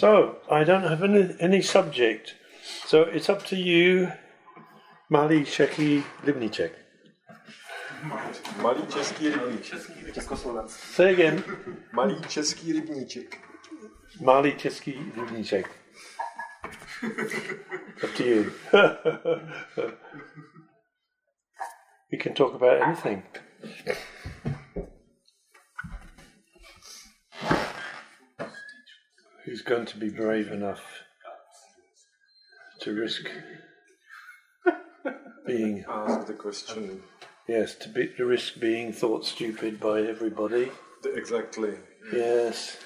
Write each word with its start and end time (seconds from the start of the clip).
So 0.00 0.36
I 0.50 0.64
don't 0.64 0.84
have 0.84 1.02
any, 1.04 1.36
any 1.40 1.60
subject. 1.60 2.34
So 2.86 3.02
it's 3.02 3.28
up 3.28 3.44
to 3.48 3.56
you, 3.56 4.10
Mali 5.10 5.44
Czeki 5.44 6.02
Livnicek. 6.24 6.72
Malý 8.62 8.86
český 8.86 9.28
rybníček. 9.28 9.80
Say 10.68 11.12
again. 11.12 11.44
Malý 11.92 12.22
český 12.28 12.72
rybníček. 12.72 13.38
Mali 14.20 14.52
Czeki 14.52 15.12
Livnicek. 15.16 15.70
up 18.04 18.10
to 18.16 18.22
you. 18.22 18.52
we 22.12 22.18
can 22.18 22.34
talk 22.34 22.54
about 22.54 22.82
anything. 22.82 23.22
Who's 29.44 29.62
going 29.62 29.86
to 29.86 29.96
be 29.96 30.10
brave 30.10 30.52
enough 30.52 30.82
to 32.80 32.92
risk 32.92 33.30
being 35.46 35.84
asked 35.88 36.26
the 36.26 36.34
question. 36.34 37.02
yes 37.48 37.74
to 37.76 37.88
be 37.88 38.08
to 38.16 38.24
risk 38.24 38.60
being 38.60 38.92
thought 38.92 39.24
stupid 39.24 39.80
by 39.80 40.02
everybody? 40.02 40.70
Exactly. 41.04 41.74
Yes. 42.12 42.76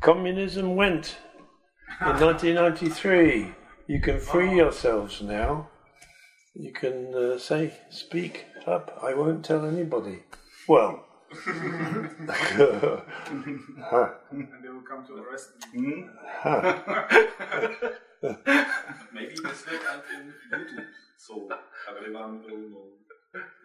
Communism 0.00 0.74
went 0.76 1.16
in 2.00 2.06
1993. 2.20 3.52
You 3.86 4.00
can 4.00 4.18
free 4.18 4.56
yourselves 4.56 5.22
now. 5.22 5.68
You 6.54 6.72
can 6.72 7.14
uh, 7.14 7.38
say, 7.38 7.74
speak 7.90 8.46
up. 8.66 8.98
I 9.02 9.14
won't 9.14 9.44
tell 9.44 9.64
anybody. 9.64 10.24
Well. 10.68 11.05
Huh. 13.90 14.08
And 14.30 14.48
they 14.62 14.68
will 14.68 14.82
come 14.82 15.06
to 15.06 15.14
arrest 15.22 15.50
me. 15.74 16.04
Maybe 19.12 19.34
this 19.42 19.66
will 19.66 19.78
come 19.78 20.02
in 20.16 20.22
YouTube, 20.52 20.86
so 21.16 21.48
everyone 21.90 22.42
will 22.42 22.58
know 22.70 22.86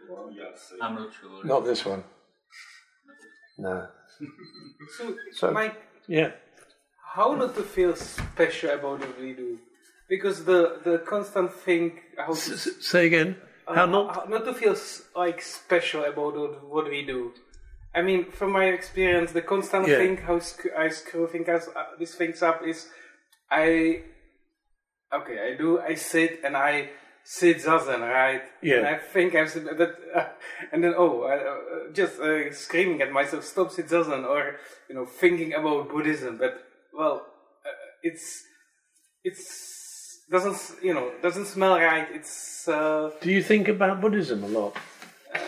what 0.09 0.29
we 0.33 0.39
are 0.41 0.55
saying. 0.55 0.81
I'm 0.81 0.95
not 0.95 1.09
sure. 1.19 1.43
Not 1.45 1.65
this 1.65 1.85
one. 1.85 2.03
No. 3.57 3.87
So, 4.97 5.15
So- 5.33 5.51
Mike, 5.51 5.75
Yeah. 6.07 6.31
how 7.15 7.35
not 7.35 7.55
to 7.55 7.63
feel 7.63 7.95
special 7.95 8.69
about 8.71 8.99
what 8.99 9.19
we 9.19 9.33
do? 9.33 9.59
Because 10.09 10.43
the 10.45 10.79
the 10.83 10.99
constant 10.99 11.53
thing 11.53 11.99
how 12.17 12.25
to, 12.25 12.31
S- 12.31 12.67
s- 12.67 12.85
say 12.91 13.05
again. 13.07 13.35
How 13.67 13.83
uh, 13.83 13.85
not? 13.85 14.15
how- 14.15 14.25
not 14.25 14.43
to 14.45 14.53
feel 14.53 14.75
like 15.15 15.41
special 15.41 16.03
about 16.03 16.33
what, 16.35 16.53
what 16.73 16.85
we 16.89 17.05
do. 17.05 17.31
I 17.93 18.01
mean, 18.01 18.31
from 18.31 18.51
my 18.51 18.65
experience, 18.65 19.31
the 19.33 19.41
constant 19.41 19.87
Yeah. 19.87 19.97
thing 19.97 20.17
how 20.17 20.39
sc- 20.39 20.73
I 20.77 20.89
screw 20.89 21.27
things 21.27 21.47
uh, 21.49 21.83
these 21.99 22.15
things 22.15 22.41
up 22.41 22.61
is 22.65 22.87
I 23.49 24.03
okay 25.13 25.37
I 25.47 25.57
do 25.57 25.79
I 25.79 25.95
sit 25.95 26.39
and 26.45 26.55
I 26.55 26.89
sit 27.23 27.57
zazen 27.57 28.01
right 28.01 28.41
Yeah. 28.61 28.77
and 28.77 28.87
I 28.87 28.97
think 28.97 29.35
I'm 29.35 29.47
sit- 29.47 29.77
that 29.77 29.93
uh, 30.15 30.25
and 30.71 30.83
then 30.83 30.93
oh 30.97 31.23
I, 31.23 31.35
uh, 31.37 31.93
just 31.93 32.19
uh, 32.19 32.51
screaming 32.53 33.01
at 33.01 33.11
myself 33.11 33.43
stop 33.43 33.71
sit 33.71 33.87
zazen 33.89 34.23
or 34.25 34.55
you 34.89 34.95
know 34.95 35.05
thinking 35.05 35.53
about 35.53 35.89
Buddhism 35.89 36.37
but 36.37 36.53
well 36.97 37.17
uh, 37.65 37.69
it's 38.03 38.43
it's 39.23 40.21
doesn't 40.31 40.57
you 40.81 40.93
know 40.93 41.11
doesn't 41.21 41.45
smell 41.45 41.75
right 41.77 42.07
it's 42.13 42.67
uh, 42.67 43.11
Do 43.21 43.29
you 43.31 43.43
think 43.43 43.67
about 43.67 43.99
Buddhism 44.01 44.43
a 44.43 44.47
lot? 44.47 44.75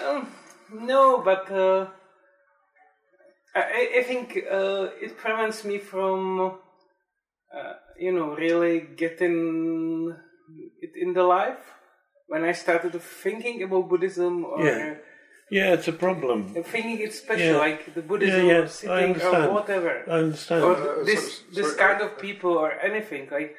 um, 0.06 0.28
no, 0.74 1.20
but 1.24 1.50
uh, 1.52 1.88
I, 3.56 4.00
I 4.00 4.04
think 4.04 4.38
uh, 4.52 4.88
it 5.02 5.18
prevents 5.18 5.64
me 5.64 5.78
from, 5.78 6.58
uh, 7.56 7.74
you 8.00 8.12
know, 8.12 8.36
really 8.36 8.80
getting 8.98 10.16
it 10.82 10.92
in 10.96 11.14
the 11.14 11.24
life. 11.24 11.60
When 12.28 12.44
I 12.44 12.54
started 12.54 13.00
thinking 13.02 13.62
about 13.64 13.90
Buddhism 13.90 14.46
or 14.46 14.66
Yeah. 14.66 14.96
Yeah, 15.52 15.74
it's 15.74 15.88
a 15.88 15.94
problem. 15.94 16.40
thinking 16.64 17.00
it's 17.00 17.20
special, 17.20 17.54
Yeah. 17.54 17.58
like 17.68 17.94
the 17.94 18.02
Buddhism 18.02 18.46
Yeah, 18.48 18.54
yeah, 18.54 18.62
I 18.64 18.66
sitting 18.66 18.90
or 18.92 19.08
understand. 19.14 19.54
whatever, 19.54 20.04
I 20.08 20.12
understand. 20.26 20.64
or 20.64 20.74
Uh, 20.76 21.04
this 21.04 21.22
so- 21.38 21.44
this 21.58 21.68
sorry, 21.76 21.78
kind 21.86 22.02
I- 22.02 22.06
of 22.08 22.12
people 22.18 22.54
or 22.64 22.72
anything. 22.90 23.24
Like 23.30 23.52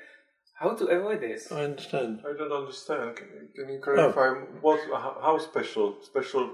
how 0.60 0.70
to 0.78 0.84
avoid 0.96 1.20
this. 1.20 1.52
I 1.52 1.62
understand. 1.70 2.12
I 2.28 2.32
don't 2.38 2.50
understand. 2.62 3.14
Can, 3.19 3.28
can 3.56 3.66
you 3.72 3.80
clarify 3.86 4.28
what? 4.64 4.80
How, 5.04 5.12
how 5.26 5.34
special? 5.38 5.86
Special 6.10 6.44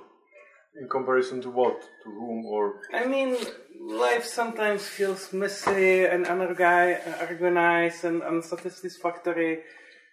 in 0.79 0.89
comparison 0.89 1.41
to 1.43 1.51
what? 1.51 1.81
To 2.05 2.11
whom? 2.11 2.47
Or 2.47 2.81
I 2.93 3.07
mean, 3.07 3.37
life 3.81 4.25
sometimes 4.25 4.87
feels 4.87 5.33
messy 5.33 6.05
and 6.05 6.27
unorga- 6.27 7.01
unorganized 7.07 8.05
and 8.05 8.23
unsatisfactory. 8.23 9.61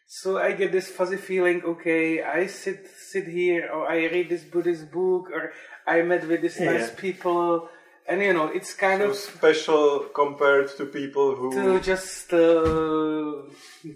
So 0.08 0.38
I 0.38 0.54
get 0.54 0.72
this 0.72 0.88
fuzzy 0.88 1.18
feeling. 1.18 1.62
Okay, 1.64 2.24
I 2.24 2.48
sit 2.48 2.88
sit 3.12 3.28
here, 3.28 3.70
or 3.74 3.90
I 3.90 4.06
read 4.06 4.30
this 4.30 4.44
Buddhist 4.44 4.90
book, 4.92 5.30
or 5.32 5.52
I 5.86 6.02
met 6.02 6.28
with 6.28 6.42
these 6.42 6.60
Yeah. 6.60 6.72
nice 6.72 6.90
people, 6.92 7.68
and 8.08 8.22
you 8.22 8.32
know, 8.34 8.48
it's 8.48 8.74
kind 8.74 9.02
so 9.02 9.10
of 9.10 9.16
special 9.18 10.00
compared 10.22 10.70
to 10.78 10.86
people 10.86 11.36
who? 11.36 11.52
to 11.52 11.80
just 11.82 12.32
uh, 12.34 13.34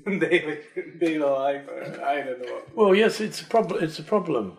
daily 0.20 0.60
daily 1.00 1.20
life. 1.20 1.66
Or, 1.70 1.82
I 2.04 2.22
don't 2.22 2.42
know. 2.42 2.60
Well, 2.76 2.94
yes, 2.94 3.22
it's 3.22 3.40
a 3.42 3.46
problem. 3.46 3.82
It's 3.82 4.00
a 4.00 4.04
problem 4.04 4.58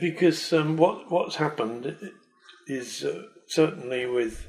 because 0.00 0.52
um, 0.52 0.76
what 0.76 1.10
what's 1.10 1.36
happened 1.36 1.96
is 2.66 3.04
uh, 3.04 3.22
certainly 3.46 4.06
with 4.06 4.48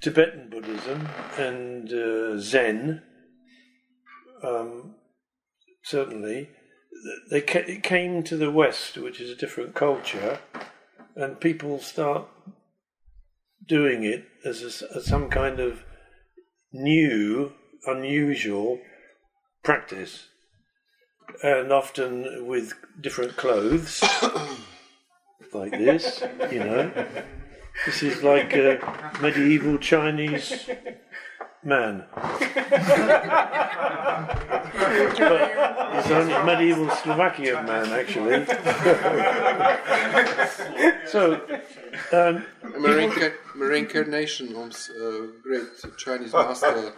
Tibetan 0.00 0.48
Buddhism 0.50 1.08
and 1.38 1.92
uh, 1.92 2.38
Zen. 2.38 3.02
Um, 4.42 4.96
certainly, 5.84 6.50
they 7.30 7.40
ca- 7.40 7.60
it 7.60 7.82
came 7.82 8.22
to 8.24 8.36
the 8.36 8.50
West, 8.50 8.98
which 8.98 9.20
is 9.20 9.30
a 9.30 9.36
different 9.36 9.74
culture, 9.74 10.40
and 11.14 11.40
people 11.40 11.78
start 11.78 12.26
doing 13.66 14.02
it 14.02 14.24
as, 14.44 14.62
a 14.62 14.96
as 14.96 15.06
some 15.06 15.30
kind 15.30 15.60
of 15.60 15.84
new, 16.72 17.52
unusual 17.86 18.80
practice 19.62 20.26
and 21.42 21.72
often 21.72 22.46
with 22.46 22.74
different 23.00 23.36
clothes, 23.36 24.02
like 25.52 25.72
this, 25.72 26.22
you 26.50 26.60
know. 26.60 26.92
This 27.86 28.02
is 28.02 28.22
like 28.22 28.52
a 28.54 28.78
medieval 29.20 29.78
Chinese 29.78 30.68
man. 31.64 32.04
but 32.12 32.42
he's 35.94 36.10
a 36.10 36.44
medieval 36.44 36.90
Slovakian 36.90 37.64
man, 37.66 37.86
actually. 37.92 38.44
so, 41.06 41.34
um, 42.12 42.44
Reinca- 42.62 43.34
reincarnation 43.54 44.54
of 44.56 44.72
uh, 44.72 45.26
great 45.42 45.68
Chinese 45.98 46.32
master. 46.32 46.92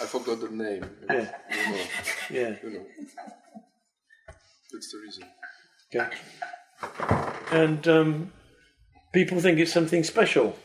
I 0.00 0.06
forgot 0.06 0.40
the 0.40 0.48
name. 0.50 0.84
Yeah. 1.08 1.30
You 1.50 1.70
know, 1.70 1.84
yeah. 2.30 2.56
you 2.62 2.70
know. 2.70 2.86
That's 4.74 4.90
the 4.90 4.98
reason. 4.98 5.24
Okay. 5.94 6.10
And 7.52 7.86
um, 7.86 8.32
people 9.12 9.40
think 9.40 9.60
it's 9.60 9.72
something 9.72 10.02
special. 10.02 10.58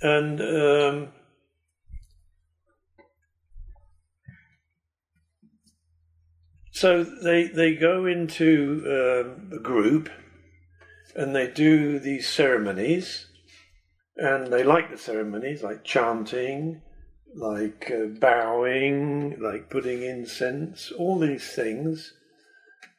And 0.00 0.40
um, 0.40 1.08
so 6.70 7.02
they 7.02 7.48
they 7.48 7.74
go 7.74 8.06
into 8.06 8.84
um, 8.86 9.50
a 9.52 9.60
group 9.60 10.08
and 11.16 11.34
they 11.34 11.48
do 11.48 11.98
these 11.98 12.28
ceremonies 12.28 13.26
and 14.16 14.52
they 14.52 14.62
like 14.62 14.88
the 14.92 14.98
ceremonies 14.98 15.64
like 15.64 15.82
chanting 15.82 16.80
like 17.38 17.90
uh, 17.94 18.06
bowing 18.06 19.38
like 19.40 19.70
putting 19.70 20.02
incense 20.02 20.90
all 20.92 21.18
these 21.18 21.52
things 21.52 22.12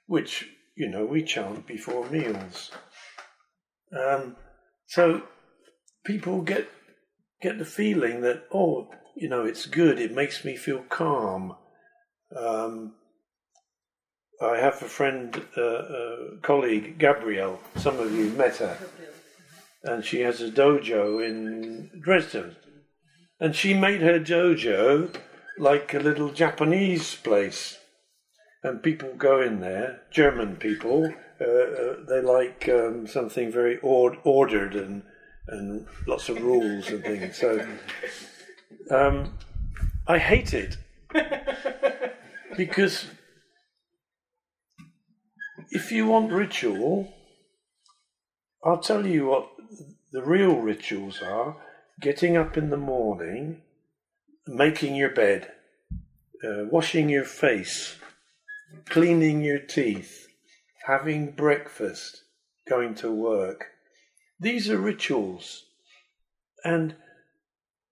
which 0.09 0.49
you 0.75 0.89
know 0.89 1.05
we 1.05 1.23
chant 1.23 1.67
before 1.67 2.09
meals. 2.09 2.71
Um, 3.95 4.35
so 4.87 5.21
people 6.03 6.41
get 6.41 6.67
get 7.41 7.59
the 7.59 7.65
feeling 7.65 8.21
that 8.21 8.43
oh, 8.51 8.89
you 9.15 9.29
know, 9.29 9.45
it's 9.45 9.65
good. 9.65 9.99
It 9.99 10.15
makes 10.15 10.43
me 10.43 10.55
feel 10.55 10.83
calm. 10.89 11.55
Um, 12.35 12.93
I 14.41 14.57
have 14.57 14.81
a 14.81 14.87
friend, 14.87 15.45
uh, 15.57 15.61
uh, 15.61 16.17
colleague, 16.41 16.97
Gabrielle. 16.97 17.59
Some 17.75 17.99
of 17.99 18.13
you 18.13 18.29
met 18.31 18.57
her, 18.57 18.77
and 19.83 20.03
she 20.03 20.21
has 20.21 20.41
a 20.41 20.49
dojo 20.49 21.23
in 21.23 21.91
Dresden, 22.01 22.55
and 23.39 23.55
she 23.55 23.73
made 23.73 24.01
her 24.01 24.19
dojo 24.19 25.13
like 25.57 25.93
a 25.93 25.99
little 25.99 26.29
Japanese 26.31 27.15
place. 27.15 27.77
And 28.63 28.83
people 28.83 29.13
go 29.17 29.41
in 29.41 29.61
there, 29.61 30.01
German 30.11 30.57
people, 30.57 31.13
uh, 31.39 31.45
uh, 31.45 31.95
they 32.07 32.21
like 32.21 32.67
um, 32.67 33.07
something 33.07 33.51
very 33.51 33.77
or- 33.79 34.17
ordered 34.23 34.75
and 34.75 35.03
and 35.47 35.87
lots 36.05 36.29
of 36.29 36.41
rules 36.41 36.89
and 36.89 37.01
things. 37.03 37.37
So 37.37 37.65
Um, 38.91 39.37
I 40.07 40.17
hate 40.17 40.53
it. 40.53 40.77
Because 42.57 43.05
if 45.69 45.91
you 45.91 46.07
want 46.07 46.31
ritual, 46.31 47.13
I'll 48.65 48.79
tell 48.79 49.05
you 49.05 49.27
what 49.27 49.47
the 50.11 50.21
real 50.23 50.55
rituals 50.57 51.21
are 51.21 51.55
getting 51.99 52.37
up 52.37 52.57
in 52.57 52.69
the 52.69 52.77
morning, 52.77 53.61
making 54.47 54.95
your 54.95 55.09
bed, 55.09 55.51
uh, 56.43 56.65
washing 56.71 57.09
your 57.09 57.25
face, 57.25 57.97
cleaning 58.87 59.41
your 59.41 59.59
teeth, 59.59 60.27
having 60.85 61.31
breakfast, 61.31 62.23
going 62.67 62.95
to 62.95 63.11
work. 63.11 63.67
These 64.39 64.69
are 64.69 64.77
rituals. 64.77 65.65
And 66.63 66.95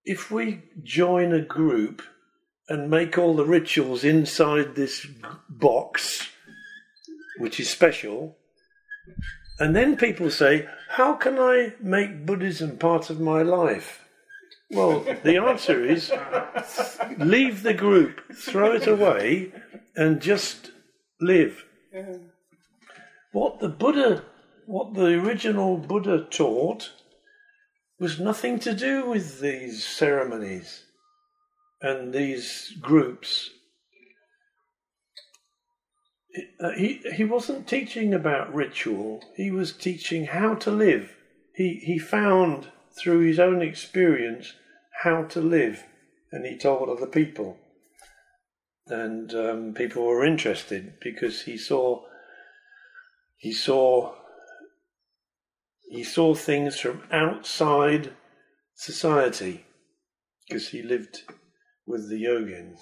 if 0.06 0.32
we 0.32 0.64
join 0.84 1.34
a 1.34 1.42
group 1.42 2.02
and 2.70 2.90
make 2.90 3.18
all 3.18 3.36
the 3.36 3.46
rituals 3.46 4.04
inside 4.04 4.76
this 4.76 5.06
box, 5.50 6.30
which 7.40 7.60
is 7.60 7.70
special, 7.70 8.38
and 9.60 9.76
then 9.76 9.98
people 9.98 10.30
say, 10.30 10.68
How 10.90 11.14
can 11.14 11.40
I 11.40 11.74
make 11.80 12.26
Buddhism 12.26 12.78
part 12.78 13.10
of 13.10 13.20
my 13.20 13.42
life? 13.42 14.04
Well, 14.70 15.00
the 15.24 15.38
answer 15.38 15.84
is 15.86 16.12
leave 17.18 17.64
the 17.64 17.74
group, 17.74 18.22
throw 18.34 18.74
it 18.74 18.86
away, 18.88 19.54
and 19.96 20.22
just 20.22 20.72
live. 21.22 21.64
What 23.32 23.60
the 23.60 23.70
Buddha, 23.70 24.24
what 24.66 24.94
the 24.94 25.20
original 25.20 25.78
Buddha 25.78 26.28
taught, 26.30 26.92
was 28.00 28.20
nothing 28.20 28.60
to 28.60 28.74
do 28.74 29.10
with 29.10 29.40
these 29.40 29.86
ceremonies 29.86 30.84
and 31.82 32.14
these 32.14 32.74
groups. 32.82 33.50
Uh, 36.60 36.72
he, 36.72 37.02
he 37.16 37.24
wasn't 37.24 37.68
teaching 37.68 38.14
about 38.14 38.54
ritual, 38.54 39.24
he 39.36 39.52
was 39.52 39.74
teaching 39.74 40.26
how 40.26 40.56
to 40.56 40.72
live. 40.72 41.16
He, 41.56 41.82
he 41.84 41.98
found 41.98 42.72
through 42.98 43.20
his 43.22 43.40
own 43.40 43.62
experience 43.62 44.54
how 45.04 45.24
to 45.24 45.42
live, 45.42 45.84
and 46.32 46.46
he 46.46 46.58
told 46.58 46.90
other 46.90 47.08
people. 47.08 47.58
And 48.88 49.34
um, 49.34 49.74
people 49.74 50.06
were 50.06 50.26
interested 50.26 50.94
because 51.02 51.42
he 51.44 51.58
saw 51.58 52.04
he 53.38 53.52
saw 53.52 54.16
he 55.90 56.04
saw 56.04 56.34
things 56.34 56.80
from 56.80 57.04
outside 57.12 58.14
society 58.76 59.66
because 60.48 60.70
he 60.70 60.82
lived 60.82 61.24
with 61.86 62.10
the 62.10 62.24
yogins 62.24 62.80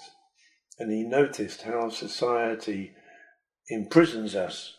and 0.78 0.92
he 0.92 1.02
noticed 1.02 1.62
how 1.62 1.88
society 1.88 2.92
imprisons 3.68 4.34
us 4.34 4.76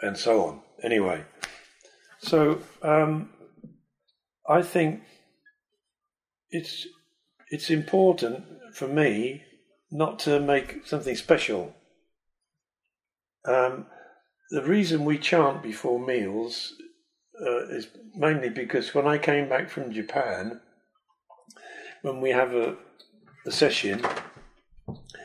and 0.00 0.16
so 0.16 0.44
on. 0.44 0.60
Anyway, 0.82 1.24
so 2.18 2.60
um, 2.82 3.30
I 4.48 4.62
think 4.62 5.02
it's 6.50 6.86
it's 7.48 7.70
important 7.70 8.44
for 8.74 8.88
me 8.88 9.42
not 9.90 10.18
to 10.20 10.40
make 10.40 10.86
something 10.86 11.16
special. 11.16 11.74
Um, 13.44 13.86
the 14.50 14.62
reason 14.62 15.04
we 15.04 15.18
chant 15.18 15.62
before 15.62 15.98
meals 15.98 16.74
uh, 17.40 17.66
is 17.68 17.88
mainly 18.14 18.48
because 18.48 18.94
when 18.94 19.06
I 19.06 19.18
came 19.18 19.48
back 19.48 19.70
from 19.70 19.92
Japan, 19.92 20.60
when 22.02 22.20
we 22.20 22.30
have 22.30 22.54
a, 22.54 22.76
a 23.46 23.50
session, 23.50 24.04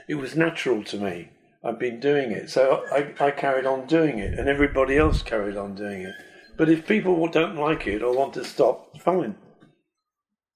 it 0.07 0.15
was 0.15 0.35
natural 0.35 0.83
to 0.85 0.97
me. 0.97 1.29
I've 1.65 1.79
been 1.79 1.99
doing 1.99 2.31
it, 2.31 2.51
so 2.51 2.85
I, 2.91 3.11
I 3.19 3.31
carried 3.31 3.65
on 3.65 3.87
doing 3.87 4.19
it, 4.19 4.37
and 4.37 4.47
everybody 4.47 4.97
else 4.97 5.23
carried 5.23 5.57
on 5.57 5.73
doing 5.73 6.03
it. 6.03 6.13
But 6.57 6.69
if 6.69 6.87
people 6.87 7.27
don't 7.27 7.55
like 7.55 7.87
it 7.87 8.03
or 8.03 8.15
want 8.15 8.35
to 8.35 8.45
stop, 8.45 8.95
fine. 9.01 9.35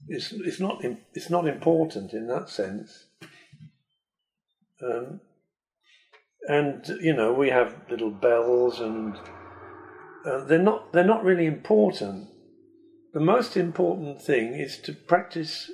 It's 0.08 0.32
it's 0.32 0.60
not 0.60 0.84
it's 1.14 1.30
not 1.32 1.48
important 1.48 2.14
in 2.14 2.28
that 2.28 2.50
sense. 2.50 3.06
Um, 4.82 5.22
and 6.48 6.88
you 7.02 7.16
know 7.16 7.34
we 7.34 7.50
have 7.50 7.76
little 7.90 8.12
bells, 8.12 8.80
and 8.80 9.18
uh, 10.26 10.44
they're 10.46 10.60
not 10.60 10.94
they're 10.94 11.04
not 11.04 11.24
really 11.24 11.48
important. 11.48 12.28
The 13.14 13.20
most 13.20 13.58
important 13.58 14.22
thing 14.22 14.54
is 14.54 14.78
to 14.82 14.94
practice 14.94 15.72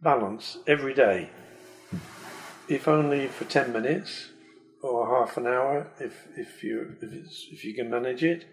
balance 0.00 0.56
every 0.66 0.94
day, 0.94 1.28
if 2.66 2.88
only 2.88 3.28
for 3.28 3.44
ten 3.44 3.70
minutes 3.70 4.30
or 4.84 5.06
half 5.18 5.36
an 5.36 5.46
hour, 5.46 5.86
if 5.98 6.28
if 6.36 6.62
you 6.62 6.96
if, 7.00 7.12
if 7.52 7.64
you 7.64 7.74
can 7.74 7.88
manage 7.90 8.22
it. 8.22 8.44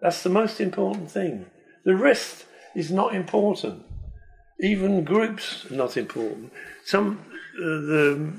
That's 0.00 0.22
the 0.22 0.30
most 0.30 0.60
important 0.60 1.10
thing. 1.10 1.46
The 1.84 1.96
rest 1.96 2.46
is 2.76 2.90
not 2.90 3.14
important. 3.14 3.82
Even 4.60 5.04
groups 5.04 5.66
are 5.70 5.74
not 5.74 5.96
important. 5.96 6.52
Some 6.84 7.20
uh, 7.56 7.80
the 7.92 8.32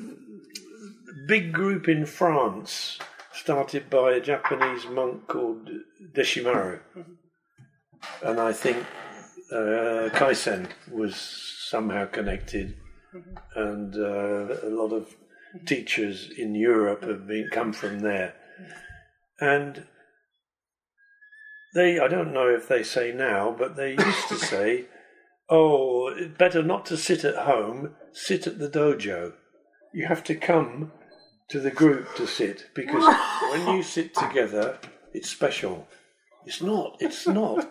big 1.27 1.51
group 1.51 1.87
in 1.89 2.05
France 2.05 2.99
started 3.33 3.89
by 3.89 4.13
a 4.13 4.21
Japanese 4.21 4.85
monk 4.87 5.27
called 5.27 5.69
Deshimaru, 6.15 6.79
and 8.23 8.39
I 8.39 8.53
think 8.53 8.77
uh, 9.51 10.09
Kaisen 10.19 10.67
was 10.91 11.15
somehow 11.69 12.05
connected, 12.05 12.75
and 13.55 13.93
uh, 13.95 14.69
a 14.69 14.71
lot 14.81 14.93
of 14.93 15.15
teachers 15.65 16.29
in 16.37 16.55
Europe 16.55 17.03
have 17.03 17.27
been 17.27 17.49
come 17.51 17.73
from 17.73 17.99
there, 17.99 18.35
and 19.39 19.85
they, 21.73 21.99
I 21.99 22.07
don't 22.07 22.33
know 22.33 22.47
if 22.47 22.67
they 22.67 22.83
say 22.83 23.11
now, 23.11 23.55
but 23.57 23.75
they 23.75 23.91
used 23.91 24.27
to 24.29 24.35
say, 24.37 24.85
oh, 25.49 26.13
better 26.37 26.63
not 26.63 26.85
to 26.87 26.97
sit 26.97 27.23
at 27.23 27.45
home, 27.45 27.95
sit 28.11 28.47
at 28.47 28.59
the 28.59 28.69
dojo. 28.69 29.33
You 29.93 30.07
have 30.07 30.23
to 30.25 30.35
come 30.35 30.91
to 31.49 31.59
the 31.59 31.71
group 31.71 32.15
to 32.15 32.27
sit 32.27 32.69
because 32.75 33.03
when 33.51 33.75
you 33.75 33.83
sit 33.83 34.13
together, 34.15 34.79
it's 35.13 35.29
special. 35.29 35.87
It's 36.45 36.61
not. 36.61 36.97
It's 36.99 37.27
not. 37.27 37.67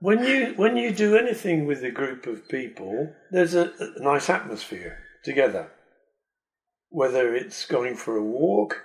When 0.00 0.24
you 0.24 0.54
when 0.56 0.76
you 0.76 0.92
do 0.92 1.16
anything 1.16 1.66
with 1.66 1.84
a 1.84 1.90
group 1.90 2.26
of 2.26 2.48
people, 2.48 3.12
there's 3.30 3.54
a, 3.54 3.72
a 3.78 4.02
nice 4.02 4.30
atmosphere 4.30 4.98
together. 5.22 5.70
Whether 6.90 7.34
it's 7.34 7.64
going 7.66 7.96
for 7.96 8.16
a 8.16 8.22
walk, 8.22 8.82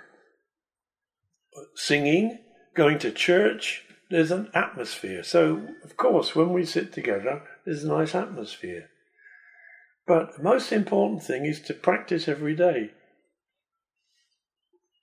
singing, 1.74 2.38
going 2.74 2.98
to 3.00 3.10
church, 3.10 3.84
there's 4.10 4.30
an 4.30 4.50
atmosphere. 4.54 5.22
So, 5.22 5.66
of 5.84 5.96
course, 5.96 6.34
when 6.34 6.52
we 6.52 6.64
sit 6.64 6.92
together, 6.92 7.42
there's 7.64 7.84
a 7.84 7.88
nice 7.88 8.14
atmosphere. 8.14 8.88
But 10.06 10.36
the 10.36 10.42
most 10.42 10.72
important 10.72 11.22
thing 11.22 11.44
is 11.44 11.60
to 11.62 11.74
practice 11.74 12.28
every 12.28 12.54
day. 12.54 12.92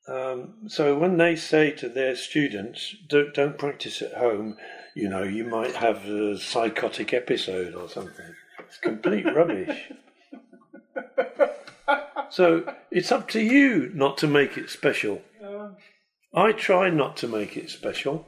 Um, 0.07 0.67
so 0.67 0.97
when 0.97 1.17
they 1.17 1.35
say 1.35 1.71
to 1.71 1.89
their 1.89 2.15
students, 2.15 2.95
don't, 3.07 3.33
don't 3.33 3.57
practice 3.57 4.01
at 4.01 4.13
home, 4.13 4.57
you 4.95 5.09
know, 5.09 5.23
you 5.23 5.43
might 5.43 5.75
have 5.75 6.05
a 6.05 6.37
psychotic 6.37 7.13
episode 7.13 7.73
or 7.73 7.89
something. 7.89 8.33
It's 8.59 8.77
complete 8.77 9.25
rubbish. 9.25 9.91
So 12.29 12.73
it's 12.91 13.11
up 13.11 13.27
to 13.29 13.41
you 13.41 13.91
not 13.93 14.17
to 14.19 14.27
make 14.27 14.57
it 14.57 14.69
special. 14.69 15.21
I 16.33 16.51
try 16.51 16.89
not 16.89 17.15
to 17.17 17.27
make 17.27 17.55
it 17.55 17.69
special 17.69 18.27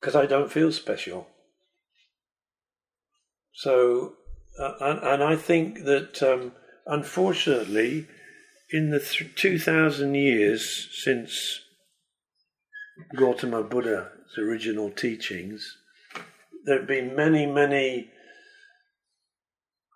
because 0.00 0.16
I 0.16 0.26
don't 0.26 0.52
feel 0.52 0.72
special. 0.72 1.28
So, 3.54 4.14
uh, 4.58 4.74
and, 4.80 4.98
and, 5.00 5.22
I 5.22 5.36
think 5.36 5.84
that 5.84 6.22
um, 6.22 6.52
unfortunately, 6.86 8.08
in 8.70 8.90
the 8.90 9.00
th- 9.00 9.34
2000 9.36 10.14
years 10.14 10.88
since 10.92 11.60
Gautama 13.16 13.62
Buddha's 13.62 14.36
original 14.36 14.90
teachings, 14.90 15.76
there 16.64 16.78
have 16.78 16.88
been 16.88 17.14
many, 17.14 17.46
many 17.46 18.10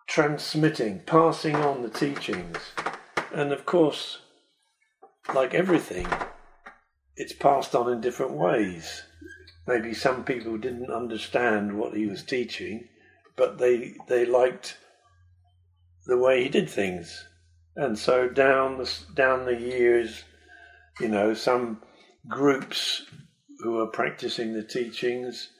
transmitting, 0.09 1.01
passing 1.01 1.55
on 1.55 1.83
the 1.83 1.91
teachings. 1.91 2.57
And 3.33 3.53
of 3.53 3.65
course, 3.67 4.19
like 5.35 5.55
everything, 5.55 6.09
it's 7.15 7.35
passed 7.35 7.75
on 7.75 7.93
in 7.93 8.01
different 8.01 8.33
ways. 8.33 9.03
Maybe 9.67 9.93
some 9.93 10.25
people 10.25 10.57
didn't 10.57 10.91
understand 10.91 11.79
what 11.79 11.95
he 11.95 12.07
was 12.07 12.23
teaching, 12.23 12.89
but 13.37 13.59
they 13.59 13.95
they 14.09 14.25
liked 14.25 14.79
the 16.07 16.17
way 16.17 16.43
he 16.43 16.49
did 16.49 16.71
things, 16.71 17.27
and 17.77 17.99
so 17.99 18.29
down 18.31 18.79
the 18.79 18.91
down 19.15 19.45
the 19.45 19.61
years, 19.61 20.25
you 21.01 21.09
know, 21.09 21.35
some 21.35 21.83
groups 22.27 23.05
who 23.59 23.79
are 23.79 23.89
practicing 23.89 24.55
the 24.55 24.63
teachings 24.63 25.51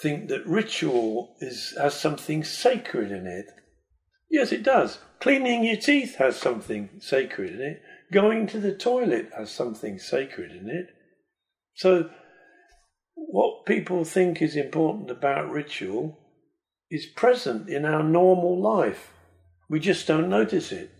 think 0.00 0.28
that 0.28 0.46
ritual 0.46 1.36
is 1.40 1.74
has 1.78 1.94
something 1.94 2.42
sacred 2.42 3.12
in 3.12 3.26
it. 3.26 3.46
Yes, 4.32 4.50
it 4.50 4.62
does. 4.62 4.98
Cleaning 5.20 5.62
your 5.62 5.76
teeth 5.76 6.16
has 6.16 6.36
something 6.36 6.88
sacred 7.00 7.52
in 7.52 7.60
it. 7.60 7.82
Going 8.10 8.46
to 8.46 8.58
the 8.58 8.72
toilet 8.72 9.30
has 9.36 9.50
something 9.50 9.98
sacred 9.98 10.52
in 10.52 10.70
it. 10.70 10.86
So, 11.74 12.08
what 13.14 13.66
people 13.66 14.04
think 14.04 14.40
is 14.40 14.56
important 14.56 15.10
about 15.10 15.50
ritual 15.50 16.18
is 16.90 17.04
present 17.04 17.68
in 17.68 17.84
our 17.84 18.02
normal 18.02 18.58
life. 18.58 19.12
We 19.68 19.80
just 19.80 20.06
don't 20.06 20.30
notice 20.30 20.72
it. 20.72 20.90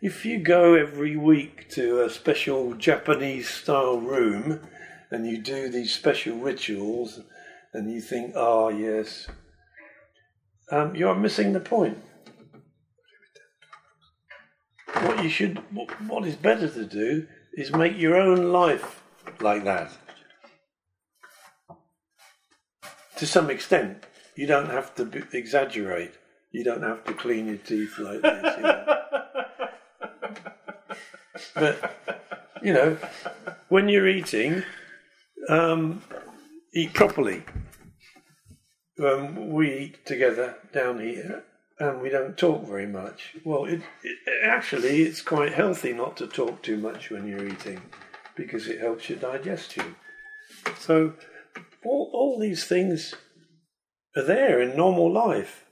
If 0.00 0.24
you 0.24 0.38
go 0.38 0.74
every 0.74 1.16
week 1.16 1.68
to 1.70 2.04
a 2.04 2.10
special 2.10 2.74
Japanese 2.74 3.48
style 3.48 3.98
room 3.98 4.60
and 5.10 5.26
you 5.26 5.38
do 5.38 5.68
these 5.68 5.92
special 5.92 6.36
rituals 6.36 7.18
and 7.72 7.92
you 7.92 8.00
think, 8.00 8.34
oh, 8.36 8.68
yes, 8.68 9.26
um, 10.70 10.94
you 10.94 11.08
are 11.08 11.18
missing 11.18 11.52
the 11.52 11.60
point. 11.60 11.98
What 15.02 15.22
you 15.22 15.28
should, 15.28 15.58
what 16.08 16.26
is 16.26 16.36
better 16.36 16.68
to 16.68 16.84
do 16.84 17.26
is 17.54 17.72
make 17.72 17.96
your 17.96 18.16
own 18.16 18.52
life 18.52 19.02
like 19.40 19.64
that. 19.64 19.90
To 23.16 23.26
some 23.26 23.50
extent, 23.50 24.04
you 24.34 24.46
don't 24.46 24.70
have 24.70 24.94
to 24.96 25.04
be, 25.04 25.22
exaggerate. 25.32 26.12
You 26.52 26.64
don't 26.64 26.82
have 26.82 27.04
to 27.04 27.12
clean 27.14 27.46
your 27.46 27.56
teeth 27.56 27.98
like 27.98 28.22
this. 28.22 28.56
You 28.56 28.62
know. 28.62 29.04
but 31.54 31.96
you 32.62 32.72
know, 32.72 32.98
when 33.68 33.88
you're 33.88 34.08
eating, 34.08 34.62
um, 35.48 36.02
eat 36.74 36.92
properly. 36.94 37.42
Um, 38.98 39.50
we 39.50 39.72
eat 39.78 40.06
together 40.06 40.56
down 40.72 41.00
here, 41.00 41.44
and 41.78 42.00
we 42.00 42.08
don't 42.08 42.38
talk 42.38 42.66
very 42.66 42.86
much. 42.86 43.36
Well, 43.44 43.64
it, 43.66 43.82
it, 44.02 44.18
actually 44.42 45.02
it's 45.02 45.22
quite 45.22 45.52
healthy 45.52 45.92
not 45.92 46.16
to 46.18 46.26
talk 46.26 46.62
too 46.62 46.76
much 46.76 47.10
when 47.10 47.26
you're 47.26 47.46
eating, 47.46 47.82
because 48.34 48.66
it 48.66 48.80
helps 48.80 49.08
your 49.08 49.18
digestion. 49.18 49.96
So, 50.78 51.14
all 51.84 52.10
all 52.12 52.38
these 52.38 52.64
things 52.64 53.14
are 54.16 54.24
there 54.24 54.60
in 54.60 54.76
normal 54.76 55.12
life. 55.12 55.64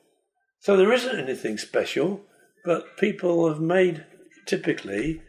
So 0.61 0.77
there 0.77 0.93
isn't 0.93 1.19
anything 1.19 1.59
special, 1.59 2.23
but 2.65 2.97
people 2.97 3.49
have 3.49 3.61
made, 3.61 4.05
typically, 4.47 5.23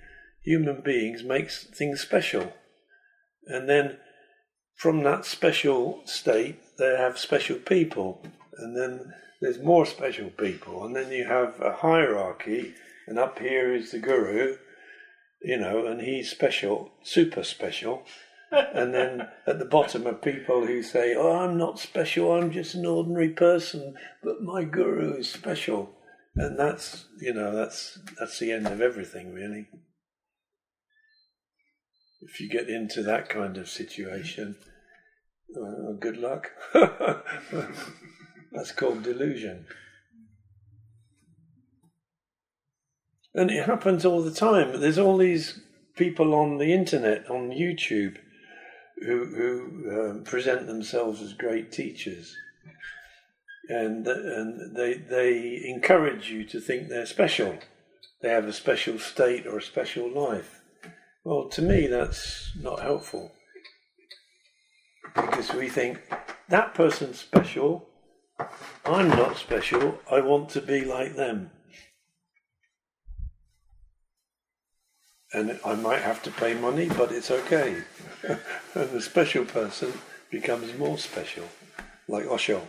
human 0.44 0.82
beings 0.82 1.24
makes 1.24 1.65
things 1.65 2.00
special. 2.00 2.53
And 3.48 3.67
then 3.67 3.98
from 4.75 5.03
that 5.03 5.25
special 5.25 6.01
state, 6.05 6.60
they 6.77 6.96
have 6.98 7.17
special 7.17 7.58
people. 7.58 8.25
And 8.58 8.77
then 8.77 9.13
there's 9.42 9.60
more 9.60 9.86
special 9.86 10.30
people. 10.30 10.86
And 10.86 10.96
then 10.96 11.12
you 11.12 11.25
have 11.25 11.60
a 11.62 11.74
hierarchy, 11.74 12.75
and 13.08 13.20
up 13.20 13.39
here 13.39 13.74
is 13.74 13.92
the 13.92 14.00
guru, 14.00 14.58
you 15.42 15.58
know, 15.58 15.86
and 15.86 16.01
he's 16.01 16.30
special, 16.30 16.92
super 17.04 17.44
special 17.44 18.06
and 18.51 18.94
then 18.94 19.27
at 19.48 19.60
the 19.60 19.65
bottom 19.65 20.08
are 20.08 20.13
people 20.13 20.65
who 20.65 20.82
say, 20.84 21.15
"Oh, 21.15 21.38
I'm 21.38 21.58
not 21.58 21.80
special. 21.80 22.32
I'm 22.32 22.51
just 22.51 22.75
an 22.75 22.86
ordinary 22.86 23.30
person, 23.30 23.96
but 24.24 24.42
my 24.42 24.63
guru 24.63 25.18
is 25.18 25.30
special." 25.30 25.89
And 26.36 26.60
that's 26.60 27.06
you 27.20 27.34
know 27.34 27.56
that's 27.56 28.00
that's 28.20 28.39
the 28.39 28.51
end 28.51 28.68
of 28.68 28.82
everything, 28.82 29.34
really. 29.34 29.68
If 32.22 32.39
you 32.39 32.50
get 32.50 32.70
into 32.70 33.04
that 33.04 33.30
kind 33.30 33.58
of 33.58 33.70
situation, 33.70 34.56
well, 35.50 35.98
good 36.00 36.18
luck. 36.18 36.51
that's 38.56 38.72
called 38.72 39.04
delusion. 39.04 39.66
And 43.34 43.52
it 43.52 43.66
happens 43.66 44.06
all 44.06 44.22
the 44.22 44.32
time. 44.32 44.80
There's 44.80 44.98
all 44.98 45.18
these 45.18 45.60
people 45.96 46.34
on 46.34 46.58
the 46.58 46.74
internet, 46.74 47.30
on 47.30 47.50
YouTube, 47.50 48.18
who, 49.06 49.26
who 49.26 49.92
um, 49.92 50.24
present 50.24 50.68
themselves 50.68 51.22
as 51.22 51.34
great 51.34 51.72
teachers. 51.72 52.36
And, 53.68 54.08
and 54.08 54.76
they, 54.76 54.94
they 54.94 55.62
encourage 55.66 56.30
you 56.30 56.46
to 56.46 56.62
think 56.62 56.88
they're 56.88 57.06
special. 57.06 57.58
They 58.22 58.30
have 58.30 58.46
a 58.46 58.54
special 58.54 59.00
state 59.00 59.46
or 59.46 59.58
a 59.58 59.62
special 59.62 60.10
life. 60.10 60.62
Well, 61.24 61.50
to 61.50 61.62
me, 61.62 61.88
that's 61.88 62.52
not 62.60 62.82
helpful. 62.82 63.32
Because 65.16 65.54
we 65.54 65.70
think 65.70 66.00
that 66.50 66.74
person's 66.74 67.20
special, 67.20 67.88
I'm 68.86 69.10
not 69.10 69.38
special, 69.38 70.00
I 70.12 70.22
want 70.22 70.50
to 70.50 70.62
be 70.62 70.84
like 70.86 71.15
them. 71.15 71.51
and 75.36 75.60
I 75.65 75.75
might 75.75 76.01
have 76.01 76.24
to 76.24 76.32
pay 76.32 76.54
money, 76.54 76.88
but 76.88 77.12
it's 77.12 77.30
okay. 77.30 77.84
and 78.24 78.39
the 78.92 79.01
special 79.01 79.44
person 79.44 79.92
becomes 80.32 80.77
more 80.77 80.98
special, 80.98 81.44
like 82.08 82.25
Osho, 82.25 82.65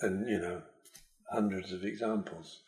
and 0.00 0.28
you 0.30 0.38
know, 0.38 0.62
hundreds 1.32 1.72
of 1.72 1.82
examples. 1.82 2.60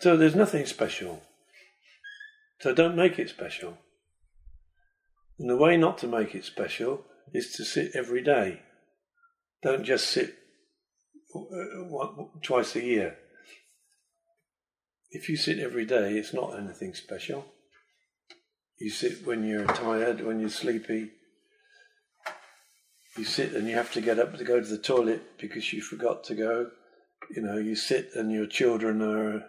So 0.00 0.16
there's 0.16 0.34
nothing 0.34 0.64
special. 0.64 1.22
So 2.60 2.74
don't 2.74 2.96
make 2.96 3.18
it 3.18 3.28
special. 3.28 3.76
And 5.38 5.50
the 5.50 5.56
way 5.56 5.76
not 5.76 5.98
to 5.98 6.06
make 6.06 6.34
it 6.34 6.46
special 6.46 7.04
is 7.32 7.52
to 7.52 7.64
sit 7.64 7.92
every 7.94 8.22
day. 8.22 8.60
Don't 9.62 9.84
just 9.84 10.08
sit 10.08 10.34
uh, 11.34 12.24
twice 12.42 12.76
a 12.76 12.82
year 12.82 13.16
if 15.12 15.28
you 15.28 15.36
sit 15.36 15.58
every 15.58 15.84
day, 15.84 16.14
it's 16.14 16.32
not 16.32 16.58
anything 16.58 16.94
special. 16.94 17.44
You 18.78 18.90
sit 18.90 19.26
when 19.26 19.44
you're 19.44 19.66
tired, 19.66 20.24
when 20.24 20.40
you're 20.40 20.48
sleepy. 20.48 21.10
You 23.16 23.24
sit 23.24 23.52
and 23.52 23.68
you 23.68 23.74
have 23.74 23.92
to 23.92 24.00
get 24.00 24.18
up 24.18 24.36
to 24.38 24.44
go 24.44 24.60
to 24.60 24.66
the 24.66 24.78
toilet 24.78 25.38
because 25.38 25.70
you 25.72 25.82
forgot 25.82 26.24
to 26.24 26.34
go. 26.34 26.70
You 27.30 27.42
know, 27.42 27.58
you 27.58 27.76
sit 27.76 28.10
and 28.14 28.32
your 28.32 28.46
children 28.46 29.02
are, 29.02 29.44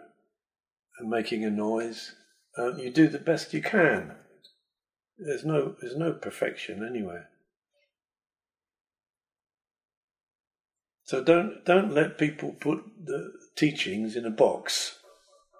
making 1.02 1.44
a 1.44 1.50
noise. 1.50 2.14
Uh, 2.56 2.76
you 2.76 2.88
do 2.88 3.08
the 3.08 3.18
best 3.18 3.52
you 3.52 3.60
can. 3.60 4.14
There's 5.18 5.44
no, 5.44 5.74
there's 5.80 5.96
no 5.96 6.12
perfection 6.12 6.86
anywhere. 6.88 7.30
So 11.04 11.22
don't 11.22 11.64
don't 11.64 11.92
let 11.92 12.18
people 12.18 12.52
put 12.58 12.82
the 13.04 13.32
teachings 13.56 14.16
in 14.16 14.24
a 14.24 14.30
box 14.30 14.98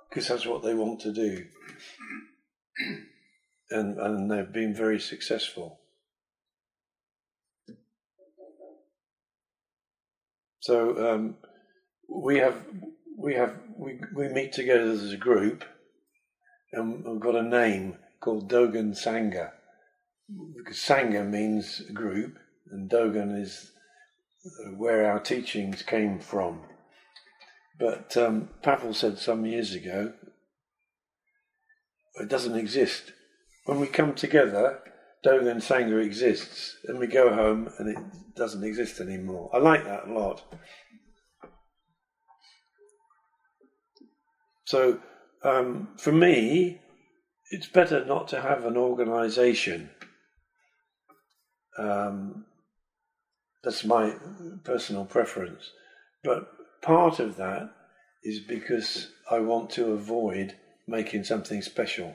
because 0.08 0.28
that's 0.28 0.46
what 0.46 0.62
they 0.62 0.74
want 0.74 1.00
to 1.00 1.12
do. 1.12 1.44
And, 3.70 3.98
and 3.98 4.30
they've 4.30 4.52
been 4.52 4.74
very 4.74 5.00
successful. 5.00 5.80
So 10.60 11.12
um, 11.12 11.36
we 12.08 12.38
have 12.38 12.56
we 13.18 13.34
have 13.34 13.54
we 13.76 14.00
we 14.14 14.28
meet 14.28 14.52
together 14.52 14.90
as 14.90 15.12
a 15.12 15.16
group, 15.18 15.62
and 16.72 17.04
we've 17.04 17.20
got 17.20 17.36
a 17.36 17.42
name 17.42 17.96
called 18.20 18.50
Dogen 18.50 18.92
Sangha. 18.92 19.50
Because 20.56 20.78
Sangha 20.78 21.28
means 21.28 21.80
group, 21.92 22.38
and 22.70 22.88
Dogen 22.88 23.38
is 23.38 23.72
where 24.76 25.10
our 25.10 25.20
teachings 25.20 25.82
came 25.82 26.20
from. 26.20 26.60
But 27.78 28.16
um, 28.16 28.50
Pavel 28.62 28.94
said 28.94 29.18
some 29.18 29.46
years 29.46 29.74
ago, 29.74 30.12
it 32.16 32.28
doesn't 32.28 32.56
exist. 32.56 33.12
When 33.64 33.80
we 33.80 33.86
come 33.86 34.14
together, 34.14 34.80
Dogen 35.24 35.56
Sangha 35.56 36.04
exists, 36.04 36.76
and 36.86 36.98
we 36.98 37.06
go 37.06 37.34
home 37.34 37.70
and 37.78 37.88
it 37.88 37.98
doesn't 38.36 38.62
exist 38.62 39.00
anymore. 39.00 39.50
I 39.52 39.58
like 39.58 39.84
that 39.84 40.06
a 40.06 40.12
lot. 40.12 40.42
So, 44.66 45.00
um, 45.42 45.88
for 45.98 46.12
me, 46.12 46.80
it's 47.50 47.66
better 47.68 48.04
not 48.04 48.28
to 48.28 48.40
have 48.40 48.64
an 48.64 48.76
organization. 48.76 49.90
Um, 51.78 52.44
that's 53.64 53.84
my 53.84 54.14
personal 54.64 55.04
preference. 55.04 55.70
But 56.22 56.48
part 56.82 57.18
of 57.20 57.36
that 57.36 57.70
is 58.22 58.40
because 58.40 59.08
I 59.30 59.38
want 59.40 59.70
to 59.70 59.92
avoid 59.92 60.54
making 60.86 61.24
something 61.24 61.62
special. 61.62 62.14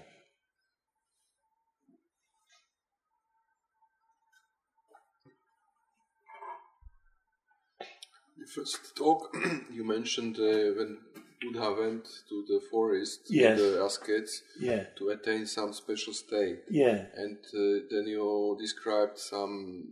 The 8.37 8.45
first 8.47 8.95
talk 8.95 9.35
you 9.71 9.83
mentioned 9.83 10.37
uh, 10.37 10.73
when 10.77 10.97
Buddha 11.41 11.73
went 11.79 12.05
to 12.29 12.45
the 12.47 12.61
forest, 12.71 13.21
Yes. 13.29 13.57
to 13.57 13.71
the 13.71 13.83
ascets, 13.83 14.41
Yeah, 14.59 14.83
to 14.97 15.09
attain 15.09 15.45
some 15.45 15.73
special 15.73 16.13
state. 16.13 16.59
yeah, 16.69 17.05
And 17.15 17.37
uh, 17.53 17.85
then 17.89 18.07
you 18.07 18.57
described 18.59 19.17
some 19.17 19.85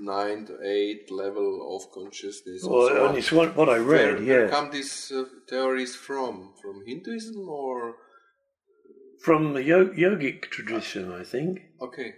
nine 0.00 0.46
to 0.46 0.54
eight 0.62 1.10
level 1.10 1.76
of 1.76 1.90
consciousness. 1.92 2.62
and 2.62 2.72
well, 2.72 2.88
so 2.88 3.06
on. 3.08 3.16
it's 3.16 3.32
what, 3.32 3.56
what 3.56 3.68
I 3.68 3.78
Where, 3.80 4.14
read. 4.16 4.26
where 4.26 4.44
Yeah, 4.44 4.50
come 4.50 4.70
these 4.70 5.10
uh, 5.14 5.24
theories 5.48 5.94
from? 5.94 6.54
From 6.62 6.84
Hinduism 6.86 7.48
or 7.48 7.94
from 9.22 9.54
the 9.54 9.62
yo- 9.62 9.90
yogic 9.90 10.42
tradition, 10.50 11.12
I 11.12 11.24
think. 11.24 11.60
okay? 11.80 12.14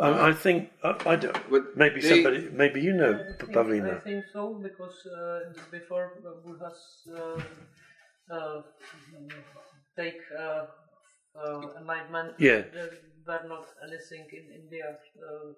I, 0.00 0.28
I 0.30 0.32
think 0.32 0.70
I, 0.82 0.96
I 1.06 1.16
don't. 1.16 1.36
But 1.50 1.76
Maybe 1.76 2.00
they- 2.00 2.08
somebody, 2.08 2.48
maybe 2.52 2.80
you 2.80 2.94
know, 2.94 3.12
I 3.12 3.36
think, 3.38 3.52
Pavlina. 3.52 3.96
I 3.96 4.00
think 4.00 4.24
so 4.32 4.58
because 4.62 4.96
uh, 5.06 5.40
before 5.70 6.12
uh, 6.26 6.40
Buddha's 6.44 6.82
uh, 7.14 8.34
uh, 8.34 8.62
take 9.98 10.20
uh, 11.34 11.38
uh, 11.38 11.78
enlightenment, 11.80 12.34
Yeah. 12.38 12.62
there 12.72 12.90
were 13.26 13.48
not 13.48 13.66
anything 13.86 14.26
in 14.32 14.44
India. 14.62 14.98
Uh, 15.16 15.52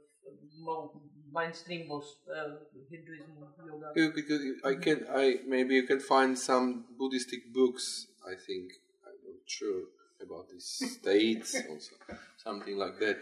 mainstream 1.33 1.89
was 1.89 2.05
uh, 2.31 2.55
Hinduism, 2.91 3.33
yoga. 3.67 3.93
You- 3.97 4.13
because 4.15 4.43
I 4.65 4.75
can, 4.77 5.07
I 5.11 5.41
maybe 5.47 5.75
you 5.75 5.83
can 5.87 6.01
find 6.01 6.39
some 6.39 6.85
Buddhistic 6.99 7.53
books. 7.53 8.07
I 8.27 8.35
think 8.47 8.73
I'm 9.07 9.19
not 9.27 9.43
sure 9.47 9.83
about 10.23 10.49
these 10.51 10.69
states 11.01 11.55
also, 11.69 11.95
something 12.43 12.77
like 12.79 12.99
that. 13.01 13.19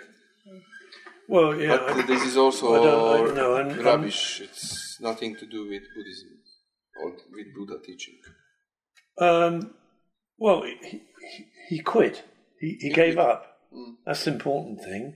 Well, 1.29 1.55
yeah, 1.59 1.77
but 1.79 1.97
I- 1.99 2.07
this 2.07 2.23
is 2.25 2.37
also 2.37 2.75
I 2.75 2.79
don't- 2.85 3.15
I 3.15 3.17
don't 3.27 3.35
know, 3.37 3.57
and- 3.57 3.71
and- 3.73 3.85
rubbish. 3.85 4.41
it's 4.43 5.01
nothing 5.01 5.37
to 5.37 5.47
do 5.47 5.61
with 5.69 5.83
Buddhism 5.95 6.31
or 7.01 7.17
with 7.33 7.55
Buddha 7.55 7.79
teaching. 7.85 8.19
Um, 9.19 9.75
well, 10.39 10.63
he, 10.63 11.03
he, 11.31 11.47
he 11.69 11.79
quit. 11.81 12.25
He, 12.63 12.79
he 12.81 12.91
gave 12.91 13.19
up. 13.19 13.59
That's 14.07 14.25
the 14.25 14.31
important 14.31 14.85
thing. 14.85 15.15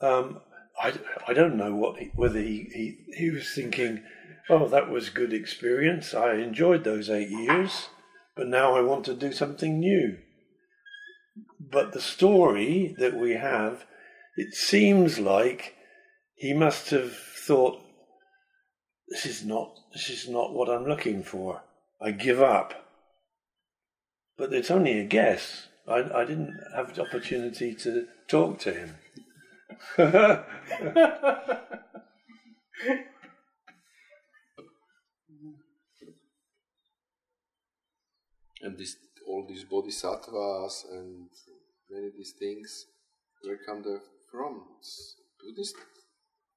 Um, 0.00 0.40
I, 0.80 0.94
I 1.26 1.32
don't 1.34 1.56
know 1.56 1.74
what 1.74 1.98
he, 1.98 2.12
whether 2.14 2.38
he, 2.38 2.70
he, 2.72 3.14
he 3.16 3.30
was 3.30 3.52
thinking, 3.52 4.04
oh, 4.48 4.68
that 4.68 4.88
was 4.88 5.08
good 5.08 5.32
experience. 5.32 6.14
I 6.14 6.34
enjoyed 6.34 6.84
those 6.84 7.10
eight 7.10 7.30
years, 7.30 7.88
but 8.36 8.46
now 8.46 8.76
I 8.76 8.80
want 8.80 9.04
to 9.06 9.14
do 9.14 9.32
something 9.32 9.80
new. 9.80 10.18
But 11.58 11.92
the 11.92 12.00
story 12.00 12.94
that 12.98 13.14
we 13.18 13.32
have, 13.32 13.84
it 14.36 14.54
seems 14.54 15.18
like 15.18 15.74
he 16.36 16.52
must 16.52 16.90
have 16.90 17.12
thought, 17.12 17.82
this 19.08 19.26
is 19.26 19.44
not 19.44 19.76
this 19.92 20.08
is 20.08 20.28
not 20.28 20.54
what 20.54 20.70
I'm 20.70 20.86
looking 20.86 21.24
for. 21.24 21.62
I 22.00 22.12
give 22.12 22.40
up. 22.40 22.74
But 24.38 24.52
it's 24.52 24.70
only 24.70 24.98
a 25.00 25.04
guess. 25.04 25.66
I, 25.88 26.20
I 26.20 26.24
didn't 26.24 26.58
have 26.74 26.94
the 26.94 27.02
opportunity 27.02 27.74
to 27.74 28.06
talk 28.28 28.58
to 28.60 28.72
him. 28.72 28.96
And 38.62 38.78
this, 38.78 38.96
all 39.26 39.44
these 39.48 39.64
bodhisattvas 39.64 40.86
and 40.92 41.28
many 41.90 42.06
of 42.06 42.12
these 42.16 42.32
things, 42.38 42.86
where 43.42 43.58
come 43.66 43.82
they 43.82 43.96
from? 44.30 44.62
Buddhist. 45.40 45.74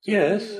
yes. 0.04 0.60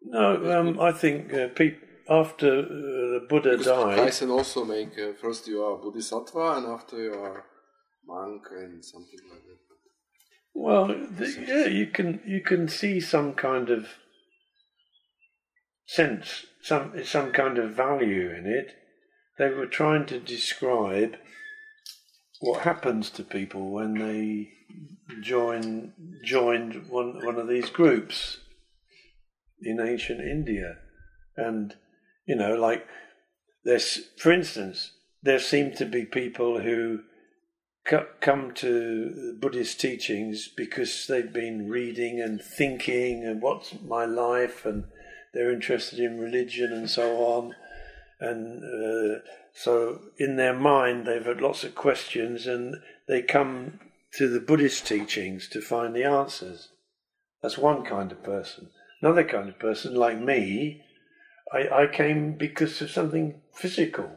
No, 0.00 0.58
um, 0.58 0.80
I 0.80 0.90
think 0.92 1.32
uh, 1.34 1.48
peop- 1.48 1.84
after 2.08 2.60
uh, 2.60 2.62
the 2.62 3.26
Buddha 3.28 3.50
Because 3.50 3.66
died. 3.66 3.96
Tyson 3.96 4.30
also 4.30 4.64
make 4.64 4.98
uh, 4.98 5.12
first 5.20 5.46
you 5.46 5.62
are 5.62 5.76
bodhisattva 5.76 6.54
and 6.56 6.66
after 6.66 7.02
you 7.02 7.14
are 7.14 7.44
monk 8.06 8.42
and 8.50 8.84
something 8.84 9.20
like 9.30 9.42
that. 9.44 9.58
Well, 10.54 10.88
the, 10.88 11.44
yeah, 11.46 11.66
you 11.66 11.86
can 11.86 12.20
you 12.26 12.40
can 12.40 12.68
see 12.68 13.00
some 13.00 13.32
kind 13.32 13.70
of 13.70 13.88
sense, 15.86 16.46
some 16.62 17.04
some 17.04 17.32
kind 17.32 17.58
of 17.58 17.74
value 17.74 18.30
in 18.30 18.46
it. 18.46 18.74
They 19.38 19.48
were 19.48 19.66
trying 19.66 20.06
to 20.06 20.20
describe 20.20 21.16
what 22.40 22.62
happens 22.62 23.08
to 23.10 23.24
people 23.24 23.70
when 23.70 23.94
they 23.94 24.50
join 25.22 25.94
joined 26.24 26.88
one 26.88 27.24
one 27.24 27.36
of 27.36 27.48
these 27.48 27.70
groups 27.70 28.38
in 29.62 29.80
ancient 29.80 30.20
India, 30.20 30.76
and 31.36 31.76
you 32.32 32.38
know, 32.38 32.54
like 32.54 32.86
there's, 33.62 34.06
for 34.16 34.32
instance, 34.32 34.92
there 35.22 35.38
seem 35.38 35.74
to 35.74 35.84
be 35.84 36.06
people 36.06 36.60
who 36.60 37.00
come 38.22 38.54
to 38.54 39.36
Buddhist 39.38 39.78
teachings 39.78 40.48
because 40.48 41.06
they've 41.06 41.30
been 41.30 41.68
reading 41.68 42.22
and 42.22 42.40
thinking 42.40 43.22
and 43.26 43.42
what's 43.42 43.74
my 43.82 44.06
life 44.06 44.64
and 44.64 44.84
they're 45.34 45.52
interested 45.52 45.98
in 45.98 46.18
religion 46.18 46.72
and 46.72 46.88
so 46.88 47.18
on. 47.18 47.54
And 48.18 48.62
uh, 48.64 49.18
so 49.52 50.00
in 50.16 50.36
their 50.36 50.54
mind, 50.54 51.04
they've 51.06 51.26
had 51.26 51.42
lots 51.42 51.64
of 51.64 51.74
questions 51.74 52.46
and 52.46 52.76
they 53.08 53.20
come 53.20 53.78
to 54.14 54.26
the 54.26 54.40
Buddhist 54.40 54.86
teachings 54.86 55.50
to 55.50 55.60
find 55.60 55.94
the 55.94 56.04
answers. 56.04 56.70
That's 57.42 57.58
one 57.58 57.84
kind 57.84 58.10
of 58.10 58.22
person. 58.22 58.70
Another 59.02 59.24
kind 59.24 59.50
of 59.50 59.58
person, 59.58 59.94
like 59.94 60.18
me, 60.18 60.80
I, 61.52 61.82
I 61.82 61.86
came 61.86 62.32
because 62.32 62.80
of 62.80 62.90
something 62.90 63.40
physical. 63.54 64.10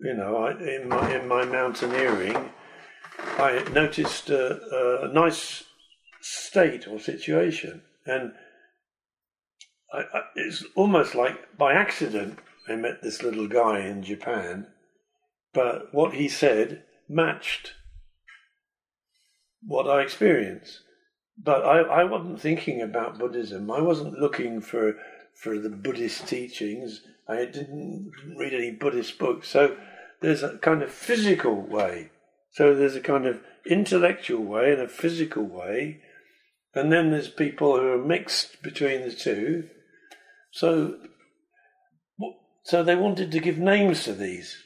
You 0.00 0.14
know, 0.14 0.36
I, 0.36 0.50
in 0.52 0.88
my 0.88 1.14
in 1.14 1.28
my 1.28 1.44
mountaineering, 1.44 2.50
I 3.38 3.64
noticed 3.72 4.30
a, 4.30 5.04
a 5.04 5.12
nice 5.12 5.64
state 6.20 6.88
or 6.88 6.98
situation, 6.98 7.82
and 8.06 8.32
I, 9.92 9.98
I, 9.98 10.22
it's 10.34 10.64
almost 10.74 11.14
like 11.14 11.56
by 11.56 11.72
accident 11.74 12.38
I 12.68 12.76
met 12.76 13.02
this 13.02 13.22
little 13.22 13.48
guy 13.48 13.80
in 13.80 14.02
Japan, 14.02 14.66
but 15.52 15.92
what 15.94 16.14
he 16.14 16.28
said 16.28 16.82
matched 17.08 17.74
what 19.64 19.88
I 19.88 20.02
experienced. 20.02 20.80
But 21.38 21.64
I, 21.64 21.80
I 21.80 22.04
wasn't 22.04 22.40
thinking 22.40 22.82
about 22.82 23.18
Buddhism. 23.18 23.70
I 23.70 23.80
wasn't 23.80 24.18
looking 24.18 24.60
for 24.60 24.96
for 25.42 25.58
the 25.58 25.68
Buddhist 25.68 26.28
teachings. 26.28 27.00
I 27.28 27.44
didn't 27.46 28.12
read 28.36 28.54
any 28.54 28.70
Buddhist 28.70 29.18
books. 29.18 29.48
So 29.48 29.76
there's 30.20 30.42
a 30.42 30.56
kind 30.58 30.82
of 30.82 30.90
physical 30.92 31.60
way. 31.60 32.10
So 32.52 32.74
there's 32.74 32.94
a 32.94 33.00
kind 33.00 33.26
of 33.26 33.40
intellectual 33.66 34.44
way 34.44 34.72
and 34.72 34.80
a 34.80 34.88
physical 34.88 35.42
way. 35.42 36.00
And 36.74 36.92
then 36.92 37.10
there's 37.10 37.28
people 37.28 37.76
who 37.76 37.88
are 37.88 37.98
mixed 37.98 38.62
between 38.62 39.02
the 39.02 39.12
two. 39.12 39.68
So 40.52 40.96
so 42.64 42.84
they 42.84 42.94
wanted 42.94 43.32
to 43.32 43.40
give 43.40 43.58
names 43.58 44.04
to 44.04 44.12
these. 44.12 44.56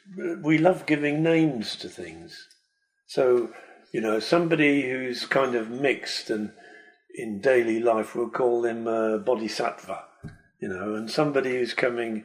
We 0.43 0.59
love 0.59 0.85
giving 0.85 1.23
names 1.23 1.75
to 1.77 1.89
things. 1.89 2.47
So, 3.07 3.51
you 3.93 4.03
know, 4.03 4.21
somebody 4.21 4.83
who's 4.83 5.25
kind 5.25 5.55
of 5.55 5.71
mixed 5.71 6.29
and 6.29 6.53
in 7.15 7.41
daily 7.41 7.81
life, 7.81 8.15
we'll 8.15 8.29
call 8.29 8.61
them 8.61 8.87
uh, 8.87 9.17
bodhisattva, 9.17 10.05
you 10.67 10.75
know, 10.75 10.97
and 10.97 11.09
somebody 11.09 11.51
who's 11.51 11.75
coming 11.75 12.25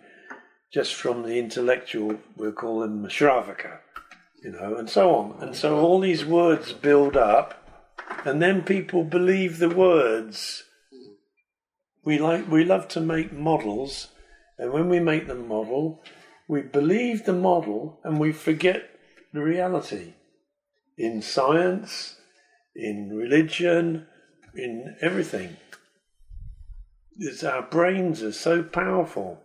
just 0.73 0.95
from 0.95 1.21
the 1.21 1.37
intellectual, 1.37 2.17
we'll 2.35 2.51
call 2.51 2.79
them 2.79 3.05
shravaka, 3.05 3.77
you 4.43 4.51
know, 4.51 4.77
and 4.77 4.89
so 4.89 5.13
on. 5.13 5.43
And 5.43 5.55
so 5.55 5.79
all 5.79 5.99
these 5.99 6.25
words 6.25 6.73
build 6.73 7.15
up, 7.15 7.53
and 8.25 8.41
then 8.41 8.63
people 8.63 9.03
believe 9.03 9.59
the 9.59 9.69
words. 9.69 10.63
We 12.03 12.17
like, 12.17 12.49
we 12.49 12.65
love 12.65 12.87
to 12.89 12.99
make 12.99 13.31
models, 13.31 14.07
and 14.57 14.73
when 14.73 14.89
we 14.89 14.99
make 14.99 15.27
the 15.27 15.35
model, 15.35 16.01
we 16.47 16.63
believe 16.63 17.25
the 17.25 17.33
model 17.33 17.99
and 18.03 18.19
we 18.19 18.31
forget 18.31 18.89
the 19.33 19.43
reality 19.43 20.15
in 20.97 21.21
science, 21.21 22.15
in 22.75 23.11
religion, 23.15 24.07
in 24.55 24.95
everything. 24.99 25.57
It's 27.23 27.43
our 27.43 27.61
brains 27.61 28.23
are 28.23 28.31
so 28.31 28.63
powerful. 28.63 29.39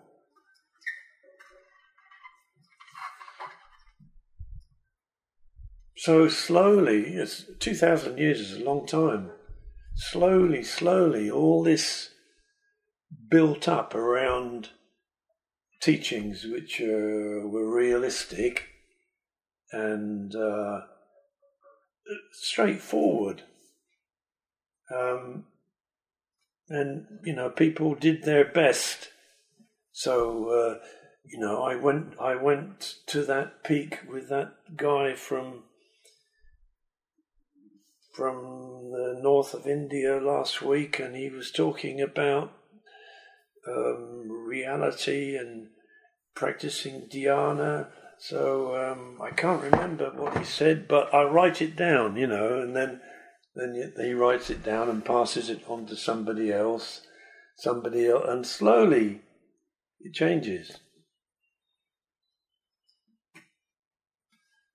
So 5.99 6.27
slowly, 6.29 7.03
it's 7.09 7.45
2,000 7.59 8.17
years 8.17 8.41
is 8.41 8.57
a 8.59 8.65
long 8.65 8.87
time. 8.87 9.31
Slowly, 9.95 10.63
slowly, 10.63 11.31
all 11.31 11.63
this 11.63 12.15
built 13.29 13.69
up 13.69 13.95
around 13.95 14.71
teachings 15.83 16.47
which 16.51 16.81
uh, 16.81 16.87
were 17.47 17.77
realistic 17.77 18.69
and 19.71 20.35
uh, 20.35 20.81
straightforward. 22.33 23.43
Um, 24.91 25.45
and 26.69 27.07
you 27.25 27.35
know, 27.35 27.51
people 27.51 27.95
did 27.95 28.25
their 28.25 28.45
best. 28.45 29.09
So 29.93 30.49
uh, 30.51 30.85
you 31.25 31.39
know, 31.39 31.63
I 31.63 31.75
went, 31.77 32.15
I 32.21 32.37
went 32.37 32.95
to 33.09 33.25
that 33.25 33.65
peak 33.65 34.01
with 34.09 34.29
that 34.29 34.55
guy 34.77 35.15
from 35.15 35.65
from 38.13 38.93
the 38.93 39.19
north 39.23 39.53
of 39.53 39.67
India 39.67 40.19
last 40.19 40.63
week, 40.63 40.99
and 40.99 41.15
he 41.15 41.29
was 41.29 41.51
talking 41.51 42.01
about 42.01 42.53
um, 43.69 44.29
reality 44.31 45.37
and 45.37 45.69
practicing 46.35 47.09
dhyana. 47.13 47.89
So 48.19 48.75
um, 48.75 49.19
I 49.21 49.31
can't 49.31 49.63
remember 49.63 50.11
what 50.15 50.39
he 50.39 50.45
said, 50.45 50.89
but 50.89 51.13
I 51.13 51.25
write 51.25 51.61
it 51.61 51.77
down, 51.77 52.17
you 52.17 52.27
know, 52.27 52.59
and 52.59 52.75
then 52.75 53.03
then 53.57 53.93
he 53.97 54.13
writes 54.13 54.51
it 54.51 54.63
down 54.63 54.89
and 54.89 55.05
passes 55.05 55.49
it 55.51 55.63
on 55.67 55.87
to 55.87 55.97
somebody 55.97 56.53
else, 56.53 57.03
somebody 57.57 58.07
else, 58.07 58.25
and 58.29 58.47
slowly 58.47 59.23
it 60.01 60.13
changes. 60.13 60.79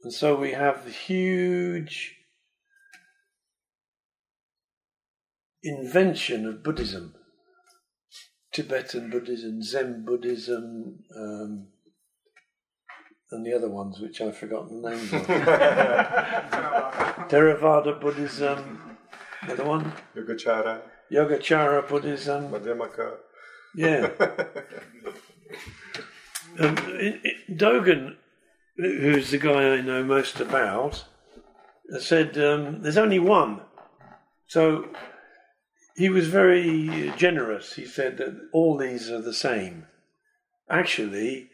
And 0.04 0.12
so 0.12 0.36
we 0.36 0.54
have 0.54 0.84
the 0.84 0.92
huge 0.92 2.16
invention 5.64 6.48
of 6.48 6.64
Buddhism 6.64 7.14
Tibetan 8.52 9.10
Buddhism, 9.10 9.64
Zen 9.64 10.04
Buddhism, 10.06 11.00
um, 11.16 11.68
and 13.32 13.46
the 13.46 13.54
other 13.54 13.70
ones 13.70 14.00
which 14.00 14.22
I've 14.22 14.38
forgotten 14.38 14.82
the 14.82 14.90
names 14.90 15.14
of. 15.14 15.22
Theravada 17.30 18.00
Buddhism, 18.00 18.98
the 19.46 19.54
other 19.54 19.66
one? 19.66 19.94
Yogacara. 20.16 20.82
Yogacara 21.12 21.88
Buddhism. 21.88 22.52
Madhyamaka. 22.52 23.18
Yeah. 23.76 24.10
um, 26.60 26.78
it, 27.00 27.22
it, 27.24 27.58
Dogen, 27.58 28.16
who's 28.78 29.32
the 29.32 29.38
guy 29.38 29.74
I 29.74 29.82
know 29.82 30.04
most 30.04 30.40
about, 30.40 31.06
said 32.00 32.38
um, 32.38 32.82
there's 32.82 32.98
only 32.98 33.20
one. 33.20 33.62
So 34.48 34.90
he 35.96 36.10
was 36.10 36.28
very 36.28 37.14
generous. 37.18 37.74
He 37.74 37.86
said 37.86 38.18
that 38.18 38.50
all 38.54 38.78
these 38.78 39.10
are 39.10 39.22
the 39.22 39.34
same. 39.34 39.88
Actually, 40.70 41.51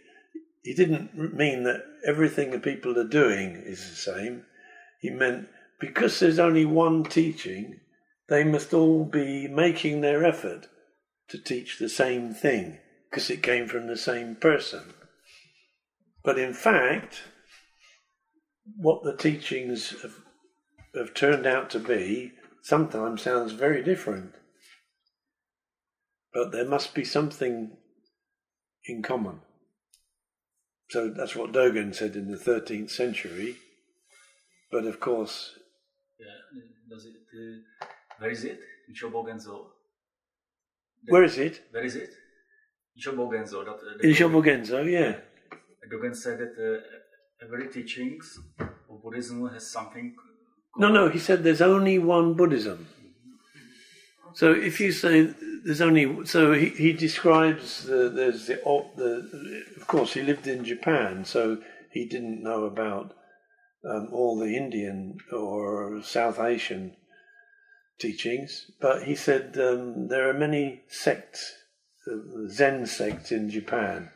he 0.67 0.73
didn't 0.73 1.15
mean 1.33 1.63
that 1.63 1.85
everything 2.05 2.51
that 2.51 2.61
people 2.61 2.99
are 2.99 3.07
doing 3.07 3.55
is 3.65 3.89
the 3.89 3.95
same. 3.95 4.43
He 4.99 5.09
meant 5.09 5.47
because 5.79 6.19
there's 6.19 6.39
only 6.39 6.65
one 6.65 7.05
teaching, 7.05 7.79
they 8.27 8.43
must 8.43 8.73
all 8.73 9.05
be 9.05 9.47
making 9.47 10.01
their 10.01 10.25
effort 10.25 10.67
to 11.29 11.37
teach 11.41 11.79
the 11.79 11.87
same 11.87 12.33
thing 12.33 12.79
because 13.09 13.29
it 13.29 13.41
came 13.41 13.69
from 13.69 13.87
the 13.87 13.95
same 13.95 14.35
person. 14.35 14.93
But 16.21 16.37
in 16.37 16.53
fact, 16.53 17.23
what 18.75 19.05
the 19.05 19.15
teachings 19.15 20.01
have, 20.01 20.15
have 20.95 21.13
turned 21.13 21.45
out 21.45 21.69
to 21.69 21.79
be 21.79 22.33
sometimes 22.61 23.21
sounds 23.21 23.53
very 23.53 23.81
different. 23.81 24.33
But 26.33 26.51
there 26.51 26.67
must 26.67 26.93
be 26.93 27.05
something 27.05 27.77
in 28.85 29.01
common. 29.01 29.39
So 30.89 31.09
that's 31.09 31.35
what 31.35 31.51
Dogen 31.51 31.93
said 31.93 32.15
in 32.15 32.31
the 32.31 32.37
13th 32.37 32.89
century. 32.89 33.57
But 34.71 34.85
of 34.85 34.99
course. 34.99 35.53
Yeah, 36.19 36.59
does 36.89 37.05
it, 37.05 37.13
uh, 37.13 37.85
where 38.19 38.31
is 38.31 38.43
it? 38.43 38.59
In 38.87 38.95
Shobogenzo? 38.95 39.65
Where 41.09 41.23
is 41.23 41.37
it? 41.37 41.61
Where 41.71 41.83
is 41.83 41.95
it? 41.95 42.09
In 42.95 43.01
Shobogenzo. 43.01 43.65
That, 43.65 43.71
uh, 43.71 43.99
in 44.01 44.11
Shobogenzo, 44.11 44.89
yeah. 44.89 45.17
Dogen 45.91 46.15
said 46.15 46.39
that 46.39 46.55
uh, 46.57 47.45
every 47.45 47.69
teachings 47.69 48.39
of 48.59 49.01
Buddhism 49.01 49.47
has 49.49 49.71
something 49.71 50.15
no, 50.77 50.89
no, 50.89 51.09
he 51.09 51.17
said 51.17 51.43
there's 51.43 51.61
only 51.61 51.97
one 51.97 52.35
Buddhism. 52.35 52.87
So 54.33 54.51
if 54.51 54.79
you 54.79 54.91
say 54.91 55.33
there's 55.63 55.81
only, 55.81 56.25
so 56.25 56.53
he, 56.53 56.69
he 56.69 56.93
describes 56.93 57.83
the, 57.83 58.09
there's 58.09 58.47
the, 58.47 58.55
the, 58.95 59.63
of 59.75 59.87
course 59.87 60.13
he 60.13 60.21
lived 60.21 60.47
in 60.47 60.63
Japan, 60.63 61.25
so 61.25 61.57
he 61.91 62.05
didn't 62.05 62.43
know 62.43 62.65
about 62.65 63.13
um, 63.87 64.09
all 64.11 64.37
the 64.37 64.55
Indian 64.55 65.17
or 65.31 66.01
South 66.03 66.39
Asian 66.39 66.95
teachings, 67.99 68.69
but 68.79 69.03
he 69.03 69.15
said 69.15 69.57
um, 69.59 70.07
there 70.07 70.29
are 70.29 70.33
many 70.33 70.81
sects, 70.87 71.53
uh, 72.11 72.47
Zen 72.49 72.85
sects 72.85 73.31
in 73.31 73.49
Japan, 73.49 74.09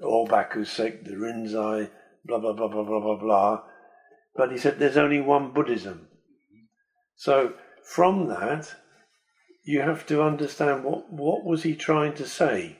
Obaku 0.00 0.66
sect, 0.66 1.04
the 1.04 1.12
Rinzai, 1.12 1.90
blah 2.24 2.38
blah 2.38 2.52
blah 2.52 2.68
blah 2.68 2.84
blah 2.84 3.00
blah 3.00 3.16
blah, 3.16 3.62
but 4.36 4.52
he 4.52 4.58
said 4.58 4.78
there's 4.78 4.96
only 4.96 5.20
one 5.20 5.52
Buddhism. 5.52 6.08
So 7.16 7.54
from 7.82 8.28
that, 8.28 8.74
you 9.68 9.82
have 9.82 10.06
to 10.06 10.22
understand 10.22 10.82
what, 10.82 11.12
what 11.12 11.44
was 11.44 11.62
he 11.62 11.74
trying 11.74 12.14
to 12.14 12.26
say? 12.26 12.78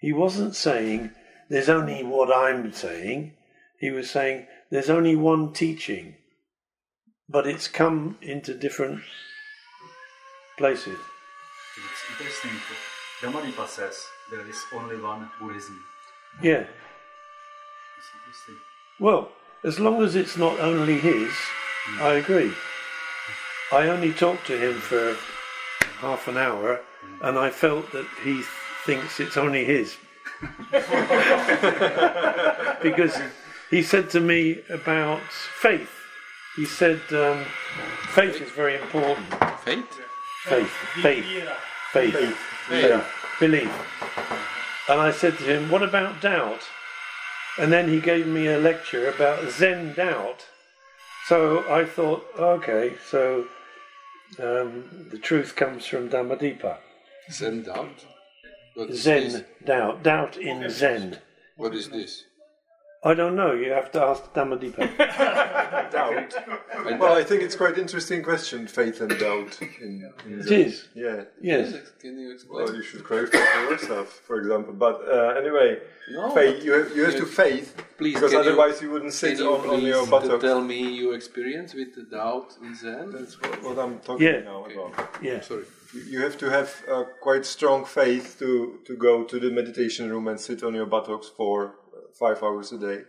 He 0.00 0.10
wasn't 0.10 0.56
saying 0.56 1.10
there's 1.50 1.68
only 1.68 2.02
what 2.02 2.34
I'm 2.34 2.72
saying. 2.72 3.34
He 3.78 3.90
was 3.90 4.10
saying 4.10 4.46
there's 4.70 4.88
only 4.88 5.16
one 5.16 5.52
teaching, 5.52 6.14
but 7.28 7.46
it's 7.46 7.68
come 7.68 8.16
into 8.22 8.54
different 8.54 9.02
places. 10.56 10.98
It's 11.76 12.10
interesting. 12.10 12.52
Dhammadipa 13.20 13.68
says 13.68 14.02
there 14.30 14.48
is 14.48 14.56
only 14.72 14.98
one 14.98 15.28
Buddhism. 15.38 15.78
Yeah. 16.42 16.64
It's 17.98 18.10
interesting. 18.24 18.56
Well, 18.98 19.28
as 19.62 19.78
long 19.78 20.02
as 20.02 20.16
it's 20.16 20.38
not 20.38 20.58
only 20.58 20.98
his, 20.98 21.28
mm. 21.28 22.00
I 22.00 22.14
agree. 22.14 22.54
I 23.70 23.88
only 23.88 24.14
talked 24.14 24.46
to 24.46 24.56
him 24.56 24.80
for 24.80 25.14
half 26.00 26.28
an 26.28 26.36
hour, 26.36 26.80
and 27.22 27.38
I 27.38 27.50
felt 27.50 27.92
that 27.92 28.06
he 28.22 28.42
thinks 28.84 29.20
it's 29.20 29.36
only 29.36 29.64
his. 29.64 29.96
because 32.82 33.18
he 33.70 33.82
said 33.82 34.10
to 34.10 34.20
me 34.20 34.60
about 34.68 35.22
faith. 35.30 35.90
He 36.56 36.64
said 36.64 37.00
um, 37.12 37.44
faith 38.08 38.40
is 38.40 38.50
very 38.50 38.76
important. 38.76 39.26
Faith? 39.60 39.86
Faith. 40.44 40.70
Faith. 41.02 41.24
Faith. 41.92 42.14
Faith. 42.14 42.36
Faith. 42.68 43.04
Belief. 43.40 43.72
And 44.88 45.00
I 45.00 45.10
said 45.10 45.36
to 45.38 45.44
him, 45.44 45.70
What 45.70 45.82
about 45.82 46.20
doubt? 46.20 46.62
And 47.58 47.72
then 47.72 47.88
he 47.88 48.00
gave 48.00 48.26
me 48.26 48.46
a 48.48 48.58
lecture 48.58 49.08
about 49.08 49.50
Zen 49.50 49.94
doubt. 49.94 50.46
So 51.26 51.64
I 51.68 51.84
thought, 51.84 52.24
okay, 52.38 52.94
so 53.10 53.46
um, 54.38 55.08
the 55.10 55.18
truth 55.18 55.56
comes 55.56 55.86
from 55.86 56.08
Dhammadipa. 56.08 56.78
Zen 57.30 57.62
doubt? 57.62 58.04
Zen 58.92 59.44
doubt. 59.64 60.02
Doubt 60.02 60.36
in 60.36 60.68
Zen. 60.70 61.18
What 61.56 61.74
is 61.74 61.88
this? 61.88 62.24
I 63.06 63.14
don't 63.14 63.36
know. 63.36 63.52
You 63.52 63.70
have 63.70 63.92
to 63.92 64.02
ask 64.02 64.32
Dhammadipa. 64.34 64.84
doubt. 65.90 66.34
Well, 67.00 67.14
I 67.14 67.22
think 67.22 67.42
it's 67.42 67.56
quite 67.56 67.78
interesting 67.78 68.22
question, 68.22 68.66
faith 68.66 69.00
and 69.00 69.16
doubt. 69.18 69.60
In, 69.80 70.12
in 70.26 70.40
it 70.40 70.50
is. 70.50 70.88
Yeah. 70.94 71.24
Yes. 71.40 71.72
Can 72.00 72.18
you 72.18 72.32
explain? 72.32 72.64
Well, 72.64 72.74
you 72.74 72.82
should 72.82 73.04
clarify 73.04 73.38
for 73.38 73.70
yourself, 73.70 74.08
for 74.26 74.36
example. 74.40 74.72
But 74.74 74.96
uh, 75.08 75.40
anyway, 75.40 75.78
no, 76.10 76.30
faith. 76.30 76.64
You 76.64 76.72
have, 76.72 76.96
you 76.96 77.04
have 77.04 77.16
to 77.16 77.26
faith. 77.26 77.76
Please, 77.98 78.14
because 78.14 78.34
otherwise 78.34 78.80
you, 78.80 78.88
you, 78.88 78.92
wouldn't 78.92 79.12
sit 79.12 79.38
you 79.38 79.54
on, 79.54 79.70
on 79.70 79.80
your 79.82 80.06
buttocks. 80.06 80.42
Tell 80.42 80.60
me 80.60 80.80
your 81.02 81.14
experience 81.14 81.74
with 81.74 81.94
the 81.94 82.02
doubt 82.02 82.56
in 82.62 82.74
Zen. 82.74 83.12
That's 83.12 83.40
what, 83.40 83.62
what 83.62 83.78
I'm 83.78 83.98
talking 84.00 84.26
yeah. 84.26 84.40
now 84.40 84.64
okay. 84.64 84.74
about. 84.74 85.16
Yeah. 85.22 85.40
Sorry. 85.40 85.64
You 86.08 86.20
have 86.20 86.36
to 86.38 86.50
have 86.50 86.82
uh, 86.90 87.04
quite 87.22 87.46
strong 87.46 87.84
faith 87.84 88.36
to, 88.40 88.80
to 88.84 88.96
go 88.96 89.24
to 89.24 89.38
the 89.38 89.50
meditation 89.50 90.10
room 90.10 90.28
and 90.28 90.38
sit 90.38 90.62
on 90.62 90.74
your 90.74 90.84
buttocks 90.84 91.28
for 91.28 91.76
five 92.18 92.42
hours 92.42 92.72
a 92.72 92.78
day 92.78 93.02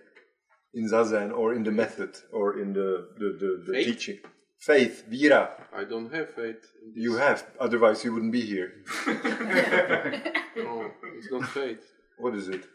in 0.74 0.90
zazen 0.90 1.36
or 1.36 1.54
in 1.54 1.64
the 1.64 1.72
method 1.72 2.16
or 2.32 2.60
in 2.60 2.74
the, 2.74 3.10
the, 3.18 3.38
the, 3.40 3.72
the 3.72 3.84
teaching. 3.84 4.20
Faith, 4.60 5.04
vira. 5.08 5.52
I 5.74 5.84
don't 5.84 6.12
have 6.14 6.34
faith. 6.34 6.66
You 6.94 7.18
have, 7.18 7.46
otherwise 7.60 8.04
you 8.04 8.14
wouldn't 8.14 8.32
be 8.32 8.42
here. 8.42 8.74
no, 9.08 10.92
it's 11.16 11.32
not 11.32 11.48
faith. 11.50 11.84
What 12.18 12.34
is 12.36 12.48
it? 12.48 12.66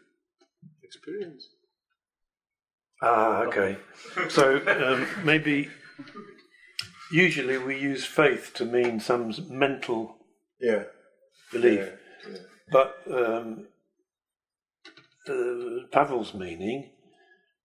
Experience. 0.81 1.45
Ah, 3.01 3.41
okay. 3.41 3.77
So 4.29 4.61
um, 4.67 5.05
maybe 5.25 5.69
usually 7.11 7.57
we 7.57 7.77
use 7.77 8.05
faith 8.05 8.51
to 8.55 8.65
mean 8.65 9.01
some 9.01 9.33
mental 9.49 10.15
yeah. 10.61 10.83
belief, 11.51 11.79
yeah, 11.79 12.31
yeah. 12.31 12.37
but 12.71 12.95
um, 13.11 13.67
uh, 15.29 15.87
Pavel's 15.91 16.33
meaning 16.33 16.91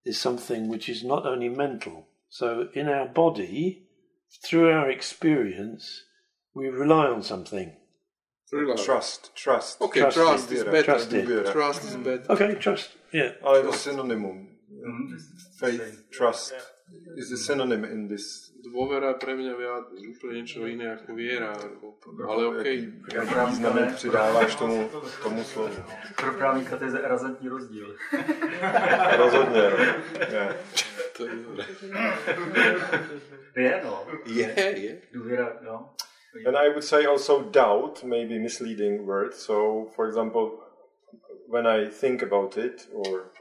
is 0.04 0.20
something 0.20 0.68
which 0.68 0.88
is 0.88 1.04
not 1.04 1.26
only 1.26 1.48
mental. 1.48 2.06
So 2.28 2.68
in 2.74 2.88
our 2.88 3.06
body, 3.06 3.86
through 4.44 4.70
our 4.70 4.90
experience, 4.90 6.04
we 6.54 6.68
rely 6.68 7.06
on 7.06 7.22
something. 7.22 7.72
Rely. 8.52 8.76
Trust, 8.76 9.34
trust. 9.34 9.80
Okay, 9.82 10.00
Trust 10.00 10.16
trust, 10.16 10.52
is 10.52 10.58
is 10.58 10.64
better. 10.64 10.72
better. 10.72 10.84
Trust 10.84 11.12
it. 11.12 11.52
Trust 11.52 11.84
is 11.84 11.96
better. 11.96 12.32
Okay, 12.32 12.54
trust. 12.54 12.90
Yeah. 13.12 13.32
Ale 13.44 13.62
je 13.62 13.70
to 13.70 13.72
synonymum. 13.76 14.46
Mhm. 14.70 15.18
Faith, 15.58 16.04
trust 16.10 16.54
is 17.16 17.32
a 17.32 17.36
synonym 17.36 17.84
in 17.84 18.08
this. 18.08 18.52
Dôvera 18.58 19.14
je 19.14 19.20
pre 19.22 19.32
mňa 19.38 19.54
viac 19.54 19.86
úplne 19.94 20.34
niečo 20.42 20.66
iné 20.66 20.98
ako 20.98 21.14
viera. 21.14 21.54
Ako, 21.54 21.86
ale 22.26 22.42
okej. 22.52 22.76
Jaký 23.14 23.34
význam 23.50 23.94
přidáváš 23.94 24.54
tomu, 24.54 24.90
tomu 25.22 25.44
slovu. 25.44 25.74
Pro 26.16 26.32
právníka 26.34 26.76
to 26.76 26.84
je 26.84 26.90
razantní 27.02 27.48
rozdíl. 27.48 27.96
Rozhodně. 29.16 29.62
Yeah. 30.30 30.56
To 31.16 31.24
je 31.24 31.34
dobré. 31.36 31.64
Je, 33.56 33.80
no. 33.84 34.06
Je, 34.26 34.54
je. 34.78 35.02
Důvěra, 35.12 35.58
no. 35.62 35.94
And 36.46 36.56
I 36.56 36.68
would 36.68 36.84
say 36.84 37.06
also 37.06 37.42
doubt, 37.50 38.04
maybe 38.04 38.38
misleading 38.38 39.06
word. 39.06 39.34
So, 39.34 39.86
for 39.96 40.06
example, 40.06 40.50
when 41.48 41.66
I 41.66 41.88
think 41.88 42.22
about 42.22 42.56
it, 42.56 42.88
or 42.92 43.32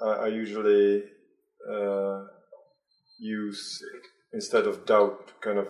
I 0.00 0.26
I 0.26 0.28
usually 0.28 1.04
uh, 1.68 2.37
use 3.18 3.82
instead 4.32 4.66
of 4.66 4.84
doubt, 4.86 5.32
kind 5.40 5.58
of 5.58 5.68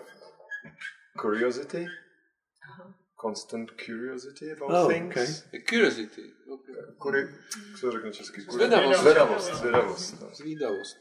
curiosity, 1.21 1.85
uh-huh. 1.85 2.93
constant 3.21 3.77
curiosity 3.79 4.51
about 4.51 4.71
Oh, 4.71 4.89
things. 4.89 5.17
okay. 5.17 5.63
Curiosity. 5.65 6.27
Okay. 6.51 6.73
Kuri? 6.99 7.29
Kuri- 7.81 8.03
no. 8.69 10.29
Zvídavost. 10.33 10.99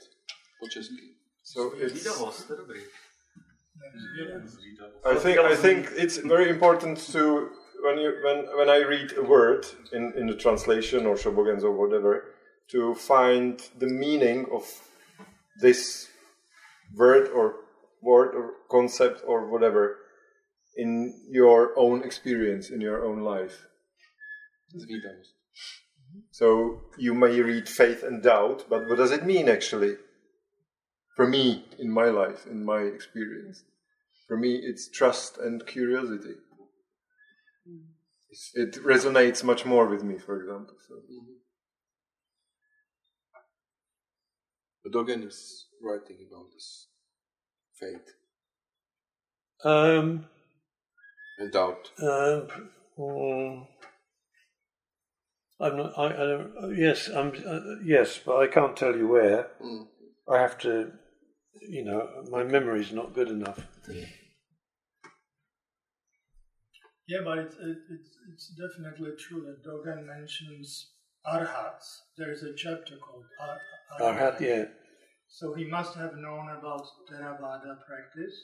Po 0.59 0.67
česky. 0.67 1.15
So 1.43 1.73
it's. 1.75 1.93
Výdavost, 1.93 2.47
to 2.47 2.53
je 2.53 2.57
dobrý. 2.57 2.81
I 5.05 5.15
think 5.15 5.37
I 5.39 5.55
think 5.55 5.91
it's 5.95 6.17
very 6.17 6.49
important 6.49 6.97
to 7.13 7.49
when 7.83 7.97
you 7.99 8.11
when 8.23 8.37
when 8.57 8.69
I 8.69 8.83
read 8.83 9.13
a 9.17 9.21
word 9.21 9.65
in 9.93 10.13
in 10.17 10.27
the 10.27 10.35
translation 10.35 11.05
or 11.05 11.15
Shobogenzo 11.15 11.63
or 11.69 11.77
whatever 11.77 12.33
to 12.71 12.95
find 12.95 13.59
the 13.79 13.87
meaning 13.87 14.45
of 14.51 14.63
this 15.61 16.09
word 16.93 17.27
or 17.29 17.55
word 18.01 18.35
or 18.35 18.53
concept 18.69 19.21
or 19.25 19.49
whatever 19.49 19.97
in 20.75 21.13
your 21.29 21.77
own 21.77 22.03
experience 22.03 22.69
in 22.69 22.81
your 22.81 23.03
own 23.03 23.21
life. 23.21 23.65
So 26.31 26.81
you 26.97 27.13
may 27.13 27.41
read 27.41 27.67
faith 27.67 28.03
and 28.03 28.21
doubt, 28.21 28.65
but 28.69 28.87
what 28.87 28.97
does 28.97 29.11
it 29.11 29.25
mean 29.25 29.49
actually? 29.49 29.95
For 31.15 31.27
me, 31.27 31.65
in 31.79 31.91
my 31.91 32.05
life, 32.05 32.45
in 32.45 32.63
my 32.63 32.81
experience, 32.81 33.63
for 34.27 34.37
me, 34.37 34.61
it's 34.63 34.89
trust 34.89 35.37
and 35.37 35.65
curiosity. 35.65 36.35
Mm. 37.67 37.85
It 38.53 38.73
resonates 38.83 39.43
much 39.43 39.65
more 39.65 39.87
with 39.87 40.03
me, 40.03 40.19
for 40.19 40.39
example. 40.39 40.75
So. 40.87 40.95
But 44.83 44.91
Dogen 44.91 45.25
is 45.25 45.66
writing 45.83 46.17
about 46.29 46.51
this 46.53 46.87
faith 47.79 48.13
Um, 49.63 50.25
and 51.39 51.51
doubt. 51.51 51.91
um, 52.01 52.47
mm, 52.97 53.67
I'm 55.59 55.77
not. 55.77 55.93
I, 55.97 56.05
I 56.05 56.09
don't. 56.11 56.75
Yes, 56.77 57.09
I'm. 57.09 57.31
Uh, 57.45 57.81
yes, 57.83 58.19
but 58.23 58.37
I 58.37 58.47
can't 58.47 58.75
tell 58.77 58.95
you 58.95 59.07
where. 59.07 59.47
Mm. 59.63 59.87
I 60.29 60.39
have 60.39 60.57
to. 60.59 60.91
You 61.67 61.83
know, 61.83 62.07
my 62.29 62.43
memory's 62.43 62.91
not 62.91 63.13
good 63.15 63.29
enough. 63.29 63.59
Yeah, 67.07 67.19
but 67.23 67.37
it's, 67.39 67.55
it, 67.55 67.77
it's, 67.89 68.09
it's 68.33 68.47
definitely 68.55 69.11
true 69.17 69.41
that 69.47 69.63
Dogen 69.67 70.05
mentions 70.05 70.91
arhats. 71.25 72.01
There's 72.17 72.43
a 72.43 72.53
chapter 72.53 72.95
called 72.97 73.23
Ar- 73.39 74.13
Arhat, 74.13 74.39
yeah. 74.41 74.65
So 75.29 75.53
he 75.53 75.65
must 75.65 75.95
have 75.95 76.15
known 76.15 76.49
about 76.49 76.85
Theravada 77.11 77.77
practice, 77.85 78.35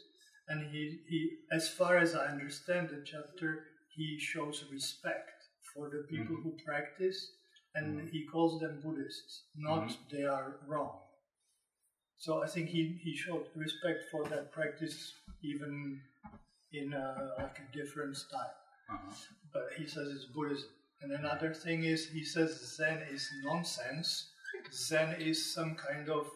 and 0.48 0.70
he, 0.72 1.00
he, 1.08 1.30
as 1.52 1.70
far 1.70 1.98
as 1.98 2.14
I 2.16 2.26
understand 2.26 2.90
the 2.90 3.04
chapter, 3.06 3.64
he 3.96 4.20
shows 4.20 4.66
respect 4.72 5.32
for 5.74 5.90
the 5.90 6.06
people 6.10 6.36
mm-hmm. 6.36 6.50
who 6.50 6.58
practice, 6.66 7.32
and 7.76 7.98
mm-hmm. 7.98 8.08
he 8.08 8.26
calls 8.26 8.60
them 8.60 8.82
Buddhists, 8.84 9.44
not 9.56 9.88
mm-hmm. 9.88 10.16
they 10.16 10.24
are 10.24 10.58
wrong. 10.68 11.00
So 12.18 12.44
I 12.44 12.48
think 12.48 12.70
he, 12.70 13.00
he 13.04 13.16
showed 13.16 13.48
respect 13.56 14.06
for 14.12 14.24
that 14.26 14.52
practice 14.52 15.14
even 15.44 16.00
in 16.72 16.94
a, 16.94 17.34
like 17.38 17.58
a 17.60 17.78
different 17.78 18.16
style. 18.16 18.56
Uh-huh. 18.90 19.14
But 19.52 19.70
he 19.78 19.86
says 19.88 20.08
it's 20.10 20.26
Buddhism. 20.26 20.70
And 21.02 21.12
another 21.12 21.54
thing 21.54 21.84
is 21.84 22.08
he 22.08 22.24
says 22.24 22.76
Zen 22.78 23.02
is 23.12 23.28
nonsense. 23.44 24.30
Zen 24.72 25.16
is 25.20 25.54
some 25.54 25.76
kind 25.76 26.10
of 26.10 26.30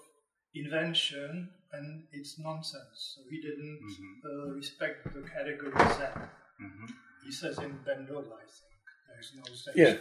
invention 0.64 1.50
and 1.74 2.04
it's 2.12 2.40
nonsense. 2.40 3.16
So 3.16 3.22
he 3.30 3.42
didn't 3.42 3.80
mm-hmm. 3.84 4.50
uh, 4.50 4.54
respect 4.56 5.04
the 5.14 5.22
category 5.22 5.72
Zen. 5.98 6.16
Mm-hmm. 6.62 6.86
He 7.26 7.32
says 7.32 7.58
in 7.60 7.72
Bendowa, 7.86 8.24
I 8.24 8.48
think, 8.56 8.76
there's 9.08 9.32
no 9.36 9.44
Zen. 9.54 9.74
Yeah. 9.76 9.96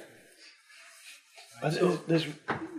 I, 1.62 1.70
there's, 1.70 1.98
there's, 2.06 2.26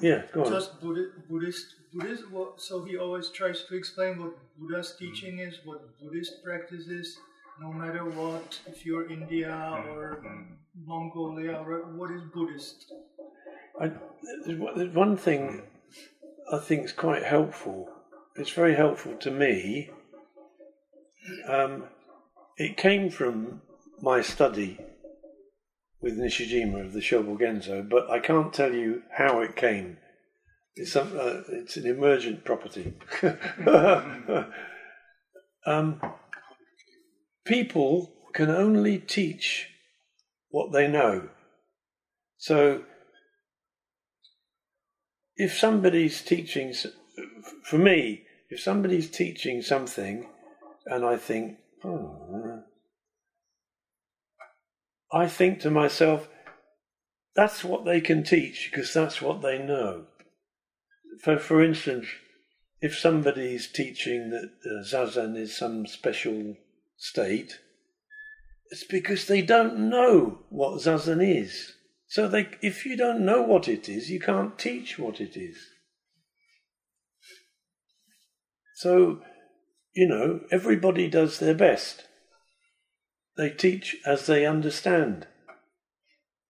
yeah, 0.02 0.22
go 0.32 0.46
on. 0.46 0.52
Just 0.52 0.80
Buddhist, 0.80 1.66
Buddhist, 1.94 2.24
so 2.58 2.84
he 2.84 2.98
always 2.98 3.30
tries 3.30 3.66
to 3.66 3.76
explain 3.76 4.20
what 4.22 4.34
Buddha's 4.60 4.94
mm-hmm. 4.94 5.14
teaching 5.14 5.40
is, 5.40 5.60
what 5.66 6.00
Buddhist 6.00 6.44
practice 6.44 6.88
is, 6.88 7.18
no 7.60 7.74
matter 7.74 8.06
what. 8.06 8.60
If 8.68 8.86
you're 8.86 9.10
India 9.12 9.52
or 9.90 10.22
Mongolia, 10.86 11.54
or 11.54 11.92
what 11.96 12.12
is 12.12 12.22
Buddhist? 12.34 12.94
I, 13.82 13.92
there's 14.46 14.94
one 14.94 15.18
thing 15.18 15.64
I 16.52 16.60
think 16.60 16.86
is 16.86 16.94
quite 16.94 17.24
helpful. 17.24 17.90
It's 18.36 18.52
very 18.52 18.76
helpful 18.76 19.16
to 19.16 19.32
me. 19.32 19.90
Um, 21.48 21.86
it 22.58 22.78
came 22.78 23.10
from 23.10 23.62
my 24.02 24.22
study 24.22 24.80
with 26.00 26.18
Nishijima 26.18 26.86
of 26.86 26.94
the 26.94 27.02
Shobogenzo, 27.02 27.90
but 27.90 28.10
I 28.10 28.20
can't 28.20 28.54
tell 28.54 28.74
you 28.74 29.04
how 29.12 29.42
it 29.42 29.56
came. 29.56 29.98
It's, 30.76 30.94
some, 30.94 31.12
uh, 31.20 31.42
it's 31.50 31.76
an 31.76 31.88
emergent 31.88 32.46
property. 32.46 32.94
um, 35.66 36.00
people 37.46 38.14
can 38.34 38.50
only 38.50 39.00
teach 39.00 39.70
what 40.50 40.72
they 40.72 40.88
know. 40.88 41.30
So 42.38 42.84
if 45.38 45.58
somebody's 45.58 46.22
teaching, 46.22 46.74
for 47.64 47.78
me, 47.78 48.24
if 48.50 48.60
somebody's 48.60 49.10
teaching 49.10 49.62
something 49.62 50.28
and 50.86 51.06
I 51.06 51.18
think, 51.18 51.58
oh, 51.84 52.64
I 55.12 55.28
think 55.28 55.62
to 55.62 55.72
myself, 55.72 56.28
that's 57.36 57.64
what 57.64 57.86
they 57.86 58.02
can 58.02 58.24
teach 58.24 58.70
because 58.72 58.94
that's 58.94 59.22
what 59.22 59.42
they 59.42 59.60
know. 59.60 60.06
For, 61.24 61.38
for 61.38 61.64
instance, 61.64 62.08
if 62.82 62.98
somebody's 62.98 63.72
teaching 63.72 64.32
that 64.32 64.52
uh, 64.66 64.84
Zazen 64.84 65.38
is 65.38 65.56
some 65.56 65.86
special 65.86 66.56
state, 66.98 67.60
it's 68.72 68.84
because 68.84 69.28
they 69.28 69.42
don't 69.42 69.90
know 69.90 70.40
what 70.50 70.82
Zazen 70.82 71.24
is. 71.24 71.74
So 72.08 72.28
they, 72.28 72.50
if 72.62 72.86
you 72.86 72.96
don't 72.96 73.26
know 73.26 73.42
what 73.42 73.68
it 73.68 73.90
is, 73.90 74.10
you 74.10 74.20
can't 74.20 74.58
teach 74.58 74.98
what 74.98 75.20
it 75.20 75.36
is. 75.36 75.58
So, 78.76 79.22
you 79.94 80.08
know, 80.08 80.42
everybody 80.52 81.10
does 81.10 81.40
their 81.40 81.56
best. 81.56 82.06
They 83.36 83.50
teach 83.50 83.98
as 84.06 84.26
they 84.26 84.46
understand. 84.46 85.28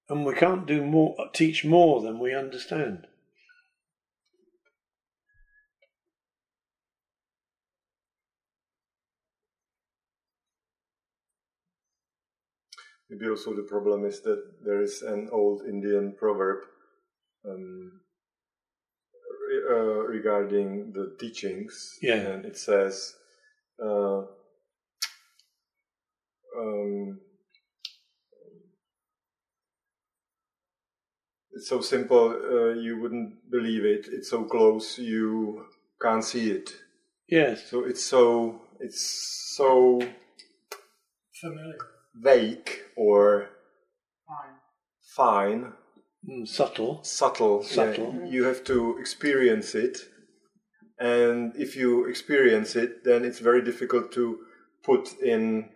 And 0.09 0.25
we 0.25 0.35
can't 0.35 0.67
do 0.67 0.85
more, 0.85 1.15
teach 1.33 1.65
more 1.65 2.01
than 2.01 2.19
we 2.19 2.33
understand. 2.33 3.07
Maybe 13.09 13.29
also 13.29 13.53
the 13.55 13.63
problem 13.63 14.05
is 14.05 14.21
that 14.21 14.43
there 14.65 14.81
is 14.81 15.01
an 15.01 15.29
old 15.31 15.61
Indian 15.65 16.13
proverb 16.17 16.59
um, 17.45 18.01
re- 19.49 19.65
uh, 19.69 20.03
regarding 20.07 20.91
the 20.91 21.15
teachings, 21.19 21.97
Yeah. 22.01 22.15
and 22.15 22.45
it 22.45 22.57
says, 22.57 23.15
uh, 23.81 24.23
um, 26.57 27.21
"It's 31.51 31.69
so 31.69 31.79
simple, 31.81 32.29
uh, 32.29 32.73
you 32.73 32.99
wouldn't 32.99 33.49
believe 33.49 33.85
it. 33.85 34.07
It's 34.11 34.29
so 34.29 34.43
close, 34.43 34.97
you 34.99 35.65
can't 36.01 36.23
see 36.23 36.51
it. 36.51 36.75
Yes. 37.29 37.69
So 37.69 37.85
it's 37.85 38.03
so 38.03 38.61
it's 38.79 39.55
so 39.55 40.01
Familiar. 41.39 41.77
Vague 42.21 42.69
or 42.95 43.49
Fine. 44.27 44.55
fine, 45.15 45.73
Mm, 46.27 46.47
subtle. 46.47 46.99
subtle. 47.03 47.61
yeah, 47.63 47.67
Subtle. 47.75 48.25
you 48.25 48.43
have 48.43 48.63
to 48.65 48.97
experience 48.99 49.75
it. 49.75 49.97
And 50.99 51.55
if 51.55 51.75
you 51.75 52.05
experience 52.05 52.75
it, 52.75 53.03
then 53.03 53.23
it's 53.23 53.39
very 53.39 53.61
difficult 53.61 54.11
to 54.13 54.39
put 54.83 55.13
in 55.21 55.69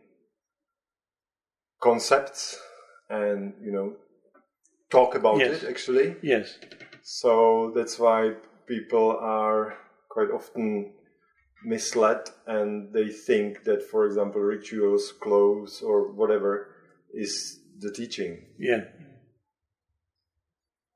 concepts 1.82 2.60
and, 3.10 3.54
you 3.62 3.72
know, 3.72 3.96
talk 4.90 5.16
about 5.16 5.38
Yes. 5.40 5.64
it 5.64 5.70
actually. 5.70 6.16
Yes. 6.22 6.58
So 7.04 7.72
that's 7.76 7.98
why 8.00 8.36
people 8.68 9.18
are 9.20 9.78
quite 10.10 10.32
often 10.32 10.94
misled 11.64 12.30
and 12.48 12.94
they 12.94 13.10
think 13.10 13.64
that, 13.64 13.84
for 13.84 14.06
example, 14.06 14.42
rituals, 14.42 15.14
clothes, 15.20 15.82
or 15.82 16.12
whatever 16.12 16.76
is 17.14 17.60
the 17.80 17.92
teaching. 17.92 18.46
Yeah. 18.60 18.86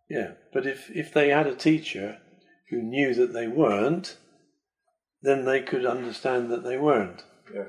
Yeah. 0.09 0.31
But 0.53 0.65
if, 0.65 0.89
if 0.91 1.13
they 1.13 1.29
had 1.29 1.47
a 1.47 1.55
teacher 1.55 2.19
who 2.69 2.81
knew 2.81 3.13
that 3.13 3.33
they 3.33 3.47
weren't, 3.47 4.17
then 5.21 5.45
they 5.45 5.61
could 5.61 5.85
understand 5.85 6.51
that 6.51 6.63
they 6.63 6.77
weren't. 6.77 7.23
Yeah. 7.53 7.65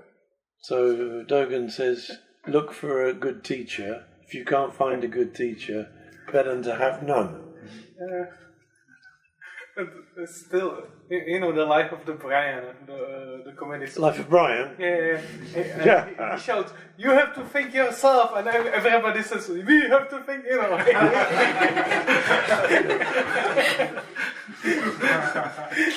So 0.61 1.25
Dogen 1.25 1.71
says, 1.71 2.11
look 2.47 2.73
for 2.73 3.05
a 3.05 3.15
good 3.15 3.45
teacher. 3.45 4.05
If 4.27 4.35
you 4.35 4.45
can't 4.45 4.75
find 4.75 5.05
a 5.05 5.09
good 5.09 5.35
teacher, 5.35 5.89
better 6.33 6.61
to 6.61 6.75
have 6.75 7.03
none. 7.03 7.43
But 7.99 8.15
uh, 8.15 8.25
still, 10.27 10.85
you 11.11 11.41
know, 11.41 11.53
the 11.53 11.65
life 11.65 11.93
of 11.93 12.05
the 12.07 12.13
Brian, 12.15 12.65
the 12.87 12.95
uh, 12.95 13.45
the 13.45 13.53
comedy. 13.53 13.87
Life 13.97 14.19
of 14.19 14.29
Brian. 14.29 14.71
Yeah, 14.79 14.97
yeah, 14.97 15.21
yeah. 15.55 15.85
Yeah. 15.85 16.07
He, 16.07 16.37
he 16.37 16.43
shouts, 16.43 16.73
"You 16.97 17.11
have 17.11 17.35
to 17.35 17.45
think 17.45 17.75
yourself," 17.75 18.33
and 18.37 18.49
ev- 18.49 18.67
everybody 18.67 19.23
says, 19.23 19.49
"We 19.49 19.81
have 19.89 20.09
to 20.11 20.21
think," 20.25 20.45
you 20.45 20.57
know. 20.57 20.77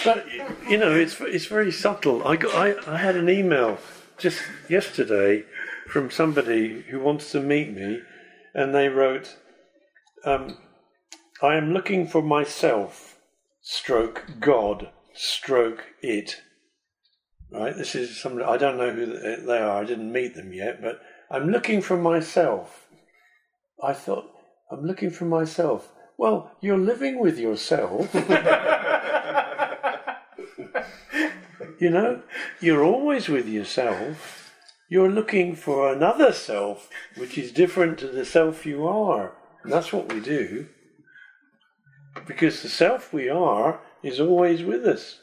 But 0.06 0.26
you 0.68 0.78
know, 0.78 0.94
it's 0.96 1.20
it's 1.22 1.46
very 1.46 1.72
subtle. 1.72 2.28
I 2.28 2.36
got 2.36 2.54
I, 2.56 2.94
I 2.94 2.98
had 2.98 3.15
an 3.15 3.30
email 3.30 3.78
just 4.18 4.42
yesterday 4.70 5.46
from 5.88 6.12
somebody 6.12 6.82
who 6.89 7.00
wants 7.00 7.32
to 7.32 7.39
meet 7.39 7.74
me, 7.74 8.02
and 8.54 8.76
they 8.76 8.89
wrote, 8.89 9.38
um, 10.26 10.58
"I 11.42 11.56
am 11.56 11.74
looking 11.74 12.06
for 12.08 12.22
myself, 12.22 13.09
stroke 13.62 14.26
God, 14.39 14.89
stroke 15.13 15.86
it." 16.02 16.41
Right. 17.52 17.76
This 17.76 17.95
is 17.95 18.22
somebody 18.22 18.45
I 18.45 18.58
don't 18.58 18.78
know 18.78 18.91
who 18.91 19.15
eh, 19.15 19.38
they 19.45 19.58
are. 19.58 19.82
I 19.82 19.86
didn't 19.86 20.12
meet 20.12 20.36
them 20.36 20.54
yet, 20.54 20.82
but 20.82 21.02
I'm 21.32 21.50
looking 21.50 21.82
for 21.82 21.98
myself. 21.98 22.88
I 23.82 23.93
thought 23.93 24.30
I'm 24.72 24.86
looking 24.86 25.10
for 25.10 25.26
myself. 25.26 25.91
Well, 26.17 26.52
you're 26.62 26.78
living 26.78 27.19
with 27.19 27.39
yourself. 27.39 28.13
You 31.80 31.89
know, 31.89 32.22
you're 32.60 32.84
always 32.84 33.30
with 33.30 33.48
yourself. 33.48 34.54
You're 34.89 35.10
looking 35.10 35.56
for 35.56 35.93
another 35.93 36.34
self, 36.34 36.89
which 37.15 37.38
is 37.38 37.54
different 37.54 37.98
to 38.00 38.08
the 38.08 38.26
self 38.26 38.65
you 38.65 38.86
are. 38.86 39.32
And 39.63 39.72
that's 39.72 39.93
what 39.93 40.12
we 40.12 40.19
do. 40.19 40.67
Because 42.27 42.62
the 42.62 42.69
self 42.69 43.13
we 43.13 43.29
are 43.29 43.79
is 44.03 44.19
always 44.19 44.63
with 44.63 44.86
us. 44.86 45.19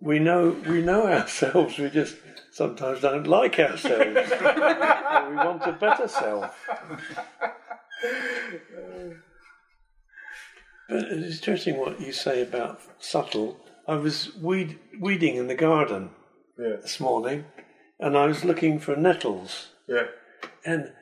We 0.00 0.18
know 0.18 0.56
we 0.66 0.82
know 0.82 1.06
ourselves, 1.18 1.78
we 1.78 1.90
just 1.90 2.16
sometimes 2.52 3.00
don't 3.00 3.26
like 3.26 3.58
ourselves. 3.58 4.30
we 4.30 5.36
want 5.36 5.62
a 5.66 5.76
better 5.78 6.08
self. 6.08 6.56
But 10.88 11.04
it's 11.04 11.36
interesting 11.38 11.78
what 11.78 12.00
you 12.00 12.12
say 12.12 12.42
about 12.42 12.80
subtle. 12.98 13.58
I 13.86 13.94
was 13.94 14.34
weed, 14.36 14.78
weeding 15.00 15.36
in 15.36 15.46
the 15.46 15.54
garden 15.54 16.10
Yeah. 16.58 16.76
this 16.82 17.00
morning, 17.00 17.44
and 17.98 18.16
I 18.16 18.26
was 18.26 18.44
looking 18.44 18.78
for 18.78 18.94
nettles, 18.96 19.68
Yeah. 19.88 20.06
and 20.64 20.92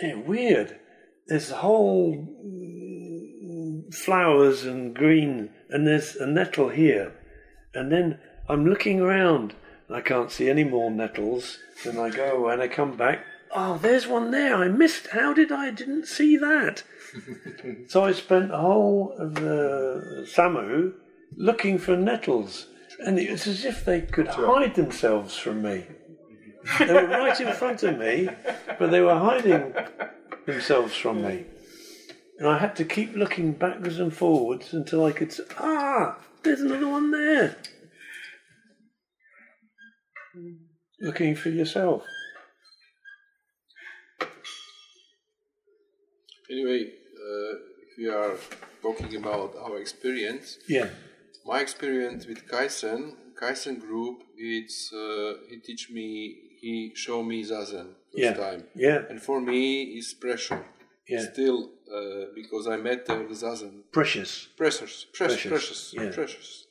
they're 0.00 0.18
weird. 0.18 0.78
There's 1.26 1.50
a 1.50 1.56
whole 1.56 2.26
flowers 3.90 4.64
and 4.64 4.94
green, 4.94 5.50
and 5.68 5.86
there's 5.86 6.16
a 6.16 6.26
nettle 6.26 6.68
here, 6.68 7.12
and 7.74 7.90
then 7.90 8.18
I'm 8.48 8.66
looking 8.66 9.00
around, 9.00 9.54
and 9.88 9.96
I 9.96 10.00
can't 10.00 10.30
see 10.30 10.48
any 10.50 10.64
more 10.64 10.90
nettles. 10.90 11.58
Then 11.84 11.98
I 11.98 12.10
go 12.10 12.48
and 12.48 12.60
I 12.60 12.68
come 12.68 12.96
back. 12.96 13.24
Oh, 13.52 13.78
there's 13.78 14.06
one 14.06 14.30
there. 14.30 14.54
I 14.54 14.68
missed. 14.68 15.08
How 15.08 15.32
did 15.32 15.50
I 15.50 15.70
didn't 15.70 16.06
see 16.06 16.36
that? 16.36 16.82
so 17.88 18.04
I 18.04 18.12
spent 18.12 18.50
the 18.50 18.58
whole 18.58 19.14
of 19.18 19.34
the 19.34 20.26
Samu 20.28 20.92
looking 21.36 21.78
for 21.78 21.96
nettles, 21.96 22.66
and 23.04 23.18
it 23.18 23.30
was 23.30 23.46
as 23.46 23.64
if 23.64 23.84
they 23.84 24.02
could 24.02 24.28
hide 24.28 24.74
themselves 24.74 25.36
from 25.36 25.62
me. 25.62 25.86
They 26.78 26.92
were 26.92 27.06
right 27.06 27.40
in 27.40 27.52
front 27.54 27.82
of 27.82 27.98
me, 27.98 28.28
but 28.78 28.90
they 28.90 29.00
were 29.00 29.18
hiding 29.18 29.74
themselves 30.46 30.94
from 30.94 31.22
me. 31.22 31.44
And 32.40 32.48
I 32.48 32.56
had 32.56 32.74
to 32.76 32.86
keep 32.86 33.14
looking 33.14 33.52
backwards 33.52 33.98
and 34.00 34.12
forwards 34.16 34.72
until 34.72 35.04
I 35.04 35.12
could. 35.12 35.32
Ah, 35.58 36.16
there's 36.42 36.62
another 36.62 36.88
one 36.88 37.10
there. 37.10 37.54
Looking 41.02 41.34
for 41.36 41.50
yourself. 41.50 42.02
Anyway, 46.50 46.84
uh, 46.86 47.54
we 47.98 48.08
are 48.08 48.36
talking 48.80 49.14
about 49.16 49.54
our 49.56 49.78
experience, 49.78 50.58
Yeah, 50.66 50.88
my 51.44 51.60
experience 51.60 52.26
with 52.26 52.48
Kaizen, 52.48 53.14
Kaizen 53.40 53.78
group, 53.80 54.22
it's 54.36 54.90
uh, 54.92 55.34
he 55.48 55.58
teach 55.58 55.90
me, 55.90 56.36
he 56.60 56.92
show 56.94 57.22
me 57.22 57.44
zazen 57.44 57.94
first 58.10 58.16
Yeah. 58.16 58.32
time, 58.32 58.64
yeah, 58.74 59.02
and 59.10 59.20
for 59.22 59.40
me 59.40 59.82
it's 59.98 60.12
pressure. 60.14 60.64
Yeah. 61.10 61.24
Still, 61.32 61.58
uh, 61.96 62.24
because 62.40 62.64
I 62.74 62.76
met 62.88 63.00
uh, 63.10 63.14
the 63.30 63.34
zazen, 63.44 63.74
precious. 63.98 64.48
precious, 64.56 64.92
Precious, 65.12 65.46
precious, 65.52 65.80
yeah. 65.94 66.00
precious. 66.00 66.14
Okay, 66.14 66.14
precious. 66.20 66.66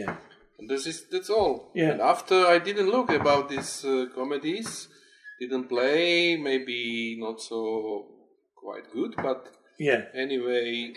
Yeah, 0.00 0.16
And 0.58 0.68
this 0.72 0.86
is 0.86 0.96
that's 1.12 1.30
all. 1.30 1.54
Yeah. 1.74 1.90
And 1.92 2.00
after 2.14 2.38
I 2.54 2.58
didn't 2.58 2.90
look 2.96 3.10
about 3.10 3.48
these 3.48 3.72
uh, 3.84 4.06
comedies, 4.14 4.88
didn't 5.40 5.68
play, 5.68 6.36
maybe 6.36 7.16
not 7.26 7.40
so 7.40 7.58
quite 8.64 8.86
good, 8.92 9.12
but 9.28 9.40
yeah. 9.78 10.00
anyway, 10.24 10.92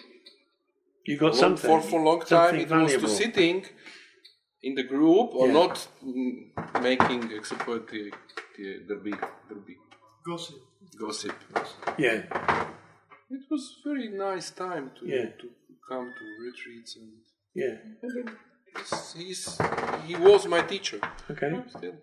You 1.09 1.17
got 1.17 1.33
long- 1.33 1.43
something 1.43 1.69
for 1.69 1.79
for 1.89 1.99
long 2.09 2.21
time 2.21 2.55
something 2.59 2.89
it 2.89 3.01
was 3.01 3.11
to 3.17 3.23
sitting 3.23 3.57
in 4.67 4.73
the 4.79 4.83
group 4.93 5.27
or 5.39 5.45
Yeah. 5.47 5.53
not 5.61 5.75
mm, 6.03 6.33
making 6.89 7.21
except 7.37 7.61
for 7.67 7.77
the 7.91 8.03
the 8.57 8.67
the 8.89 8.95
big 9.07 9.19
the 9.49 9.55
big 9.67 9.77
Gossip. 10.27 10.59
Gossip. 10.99 11.35
Yeah, 11.97 12.23
It 13.29 13.43
was 13.49 13.63
very 13.85 14.09
nice 14.09 14.51
time 14.51 14.91
to 14.99 15.05
Yeah. 15.07 15.29
to 15.41 15.47
come 15.89 16.07
to 16.19 16.25
retreats 16.45 16.97
and 16.97 17.11
yeah. 17.53 17.75
he's, 18.77 19.13
he's 19.13 19.61
he 20.07 20.15
was 20.15 20.47
my 20.47 20.61
teacher. 20.61 20.99
Okay. 21.29 21.51
Still. 21.69 21.95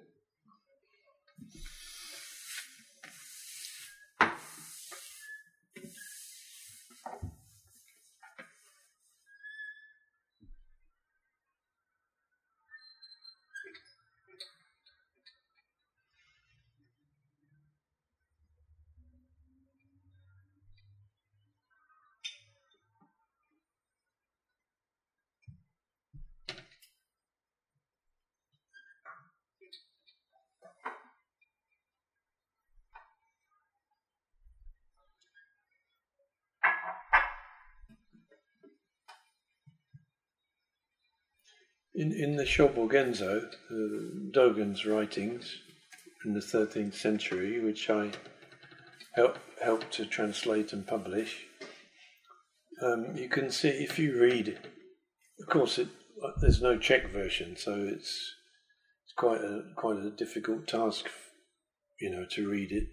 In, 41.99 42.13
in 42.13 42.37
the 42.37 42.44
Shobogenzo, 42.44 43.44
uh, 43.44 43.75
Dogen's 44.31 44.87
writings 44.87 45.59
in 46.25 46.33
the 46.33 46.40
13th 46.40 46.94
century, 46.94 47.59
which 47.59 47.90
I 47.90 48.13
help, 49.15 49.38
helped 49.63 49.92
to 49.94 50.07
translate 50.07 50.73
and 50.73 50.87
publish, 50.87 51.46
um, 52.83 53.17
you 53.17 53.29
can 53.29 53.51
see 53.51 53.69
if 53.69 53.99
you 53.99 54.21
read, 54.21 54.59
of 55.40 55.49
course, 55.49 55.79
it, 55.79 55.88
uh, 56.25 56.31
there's 56.40 56.63
no 56.63 56.79
Czech 56.79 57.11
version, 57.11 57.57
so 57.57 57.75
it's 57.75 58.35
it's 59.05 59.15
quite 59.17 59.40
a 59.40 59.63
quite 59.77 59.96
a 59.96 60.11
difficult 60.11 60.69
task 60.69 61.09
you 62.01 62.11
know, 62.11 62.25
to 62.31 62.49
read 62.49 62.73
it 62.73 62.88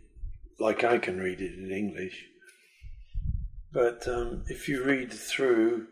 like 0.60 0.84
I 0.84 0.97
can 0.97 1.20
read 1.20 1.41
it 1.41 1.53
in 1.53 1.72
English. 1.72 2.26
But 3.72 4.08
um, 4.08 4.43
if 4.47 4.70
you 4.70 4.84
read 4.84 5.12
through, 5.12 5.88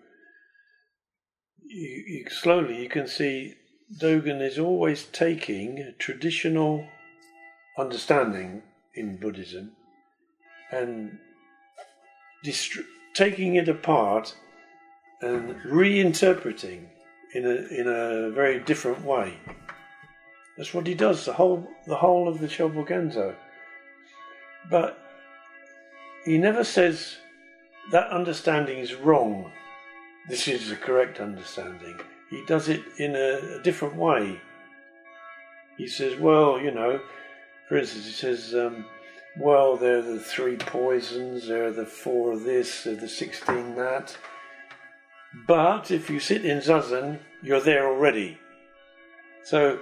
you, 1.68 2.03
you 2.07 2.30
slowly 2.30 2.82
you 2.82 2.89
can 2.89 3.07
see 3.07 3.55
Dogen 3.99 4.41
is 4.41 4.57
always 4.57 5.05
taking 5.05 5.80
a 5.80 5.91
traditional 5.93 6.88
understanding 7.78 8.64
in 8.95 9.18
Buddhism 9.18 9.72
and 10.72 11.18
taking 13.14 13.55
it 13.55 13.68
apart 13.68 14.36
and 15.22 15.55
reinterpreting 15.61 16.86
in 17.34 17.45
a 17.45 17.55
in 17.80 17.88
a 17.88 18.32
very 18.32 18.59
different 18.59 19.03
way. 19.03 19.38
That's 20.57 20.74
what 20.74 20.88
he 20.88 20.93
does 20.93 21.26
the 21.26 21.34
whole 21.34 21.68
the 21.88 21.95
whole 21.95 22.28
of 22.28 22.39
the 22.39 22.47
Shobogenzo. 22.47 23.36
But 24.70 24.99
he 26.26 26.38
never 26.38 26.64
says 26.64 27.18
that 27.91 28.09
understanding 28.09 28.80
is 28.80 28.95
wrong. 28.95 29.51
This 30.30 30.47
is 30.47 30.69
the 30.69 30.76
correct 30.76 31.19
understanding. 31.19 31.99
He 32.30 32.43
does 32.45 32.69
it 32.69 32.82
in 32.97 33.15
a, 33.15 33.59
a 33.59 33.61
different 33.61 33.95
way. 33.95 34.39
He 35.78 35.88
says, 35.88 36.19
well, 36.19 36.59
you 36.59 36.71
know, 36.71 37.01
for 37.67 37.78
instance, 37.78 38.05
he 38.05 38.11
says, 38.11 38.53
um, 38.55 38.86
well, 39.38 39.76
there 39.76 39.97
are 39.97 40.01
the 40.01 40.19
three 40.19 40.55
poisons, 40.55 41.47
there 41.47 41.65
are 41.65 41.71
the 41.71 41.86
four 41.86 42.34
of 42.34 42.43
this, 42.43 42.84
there 42.84 42.93
are 42.93 42.97
the 42.97 43.07
sixteen 43.07 43.76
that. 43.76 44.15
But 45.47 45.89
if 45.89 46.09
you 46.09 46.19
sit 46.19 46.45
in 46.45 46.59
zazen, 46.59 47.19
you're 47.41 47.59
there 47.59 47.88
already. 47.88 48.38
So, 49.43 49.80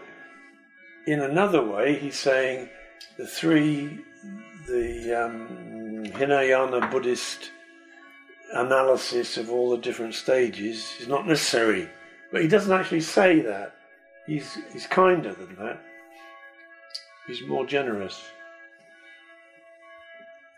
in 1.05 1.19
another 1.19 1.63
way, 1.63 1.99
he's 1.99 2.17
saying 2.17 2.69
the 3.17 3.27
three, 3.27 3.99
the 4.67 5.25
um, 5.25 6.05
Hinayana 6.05 6.87
Buddhist 6.89 7.51
analysis 8.53 9.37
of 9.37 9.49
all 9.49 9.69
the 9.71 9.77
different 9.77 10.13
stages 10.13 10.93
is 10.99 11.07
not 11.07 11.27
necessary. 11.27 11.89
But 12.31 12.41
he 12.41 12.47
doesn't 12.47 12.71
actually 12.71 13.01
say 13.01 13.41
that. 13.41 13.75
He's, 14.25 14.57
he's 14.71 14.87
kinder 14.87 15.33
than 15.33 15.55
that. 15.55 15.81
He's 17.27 17.41
more 17.47 17.65
generous. 17.65 18.21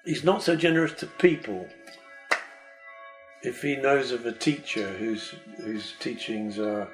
He's 0.06 0.24
not 0.24 0.44
so 0.44 0.56
generous 0.56 0.94
to 0.94 1.08
people. 1.08 1.68
If 3.42 3.62
he 3.62 3.76
knows 3.76 4.12
of 4.12 4.26
a 4.26 4.32
teacher 4.32 4.90
whose 4.98 5.34
whose 5.58 5.94
teachings 6.00 6.60
are 6.60 6.88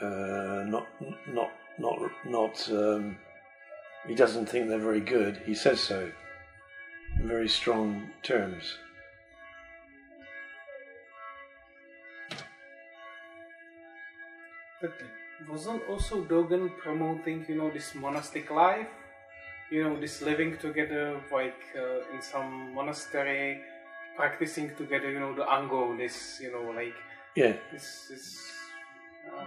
uh, 0.00 0.64
not 0.66 0.86
not 1.28 1.52
not 1.78 1.98
not 2.26 2.70
um, 2.70 3.16
he 4.06 4.14
doesn't 4.14 4.46
think 4.46 4.68
they're 4.68 4.78
very 4.78 5.00
good, 5.00 5.40
he 5.46 5.54
says 5.54 5.80
so 5.80 6.10
in 7.18 7.28
very 7.28 7.48
strong 7.48 8.10
terms. 8.22 8.76
But 14.80 14.92
wasn't 15.48 15.82
also 15.88 16.24
Dogen 16.24 16.76
promoting, 16.78 17.44
you 17.48 17.56
know, 17.56 17.70
this 17.70 17.94
monastic 17.94 18.50
life? 18.50 18.88
You 19.70 19.84
know, 19.84 20.00
this 20.00 20.20
living 20.20 20.56
together, 20.58 21.20
like 21.32 21.62
uh, 21.76 22.14
in 22.14 22.20
some 22.20 22.74
monastery, 22.74 23.60
practicing 24.16 24.74
together, 24.76 25.10
you 25.10 25.20
know, 25.20 25.34
the 25.34 25.48
Ango, 25.48 25.96
this, 25.96 26.40
you 26.42 26.50
know, 26.52 26.72
like, 26.72 26.94
Yeah, 27.36 27.54
this, 27.72 28.06
this, 28.10 28.40
uh, 29.28 29.44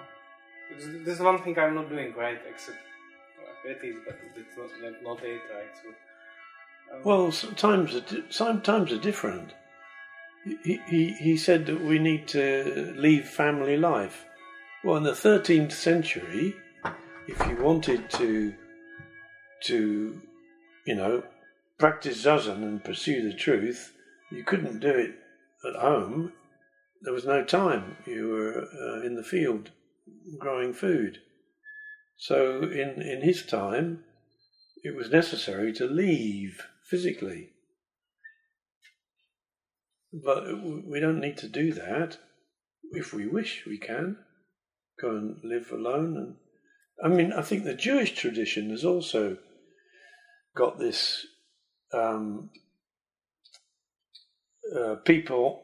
this, 0.78 1.16
is 1.16 1.20
one 1.20 1.42
thing 1.44 1.60
I'm 1.60 1.76
not 1.76 1.90
doing 1.90 2.14
right, 2.16 2.40
except, 2.50 2.78
well, 3.38 3.76
it 3.76 3.86
is, 3.86 3.96
but 4.06 4.18
it's 4.36 4.56
not, 4.82 5.04
not, 5.04 5.24
it, 5.24 5.42
right? 5.54 5.74
So, 5.82 5.90
um, 6.96 7.02
Well, 7.04 7.32
sometimes 7.32 8.02
sometimes 8.30 8.92
are 8.94 9.00
different. 9.00 9.54
He, 10.64 10.82
he 10.88 11.14
he 11.14 11.38
said 11.38 11.66
that 11.68 11.80
we 11.82 12.00
need 12.00 12.28
to 12.30 12.94
leave 12.98 13.28
family 13.28 13.78
life. 13.78 14.26
Well, 14.84 14.98
in 14.98 15.04
the 15.04 15.16
thirteenth 15.16 15.72
century, 15.72 16.58
if 17.26 17.40
you 17.48 17.56
wanted 17.64 18.10
to 18.12 18.54
to 19.62 20.22
you 20.86 20.96
know 20.96 21.24
practice 21.80 22.26
zazen 22.26 22.64
and 22.64 22.84
pursue 22.84 23.24
the 23.24 23.34
truth, 23.34 23.94
you 24.30 24.44
couldn't 24.44 24.82
do 24.82 24.90
it 24.90 25.16
at 25.66 25.80
home. 25.80 26.34
There 27.02 27.14
was 27.14 27.26
no 27.26 27.46
time. 27.46 27.96
You 28.06 28.28
were 28.28 28.66
uh, 28.66 29.06
in 29.06 29.16
the 29.16 29.24
field 29.24 29.72
growing 30.38 30.74
food. 30.74 31.20
So 32.18 32.64
in 32.64 33.02
in 33.02 33.22
his 33.22 33.42
time, 33.46 34.04
it 34.84 34.98
was 34.98 35.10
necessary 35.10 35.72
to 35.74 35.86
leave 35.86 36.62
physically. 36.90 37.52
But 40.12 40.44
we 40.62 41.00
don't 41.00 41.22
need 41.22 41.38
to 41.38 41.48
do 41.48 41.72
that. 41.72 42.18
If 42.92 43.14
we 43.14 43.28
wish, 43.28 43.64
we 43.66 43.78
can 43.78 44.18
go 45.00 45.10
and 45.10 45.38
live 45.44 45.72
alone. 45.72 46.18
And 46.18 46.36
I 47.04 47.16
mean, 47.16 47.34
I 47.34 47.42
think 47.42 47.64
the 47.64 47.74
Jewish 47.74 48.14
tradition 48.14 48.70
has 48.70 48.86
also 48.86 49.38
got 50.56 50.80
this 50.80 51.26
um, 51.94 52.50
uh, 54.76 54.96
people, 55.06 55.64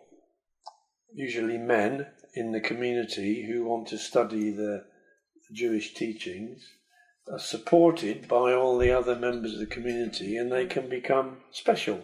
usually 1.14 1.58
men 1.58 2.08
in 2.36 2.52
the 2.52 2.62
community, 2.62 3.48
who 3.48 3.66
want 3.66 3.88
to 3.90 3.98
study 3.98 4.52
the 4.52 4.86
Jewish 5.52 5.94
teachings 5.94 6.68
are 7.32 7.40
supported 7.40 8.28
by 8.28 8.54
all 8.54 8.78
the 8.78 8.92
other 8.92 9.16
members 9.16 9.54
of 9.54 9.60
the 9.60 9.66
community 9.66 10.36
and 10.36 10.52
they 10.52 10.66
can 10.66 10.90
become 10.90 11.38
special 11.52 12.04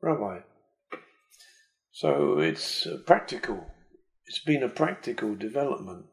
rabbi. 0.00 0.40
So 1.92 2.38
it's 2.38 2.86
practical. 3.06 3.66
It's 4.26 4.40
been 4.40 4.62
a 4.62 4.68
practical 4.68 5.34
development. 5.34 6.06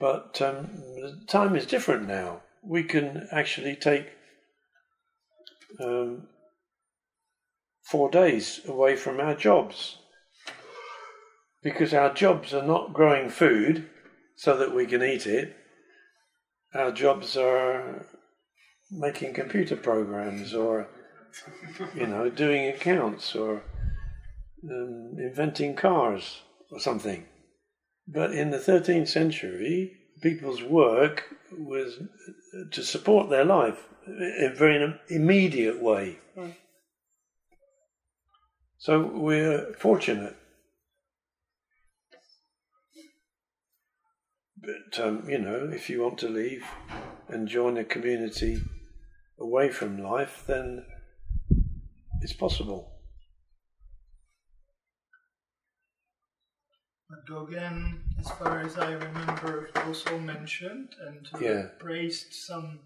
But 0.00 0.40
um, 0.40 0.70
the 0.96 1.20
time 1.28 1.54
is 1.54 1.66
different 1.66 2.08
now. 2.08 2.40
We 2.62 2.82
can 2.84 3.28
actually 3.30 3.76
take 3.76 4.06
um, 5.78 6.26
four 7.84 8.10
days 8.10 8.62
away 8.66 8.96
from 8.96 9.20
our 9.20 9.34
jobs. 9.34 9.98
Because 11.62 11.92
our 11.92 12.14
jobs 12.14 12.54
are 12.54 12.66
not 12.66 12.94
growing 12.94 13.28
food 13.28 13.90
so 14.36 14.56
that 14.56 14.74
we 14.74 14.86
can 14.86 15.02
eat 15.02 15.26
it. 15.26 15.54
Our 16.74 16.92
jobs 16.92 17.36
are 17.36 18.06
making 18.90 19.34
computer 19.34 19.76
programs 19.76 20.54
or 20.54 20.88
you 21.94 22.06
know 22.06 22.28
doing 22.28 22.68
accounts 22.68 23.36
or 23.36 23.62
um, 24.64 25.16
inventing 25.18 25.76
cars 25.76 26.40
or 26.72 26.80
something 26.80 27.24
but 28.12 28.32
in 28.32 28.50
the 28.50 28.58
13th 28.58 29.08
century 29.08 29.96
people's 30.20 30.62
work 30.62 31.24
was 31.56 31.98
to 32.70 32.82
support 32.82 33.30
their 33.30 33.44
life 33.44 33.88
in 34.06 34.50
a 34.52 34.54
very 34.54 34.94
immediate 35.08 35.80
way. 35.80 36.18
So 38.78 39.00
we're 39.00 39.74
fortunate. 39.74 40.36
But 44.56 45.00
um, 45.02 45.28
you 45.28 45.38
know, 45.38 45.70
if 45.72 45.88
you 45.88 46.02
want 46.02 46.18
to 46.18 46.28
leave 46.28 46.64
and 47.28 47.48
join 47.48 47.78
a 47.78 47.84
community 47.84 48.60
away 49.38 49.70
from 49.70 50.02
life, 50.02 50.44
then 50.46 50.84
it's 52.20 52.32
possible. 52.34 52.99
Dogen, 57.28 57.98
as 58.18 58.30
far 58.32 58.60
as 58.60 58.78
I 58.78 58.92
remember, 58.92 59.70
also 59.86 60.18
mentioned 60.18 60.88
and 61.06 61.28
uh, 61.34 61.38
Yeah. 61.38 61.62
praised 61.78 62.32
some 62.32 62.80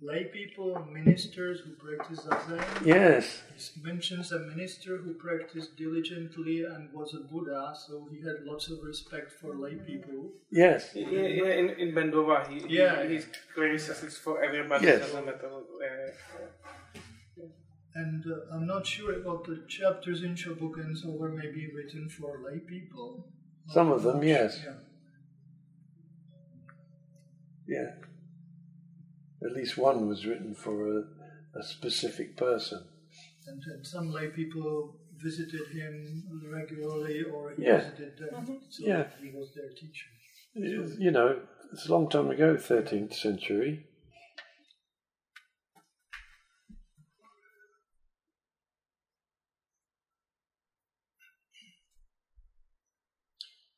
lay 0.00 0.24
people, 0.24 0.84
ministers 0.90 1.60
who 1.60 1.70
practice 1.76 2.20
Zazen. 2.26 2.64
Yes, 2.84 3.42
He 3.56 3.80
mentions 3.82 4.32
a 4.32 4.40
minister 4.40 4.96
who 4.96 5.14
practiced 5.14 5.76
diligently 5.76 6.64
and 6.64 6.92
was 6.92 7.14
a 7.14 7.20
Buddha, 7.20 7.72
so 7.86 8.08
he 8.10 8.18
had 8.26 8.44
lots 8.44 8.68
of 8.68 8.82
respect 8.82 9.30
for 9.40 9.54
lay 9.54 9.74
people. 9.76 10.32
yes, 10.50 10.90
yeah, 10.94 11.08
yeah, 11.08 11.52
in, 11.60 11.70
in 11.82 11.94
Bendowa, 11.94 12.48
he, 12.48 12.78
Yeah. 12.78 13.02
he, 13.06 13.12
he's 13.14 13.26
clearly 13.54 13.78
says 13.78 14.18
for 14.18 14.42
everybody. 14.42 14.86
Yes. 14.86 15.00
doesn't 15.00 15.24
matter, 15.26 15.46
uh, 15.48 16.10
And 17.94 18.24
uh, 18.26 18.54
I'm 18.54 18.66
not 18.66 18.86
sure 18.86 19.12
about 19.20 19.44
the 19.44 19.62
chapters 19.68 20.22
in 20.22 20.34
Shobogenzo 20.34 21.16
were 21.18 21.28
maybe 21.30 21.70
written 21.76 22.08
for 22.08 22.40
lay 22.42 22.58
people. 22.58 23.26
Some 23.68 23.90
of 23.90 24.02
them, 24.02 24.22
yes. 24.22 24.60
Yeah. 24.64 24.72
yeah. 27.66 29.46
At 29.48 29.52
least 29.56 29.76
one 29.78 30.08
was 30.08 30.26
written 30.26 30.54
for 30.54 30.98
a, 30.98 31.02
a 31.58 31.62
specific 31.62 32.36
person. 32.36 32.84
And, 33.46 33.62
and 33.64 33.86
some 33.86 34.12
lay 34.12 34.28
people 34.28 34.96
visited 35.16 35.68
him 35.68 36.22
regularly 36.52 37.22
or 37.22 37.52
he 37.56 37.64
Yeah. 37.64 37.78
visited 37.78 38.18
them, 38.18 38.34
mm-hmm. 38.34 38.54
so 38.68 38.86
Yeah. 38.86 39.06
he 39.22 39.30
was 39.30 39.52
their 39.54 39.70
teacher. 39.70 40.06
You 40.54 41.10
know, 41.10 41.40
it's 41.72 41.86
a 41.86 41.92
long 41.92 42.08
time 42.10 42.30
ago, 42.30 42.56
13th 42.56 43.14
century. 43.14 43.86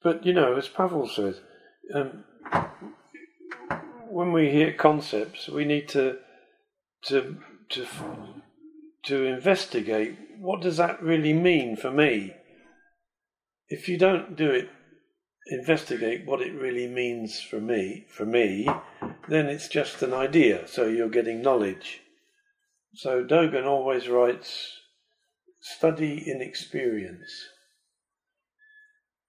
But 0.04 0.24
you 0.26 0.34
know, 0.34 0.54
as 0.56 0.68
Pavel 0.68 1.08
says, 1.08 1.40
um, 1.94 2.24
when 4.10 4.32
we 4.32 4.50
hear 4.50 4.72
concepts, 4.74 5.48
we 5.48 5.64
need 5.64 5.88
to 5.88 6.18
to 7.06 7.38
to 7.70 7.86
to 9.06 9.24
investigate 9.24 10.18
what 10.38 10.60
does 10.60 10.76
that 10.76 11.02
really 11.02 11.32
mean 11.32 11.74
for 11.76 11.90
me. 11.90 12.34
If 13.68 13.88
you 13.88 13.96
don't 13.96 14.36
do 14.36 14.50
it, 14.50 14.68
investigate 15.46 16.26
what 16.26 16.42
it 16.42 16.52
really 16.52 16.86
means 16.86 17.40
for 17.40 17.60
me. 17.60 18.06
For 18.10 18.26
me, 18.26 18.68
then 19.28 19.46
it's 19.46 19.68
just 19.68 20.02
an 20.02 20.12
idea. 20.12 20.68
So 20.68 20.84
you're 20.86 21.08
getting 21.08 21.40
knowledge. 21.40 22.02
So 22.94 23.24
Dogen 23.24 23.66
always 23.66 24.06
writes, 24.06 24.80
study 25.60 26.30
in 26.30 26.42
experience. 26.42 27.48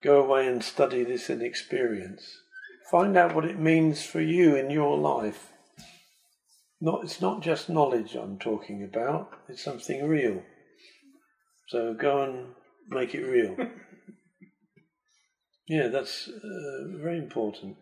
Go 0.05 0.23
away 0.23 0.45
and 0.45 0.63
study 0.63 1.03
this 1.03 1.31
in 1.31 1.41
experience. 1.41 2.37
Find 2.91 3.17
out 3.17 3.33
what 3.33 3.43
it 3.43 3.57
means 3.57 4.05
for 4.05 4.21
you 4.21 4.55
in 4.55 4.69
your 4.69 4.95
life. 4.99 5.51
Not, 6.79 7.03
it's 7.03 7.19
not 7.21 7.41
just 7.41 7.69
knowledge 7.69 8.13
I'm 8.13 8.37
talking 8.37 8.83
about, 8.83 9.31
it's 9.49 9.63
something 9.63 10.07
real. 10.07 10.43
So 11.69 11.95
go 11.95 12.21
and 12.21 12.49
make 12.87 13.15
it 13.15 13.25
real. 13.25 13.55
yeah, 15.67 15.87
that's 15.87 16.27
uh, 16.27 16.97
very 17.01 17.17
important. 17.17 17.77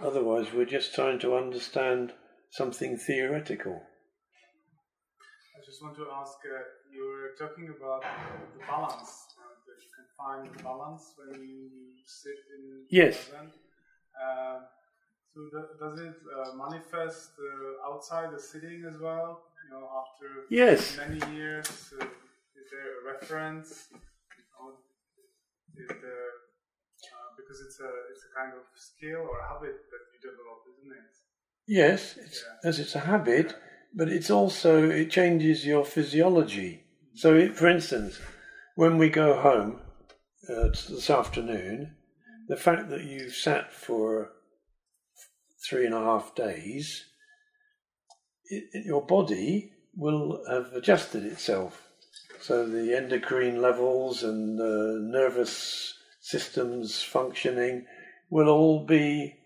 Otherwise, 0.00 0.52
we're 0.52 0.66
just 0.66 0.94
trying 0.94 1.18
to 1.18 1.34
understand 1.34 2.12
something 2.52 2.96
theoretical. 2.96 3.82
I 5.56 5.66
just 5.66 5.82
want 5.82 5.96
to 5.96 6.06
ask 6.14 6.34
uh, 6.44 6.62
you 6.92 7.04
were 7.04 7.48
talking 7.48 7.74
about 7.76 8.02
the 8.02 8.64
balance, 8.64 9.33
that 9.74 9.82
you 9.82 9.90
can 9.96 10.06
find 10.16 10.46
the 10.46 10.62
balance 10.62 11.14
when 11.18 11.40
you 11.42 11.68
sit 12.06 12.38
in 12.54 12.62
Yes. 12.88 13.16
Zazen. 13.16 13.50
Uh, 14.14 14.58
so 15.34 15.38
do- 15.50 15.74
does 15.80 15.98
it 16.00 16.14
uh, 16.30 16.54
manifest 16.54 17.30
uh, 17.38 17.88
outside 17.88 18.30
the 18.32 18.38
sitting 18.38 18.84
as 18.88 18.96
well? 19.00 19.42
You 19.64 19.70
know, 19.72 19.84
after 20.02 20.26
Yes. 20.50 20.96
many 20.96 21.20
years, 21.34 21.68
uh, 22.00 22.04
is 22.60 22.66
there 22.70 22.90
a 23.00 23.02
reference? 23.12 23.88
Or 24.60 24.74
is 25.76 25.88
there, 25.88 26.30
uh, 27.14 27.30
because 27.36 27.60
it's 27.66 27.80
a 27.80 27.90
it's 28.10 28.24
a 28.30 28.32
kind 28.38 28.52
of 28.54 28.64
skill 28.76 29.20
or 29.30 29.36
habit 29.50 29.76
that 29.90 30.04
you 30.12 30.18
develop, 30.30 30.58
isn't 30.72 30.92
it? 30.92 31.10
Yes, 31.66 32.16
it's, 32.18 32.44
as 32.62 32.78
it's 32.78 32.94
a 32.94 33.00
habit, 33.00 33.56
but 33.94 34.08
it's 34.08 34.30
also 34.30 34.88
it 34.90 35.10
changes 35.10 35.66
your 35.66 35.84
physiology. 35.84 36.84
So, 37.14 37.34
it, 37.34 37.56
for 37.56 37.68
instance, 37.68 38.18
when 38.74 38.98
we 38.98 39.08
go 39.08 39.40
home 39.40 39.80
uh, 40.48 40.68
this 40.68 41.08
afternoon, 41.10 41.94
the 42.48 42.56
fact 42.56 42.90
that 42.90 43.04
you've 43.04 43.34
sat 43.34 43.72
for 43.72 44.32
three 45.68 45.86
and 45.86 45.94
a 45.94 46.00
half 46.00 46.34
days, 46.34 47.04
it, 48.46 48.64
it- 48.72 48.86
your 48.86 49.04
body 49.06 49.72
will 49.96 50.44
have 50.50 50.72
adjusted 50.72 51.24
itself. 51.24 51.88
So 52.40 52.68
the 52.68 52.94
endocrine 52.94 53.62
levels 53.62 54.22
and 54.22 54.58
the 54.58 54.98
nervous 55.00 55.94
systems 56.20 57.02
functioning 57.02 57.86
will 58.28 58.48
all 58.48 58.84
be 58.84 59.36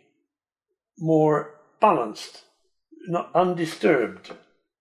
more 0.99 1.55
balanced, 1.81 2.43
not 3.07 3.31
undisturbed. 3.35 4.33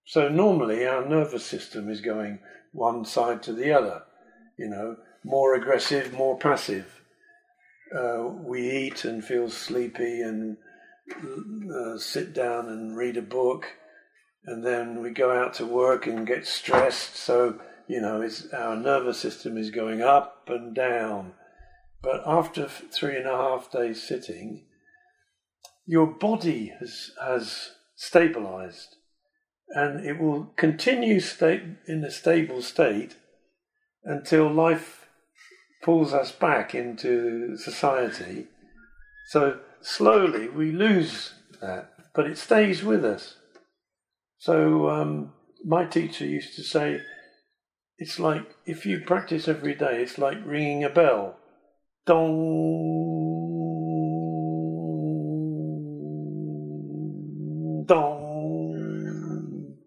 So 0.06 0.30
normally 0.30 0.88
our 0.88 1.06
nervous 1.08 1.46
system 1.46 1.90
is 1.90 2.02
going 2.02 2.40
one 2.72 3.06
side 3.06 3.44
to 3.44 3.54
the 3.54 3.72
other, 3.74 4.04
you 4.58 4.68
know, 4.68 4.98
more 5.24 5.56
aggressive, 5.56 6.14
more 6.14 6.38
passive. 6.38 7.02
Uh, 7.96 8.24
we 8.24 8.70
eat 8.70 9.06
and 9.06 9.24
feel 9.24 9.50
sleepy 9.50 10.22
and 10.22 10.58
uh, 11.74 11.98
sit 11.98 12.34
down 12.34 12.68
and 12.68 12.98
read 12.98 13.18
a 13.18 13.22
book, 13.22 13.66
and 14.46 14.66
then 14.66 15.02
we 15.02 15.10
go 15.12 15.32
out 15.32 15.54
to 15.56 15.66
work 15.66 16.06
and 16.08 16.28
get 16.28 16.46
stressed. 16.46 17.16
So 17.16 17.60
you 17.88 18.02
know, 18.02 18.28
our 18.54 18.76
nervous 18.76 19.18
system 19.18 19.58
is 19.58 19.70
going 19.72 20.02
up 20.02 20.44
and 20.48 20.76
down. 20.76 21.34
But 22.02 22.22
after 22.26 22.68
three 22.68 23.16
and 23.16 23.26
a 23.26 23.36
half 23.36 23.72
days 23.72 24.04
sitting, 24.04 24.66
your 25.86 26.08
body 26.08 26.74
has 26.80 27.12
has 27.22 27.72
stabilized 27.96 28.98
and 29.70 30.06
it 30.06 30.20
will 30.20 30.54
continue 30.56 31.20
sta- 31.20 31.76
in 31.88 32.04
a 32.04 32.12
stable 32.12 32.62
state 32.62 33.16
until 34.04 34.52
life 34.52 35.08
pulls 35.84 36.14
us 36.14 36.32
back 36.32 36.74
into 36.74 37.56
society 37.58 38.48
so 39.28 39.60
slowly 39.82 40.48
we 40.50 40.72
lose 40.72 41.34
that 41.62 41.92
but 42.14 42.26
it 42.26 42.38
stays 42.38 42.84
with 42.84 43.06
us 43.06 43.38
so 44.38 44.90
um, 44.90 45.34
my 45.66 45.86
teacher 45.86 46.26
used 46.26 46.56
to 46.56 46.64
say 46.64 47.02
it's 47.98 48.20
like 48.20 48.56
if 48.66 48.86
you 48.86 49.00
practice 49.00 49.48
every 49.48 49.76
day 49.76 50.02
it's 50.02 50.18
like 50.18 50.38
ringing 50.46 50.84
a 50.84 50.90
bell 50.90 51.38
dong 52.06 53.28
dong. 57.88 59.78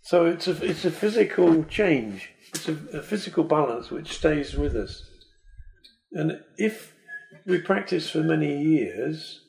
So 0.00 0.24
it's 0.24 0.48
a 0.48 0.64
it's 0.64 0.86
a 0.86 0.90
physical 0.90 1.64
change. 1.64 2.32
It's 2.54 2.68
a, 2.68 2.98
a 2.98 3.02
physical 3.02 3.44
balance 3.44 3.90
which 3.90 4.12
stays 4.12 4.54
with 4.54 4.74
us. 4.74 5.02
And 6.12 6.40
if 6.56 6.94
we 7.46 7.60
practice 7.60 8.10
for 8.10 8.22
many 8.22 8.62
years, 8.62 9.40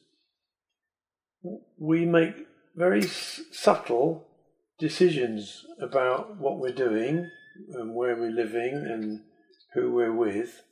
we 1.77 2.05
make 2.05 2.35
very 2.75 3.03
s- 3.03 3.41
subtle 3.51 4.27
decisions 4.79 5.65
about 5.79 6.37
what 6.37 6.59
we're 6.59 6.73
doing 6.73 7.29
and 7.73 7.95
where 7.95 8.15
we're 8.15 8.31
living 8.31 8.73
and 8.73 9.21
who 9.73 9.93
we're 9.93 10.15
with, 10.15 10.63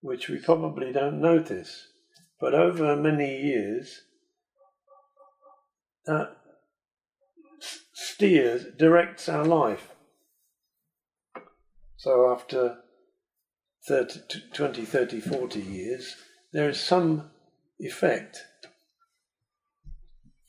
which 0.00 0.28
we 0.28 0.38
probably 0.38 0.92
don't 0.92 1.20
notice. 1.20 1.88
But 2.40 2.54
over 2.54 2.96
many 2.96 3.40
years, 3.42 4.02
that 6.06 6.36
steers, 7.92 8.66
directs 8.78 9.28
our 9.28 9.44
life. 9.44 9.95
So 11.96 12.30
after 12.30 12.78
30, 13.88 14.20
20, 14.52 14.84
30, 14.84 15.20
40 15.20 15.60
years, 15.60 16.16
there 16.52 16.68
is 16.68 16.80
some 16.80 17.30
effect. 17.78 18.44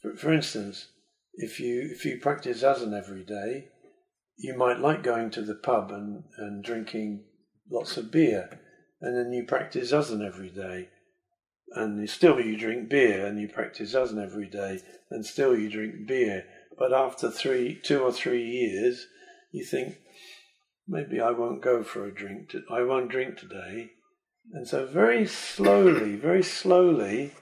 For, 0.02 0.16
for 0.16 0.34
instance, 0.34 0.88
if 1.34 1.60
you 1.60 1.90
if 1.92 2.04
you 2.04 2.20
practice 2.20 2.64
zazen 2.64 2.98
every 2.98 3.24
day, 3.24 3.70
you 4.38 4.58
might 4.58 4.80
like 4.80 5.04
going 5.04 5.30
to 5.32 5.42
the 5.42 5.56
pub 5.56 5.92
and, 5.92 6.24
and 6.38 6.64
drinking 6.64 7.26
lots 7.70 7.98
of 7.98 8.12
beer, 8.12 8.60
and 9.02 9.16
then 9.16 9.32
you 9.32 9.46
practice 9.46 9.92
zazen 9.92 10.26
every 10.26 10.50
day, 10.50 10.90
and 11.74 12.10
still 12.10 12.40
you 12.40 12.58
drink 12.58 12.90
beer, 12.90 13.26
and 13.26 13.40
you 13.40 13.48
practice 13.48 13.94
zazen 13.94 14.24
every 14.24 14.48
day, 14.48 14.80
and 15.12 15.26
still 15.26 15.58
you 15.58 15.70
drink 15.70 16.08
beer. 16.08 16.46
But 16.78 16.94
after 16.94 17.32
three, 17.32 17.80
two 17.84 18.02
or 18.02 18.12
three 18.12 18.44
years, 18.44 19.08
you 19.52 19.64
think 19.64 19.98
maybe 20.88 21.20
I 21.20 21.32
won't 21.32 21.62
go 21.62 21.84
for 21.84 22.06
a 22.06 22.14
drink. 22.14 22.50
To, 22.50 22.64
I 22.72 22.84
won't 22.84 23.10
drink 23.10 23.38
today, 23.38 23.92
and 24.54 24.68
so 24.68 24.86
very 24.86 25.26
slowly, 25.26 26.16
very 26.16 26.44
slowly, 26.44 27.34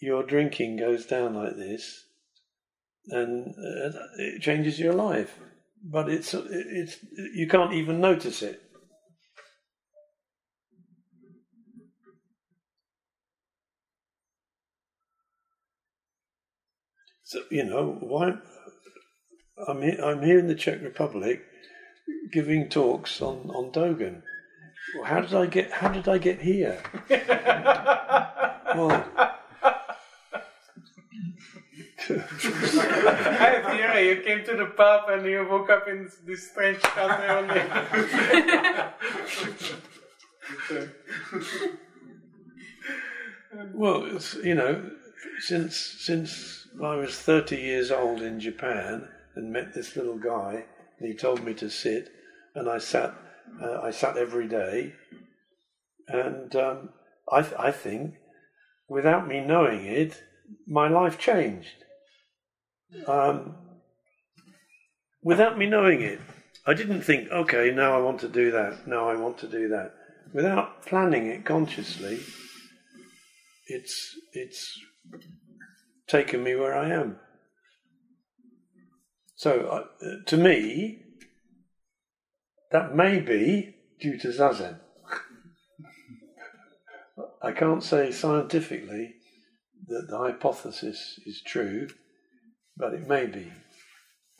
your 0.00 0.22
drinking 0.22 0.76
goes 0.76 1.06
down 1.06 1.34
like 1.34 1.56
this, 1.56 2.04
and 3.08 3.54
it 4.18 4.42
changes 4.42 4.78
your 4.78 4.94
life. 4.94 5.38
But 5.82 6.08
it's 6.08 6.34
it's 6.34 6.98
you 7.34 7.48
can't 7.48 7.72
even 7.72 8.00
notice 8.00 8.42
it. 8.42 8.62
So 17.24 17.42
you 17.50 17.64
know 17.64 17.96
why 18.00 18.32
I'm 19.68 19.82
here, 19.82 20.00
I'm 20.04 20.22
here 20.22 20.38
in 20.38 20.48
the 20.48 20.54
Czech 20.54 20.82
Republic 20.82 21.42
giving 22.32 22.68
talks 22.68 23.20
on 23.22 23.50
on 23.50 23.70
Dogen. 23.72 24.22
Well, 24.94 25.04
how 25.04 25.20
did 25.20 25.34
I 25.34 25.46
get 25.46 25.70
how 25.70 25.88
did 25.88 26.08
I 26.08 26.18
get 26.18 26.40
here? 26.40 26.82
well, 27.08 29.04
I 32.08 33.36
have 33.38 33.64
theory. 33.72 34.08
You 34.08 34.22
came 34.22 34.44
to 34.44 34.56
the 34.56 34.66
pub 34.66 35.08
and 35.10 35.24
you 35.26 35.46
woke 35.48 35.70
up 35.70 35.86
in 35.88 36.10
this 36.26 36.50
strange 36.50 36.80
cafe 36.82 37.28
only. 37.28 37.62
Well, 43.74 44.04
it's, 44.04 44.34
you 44.34 44.54
know, 44.54 44.90
since 45.40 45.76
since 45.76 46.68
I 46.82 46.94
was 46.96 47.18
thirty 47.18 47.56
years 47.56 47.90
old 47.90 48.22
in 48.22 48.38
Japan 48.38 49.08
and 49.34 49.52
met 49.52 49.74
this 49.74 49.96
little 49.96 50.18
guy, 50.18 50.64
and 51.00 51.08
he 51.08 51.16
told 51.16 51.42
me 51.42 51.54
to 51.54 51.70
sit, 51.70 52.10
and 52.54 52.68
I 52.68 52.78
sat, 52.78 53.14
uh, 53.60 53.80
I 53.82 53.90
sat 53.90 54.16
every 54.16 54.46
day, 54.46 54.92
and 56.06 56.54
um, 56.54 56.90
I, 57.32 57.42
th- 57.42 57.54
I 57.58 57.72
think 57.72 58.14
without 58.88 59.26
me 59.26 59.40
knowing 59.40 59.86
it, 59.86 60.22
my 60.66 60.88
life 60.88 61.18
changed. 61.18 61.84
Um, 63.06 63.54
without 65.22 65.56
me 65.56 65.66
knowing 65.66 66.02
it, 66.02 66.20
I 66.66 66.74
didn't 66.74 67.02
think, 67.02 67.30
okay, 67.30 67.70
now 67.70 67.96
I 67.96 68.02
want 68.02 68.20
to 68.20 68.28
do 68.28 68.50
that, 68.50 68.86
now 68.86 69.08
I 69.08 69.16
want 69.16 69.38
to 69.38 69.48
do 69.48 69.68
that. 69.68 69.94
Without 70.34 70.84
planning 70.84 71.26
it 71.26 71.44
consciously, 71.44 72.20
it's 73.66 74.16
it's 74.32 74.78
taken 76.06 76.42
me 76.44 76.54
where 76.54 76.76
I 76.76 76.90
am. 76.90 77.18
So, 79.40 79.86
uh, 80.02 80.06
to 80.26 80.36
me, 80.36 80.98
that 82.72 82.94
may 82.94 83.20
be 83.20 83.74
due 83.98 84.18
to 84.18 84.28
zazen. 84.28 84.78
I 87.42 87.52
can't 87.52 87.82
say 87.82 88.10
scientifically 88.12 89.14
that 89.88 90.08
the 90.10 90.18
hypothesis 90.18 91.18
is 91.24 91.40
true, 91.40 91.88
but 92.76 92.92
it 92.92 93.08
may 93.08 93.24
be. 93.28 93.50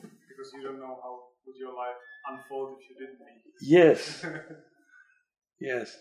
Because 0.03 0.53
you 0.53 0.65
don't 0.65 0.79
know 0.79 0.99
how 1.03 1.19
would 1.47 1.57
your 1.57 1.75
life 1.75 1.97
unfold 2.29 2.77
if 2.79 2.91
you 2.91 2.97
didn't 3.07 3.21
meet. 3.21 3.41
Yes, 3.63 4.23
yes. 5.63 5.97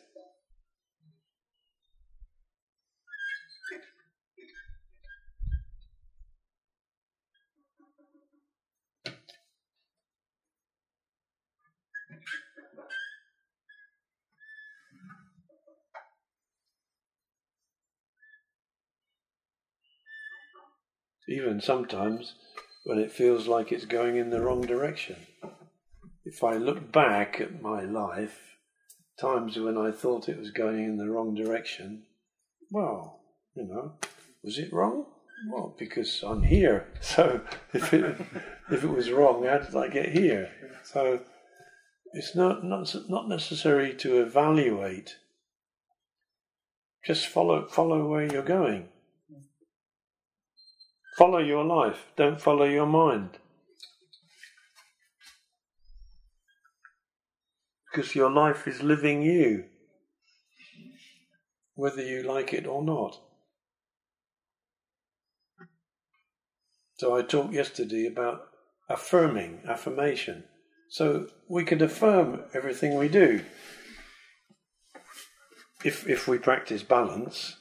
Even 21.30 21.61
sometimes 21.61 22.34
when 22.86 22.97
it 22.97 23.11
feels 23.11 23.47
like 23.47 23.71
it's 23.71 23.86
going 23.86 24.17
in 24.17 24.32
the 24.32 24.41
wrong 24.41 24.61
direction. 24.61 25.15
If 26.25 26.43
I 26.43 26.55
look 26.55 26.91
back 26.91 27.39
at 27.39 27.61
my 27.61 27.84
life, 27.84 28.57
times 29.19 29.57
when 29.57 29.77
I 29.77 29.91
thought 29.91 30.27
it 30.27 30.39
was 30.39 30.49
going 30.49 30.84
in 30.84 30.97
the 30.97 31.09
wrong 31.09 31.36
direction, 31.36 32.03
well, 32.71 33.21
you 33.55 33.65
know, 33.65 33.93
was 34.43 34.57
it 34.57 34.73
wrong? 34.73 35.05
Well, 35.51 35.75
because 35.77 36.23
I'm 36.23 36.43
here. 36.43 36.88
So 37.01 37.41
if 37.73 37.93
it 37.93 38.17
if 38.71 38.84
it 38.84 38.89
was 38.89 39.11
wrong, 39.11 39.45
how 39.45 39.59
did 39.59 39.75
I 39.75 39.88
get 39.88 40.09
here? 40.09 40.49
So 40.84 41.21
it's 42.13 42.36
not 42.36 42.63
not 42.63 42.93
not 43.07 43.30
necessary 43.30 43.93
to 43.95 44.21
evaluate. 44.21 45.15
Just 47.05 47.27
follow 47.27 47.67
follow 47.67 48.07
where 48.07 48.25
you're 48.32 48.41
going. 48.41 48.89
Follow 51.20 51.39
your 51.39 51.65
life. 51.65 52.05
Don't 52.15 52.39
follow 52.39 52.63
your 52.63 52.86
mind. 52.86 53.32
Because 57.91 58.15
your 58.15 58.32
life 58.32 58.65
is 58.70 58.82
living 58.82 59.22
you, 59.22 59.65
whether 61.76 62.01
you 62.01 62.24
like 62.24 62.53
it 62.53 62.65
or 62.65 62.82
not. 62.82 63.20
So 66.99 67.17
I 67.17 67.24
talked 67.24 67.53
yesterday 67.53 68.05
about 68.05 68.47
affirming, 68.88 69.63
affirmation. 69.67 70.45
So 70.88 71.28
we 71.49 71.65
can 71.65 71.82
affirm 71.82 72.43
everything 72.53 72.95
we 72.95 73.09
do. 73.09 73.43
If 75.84 76.07
if 76.07 76.30
we 76.30 76.38
practice 76.38 76.84
balance, 76.84 77.57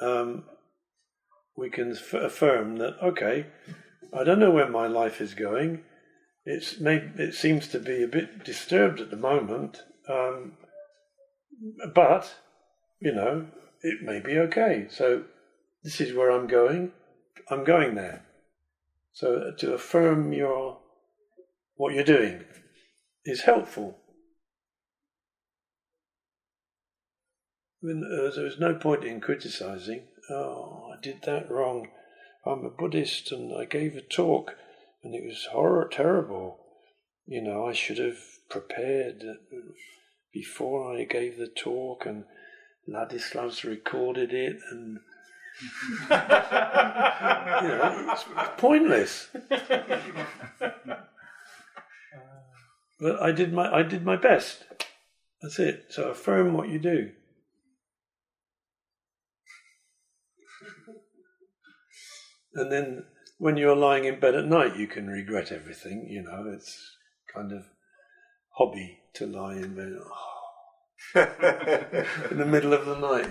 um, 0.00 0.44
we 1.56 1.70
can 1.70 1.92
f- 1.92 2.14
affirm 2.14 2.76
that 2.76 2.96
okay, 3.02 3.46
I 4.12 4.24
don't 4.24 4.40
know 4.40 4.50
where 4.50 4.68
my 4.68 4.86
life 4.86 5.20
is 5.20 5.34
going. 5.34 5.82
It's 6.44 6.80
may, 6.80 6.96
it 7.16 7.34
seems 7.34 7.68
to 7.68 7.78
be 7.78 8.02
a 8.02 8.08
bit 8.08 8.44
disturbed 8.44 9.00
at 9.00 9.10
the 9.10 9.16
moment, 9.16 9.82
um, 10.08 10.52
but 11.94 12.34
you 13.00 13.12
know 13.12 13.46
it 13.82 14.02
may 14.02 14.20
be 14.20 14.38
okay. 14.38 14.86
So 14.90 15.24
this 15.82 16.00
is 16.00 16.14
where 16.14 16.30
I'm 16.30 16.46
going. 16.46 16.92
I'm 17.50 17.64
going 17.64 17.94
there. 17.94 18.24
So 19.12 19.52
to 19.58 19.74
affirm 19.74 20.32
your 20.32 20.78
what 21.76 21.94
you're 21.94 22.04
doing 22.04 22.44
is 23.24 23.42
helpful. 23.42 23.96
I 27.82 27.86
mean, 27.86 28.04
uh, 28.04 28.30
there's 28.36 28.60
no 28.60 28.74
point 28.74 29.04
in 29.04 29.20
criticizing. 29.20 30.02
Oh, 30.30 30.89
Did 31.02 31.22
that 31.22 31.50
wrong. 31.50 31.88
I'm 32.44 32.66
a 32.66 32.70
Buddhist 32.70 33.32
and 33.32 33.54
I 33.56 33.64
gave 33.64 33.96
a 33.96 34.02
talk 34.02 34.56
and 35.02 35.14
it 35.14 35.24
was 35.24 35.48
horror 35.50 35.88
terrible. 35.90 36.58
You 37.26 37.40
know, 37.42 37.66
I 37.66 37.72
should 37.72 37.98
have 37.98 38.18
prepared 38.50 39.22
before 40.32 40.94
I 40.94 41.04
gave 41.04 41.38
the 41.38 41.48
talk 41.48 42.04
and 42.04 42.24
Ladislav's 42.86 43.64
recorded 43.64 44.34
it 44.34 44.56
and 44.70 44.98
you 46.02 46.08
know, 46.10 48.08
it's 48.12 48.24
pointless. 48.58 49.28
But 53.00 53.22
I 53.22 53.32
did 53.32 53.54
my 53.54 53.72
I 53.72 53.82
did 53.82 54.04
my 54.04 54.16
best. 54.16 54.64
That's 55.40 55.58
it. 55.58 55.86
So 55.88 56.10
affirm 56.10 56.52
what 56.52 56.68
you 56.68 56.78
do. 56.78 57.12
And 62.54 62.70
then 62.70 63.04
when 63.38 63.56
you're 63.56 63.76
lying 63.76 64.04
in 64.04 64.20
bed 64.20 64.34
at 64.34 64.46
night, 64.46 64.76
you 64.76 64.86
can 64.86 65.06
regret 65.06 65.52
everything. 65.52 66.06
You 66.08 66.22
know, 66.22 66.52
it's 66.52 66.96
kind 67.32 67.52
of 67.52 67.66
hobby 68.50 68.98
to 69.14 69.26
lie 69.26 69.54
in 69.54 69.74
bed 69.74 69.92
oh, 69.98 70.46
in 72.30 72.38
the 72.38 72.46
middle 72.46 72.72
of 72.72 72.86
the 72.86 72.96
night. 72.96 73.30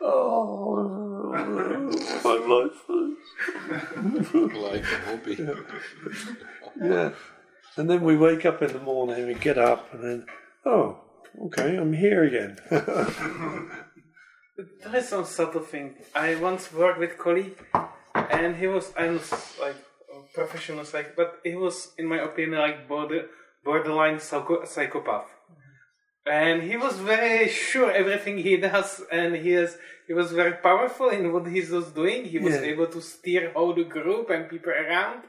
Oh, 0.00 1.32
my 2.24 2.36
life. 2.54 2.82
like 4.54 4.84
a 4.84 4.98
hobby. 5.04 5.36
Yeah. 6.80 7.10
And 7.76 7.90
then 7.90 8.02
we 8.02 8.16
wake 8.16 8.46
up 8.46 8.62
in 8.62 8.72
the 8.72 8.80
morning, 8.80 9.26
we 9.26 9.34
get 9.34 9.58
up, 9.58 9.92
and 9.92 10.02
then, 10.02 10.26
oh, 10.64 10.98
okay, 11.46 11.76
I'm 11.76 11.92
here 11.92 12.24
again. 12.24 12.58
There 14.82 14.96
is 14.96 15.08
some 15.10 15.26
subtle 15.26 15.60
thing. 15.60 15.96
I 16.14 16.34
once 16.36 16.72
worked 16.72 16.98
with 16.98 17.10
a 17.12 17.14
colleague, 17.14 17.62
and 18.30 18.56
he 18.56 18.66
was, 18.66 18.92
I 18.96 19.08
was 19.08 19.30
like 19.60 19.76
a 20.14 20.20
professional 20.34 20.84
psych, 20.84 21.16
but 21.16 21.40
he 21.44 21.54
was, 21.54 21.92
in 21.98 22.06
my 22.06 22.18
opinion, 22.20 22.60
like 22.60 22.88
border, 22.88 23.26
borderline 23.64 24.20
psycho, 24.20 24.64
psychopath. 24.64 25.26
And 26.28 26.62
he 26.62 26.76
was 26.76 26.96
very 26.98 27.48
sure 27.48 27.90
everything 27.90 28.38
he 28.38 28.56
does, 28.56 29.00
and 29.12 29.36
he 29.36 29.52
is 29.52 29.78
he 30.08 30.12
was 30.12 30.32
very 30.32 30.54
powerful 30.54 31.08
in 31.10 31.32
what 31.32 31.46
he 31.46 31.60
was 31.60 31.90
doing. 31.92 32.24
He 32.24 32.38
was 32.38 32.54
Yeah. 32.54 32.72
able 32.72 32.86
to 32.88 33.00
steer 33.00 33.52
all 33.54 33.72
the 33.74 33.84
group 33.84 34.30
and 34.30 34.48
people 34.48 34.72
around. 34.72 35.22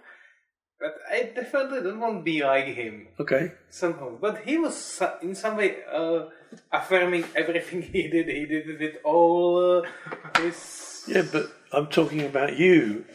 But 0.80 0.94
I 1.12 1.32
definitely 1.34 1.82
don't 1.82 2.00
want 2.00 2.20
to 2.20 2.24
be 2.24 2.44
like 2.44 2.68
him 2.68 3.08
okay. 3.20 3.54
somehow. 3.70 4.10
But 4.22 4.42
he 4.46 4.60
was 4.60 5.02
in 5.24 5.34
some 5.34 5.58
way 5.58 5.78
uh, 5.92 6.26
affirming 6.72 7.26
everything 7.36 7.82
he 7.94 8.08
did. 8.08 8.28
He 8.28 8.46
did 8.46 8.70
it 8.70 8.80
with 8.80 8.96
all 9.04 9.82
uh, 9.82 10.40
his. 10.40 11.04
Yeah, 11.08 11.24
but 11.32 11.50
I'm 11.72 11.88
talking 11.88 12.22
about 12.22 12.58
you. 12.58 13.06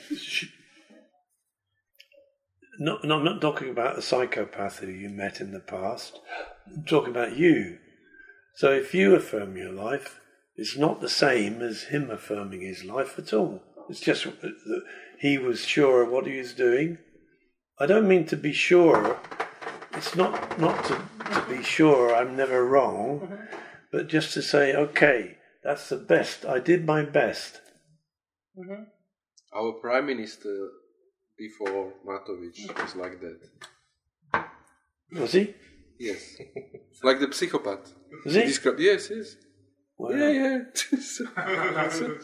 Not, 2.78 3.00
I'm 3.04 3.24
not 3.24 3.40
talking 3.40 3.70
about 3.70 3.98
a 3.98 4.02
psychopath 4.02 4.78
who 4.78 4.88
you 4.88 5.08
met 5.08 5.40
in 5.40 5.52
the 5.52 5.60
past. 5.60 6.18
I'm 6.66 6.84
talking 6.84 7.10
about 7.10 7.36
you. 7.36 7.78
So 8.56 8.72
if 8.72 8.94
you 8.94 9.14
affirm 9.14 9.56
your 9.56 9.72
life, 9.72 10.20
it's 10.56 10.76
not 10.76 11.00
the 11.00 11.08
same 11.08 11.62
as 11.62 11.84
him 11.84 12.10
affirming 12.10 12.60
his 12.60 12.84
life 12.84 13.18
at 13.18 13.32
all. 13.32 13.62
It's 13.88 14.00
just 14.00 14.24
that 14.24 14.82
he 15.18 15.38
was 15.38 15.64
sure 15.64 16.02
of 16.02 16.10
what 16.10 16.26
he 16.26 16.38
was 16.38 16.52
doing. 16.52 16.98
I 17.78 17.86
don't 17.86 18.08
mean 18.08 18.26
to 18.26 18.36
be 18.36 18.52
sure. 18.52 19.18
It's 19.94 20.14
not 20.14 20.58
not 20.60 20.84
to, 20.84 20.94
to 21.34 21.46
be 21.48 21.62
sure 21.62 22.14
I'm 22.14 22.36
never 22.36 22.64
wrong, 22.66 23.20
mm-hmm. 23.20 23.56
but 23.90 24.08
just 24.08 24.34
to 24.34 24.42
say, 24.42 24.74
okay, 24.74 25.38
that's 25.64 25.88
the 25.88 25.96
best. 25.96 26.44
I 26.44 26.58
did 26.58 26.84
my 26.84 27.02
best. 27.02 27.60
Mm-hmm. 28.58 28.82
Our 29.54 29.72
prime 29.74 30.06
minister 30.06 30.68
before 31.38 31.92
Matovic 32.06 32.56
mm. 32.58 32.82
was 32.82 32.96
like 32.96 33.20
that. 33.20 33.40
Oh, 34.34 35.20
was 35.20 35.32
he? 35.32 35.54
Yes, 35.98 36.36
like 37.02 37.20
the 37.20 37.32
psychopath. 37.32 37.92
Was 38.24 38.34
he? 38.34 38.42
described- 38.42 38.80
yes, 38.80 39.10
yes. 39.10 39.36
Wow. 39.98 40.10
Yeah, 40.10 40.30
yeah. 40.30 40.58
So- 40.74 41.26
so- 41.90 42.18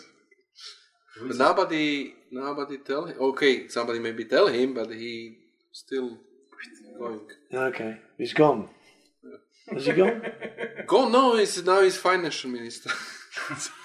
but 1.27 1.37
nobody, 1.37 2.15
nobody 2.31 2.79
tell 2.79 3.07
him. 3.07 3.17
Okay, 3.21 3.69
somebody 3.69 3.99
maybe 3.99 4.25
tell 4.25 4.47
him, 4.47 4.75
but 4.75 4.91
he 4.91 5.37
still 5.73 6.17
going. 6.99 7.21
Okay, 7.53 7.99
he's 8.17 8.33
gone. 8.33 8.69
Has 9.73 9.87
he 9.87 9.93
gone? 9.93 10.23
Gone? 10.87 11.13
no, 11.13 11.37
he's 11.37 11.63
now 11.65 11.83
he's 11.83 11.97
financial 11.97 12.51
minister. 12.51 12.91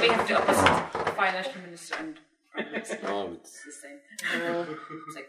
We 0.00 0.08
have 0.08 0.28
the 0.28 0.36
opposite 0.40 1.14
financial 1.16 1.62
minister 1.62 1.94
and 1.98 2.18
prime 2.52 2.72
minister. 2.72 2.98
no, 3.02 3.32
it's, 3.32 3.54
It's 3.54 3.64
the 3.64 3.72
same. 3.72 3.98
Uh, 4.42 4.64
it's 5.06 5.16
like, 5.16 5.28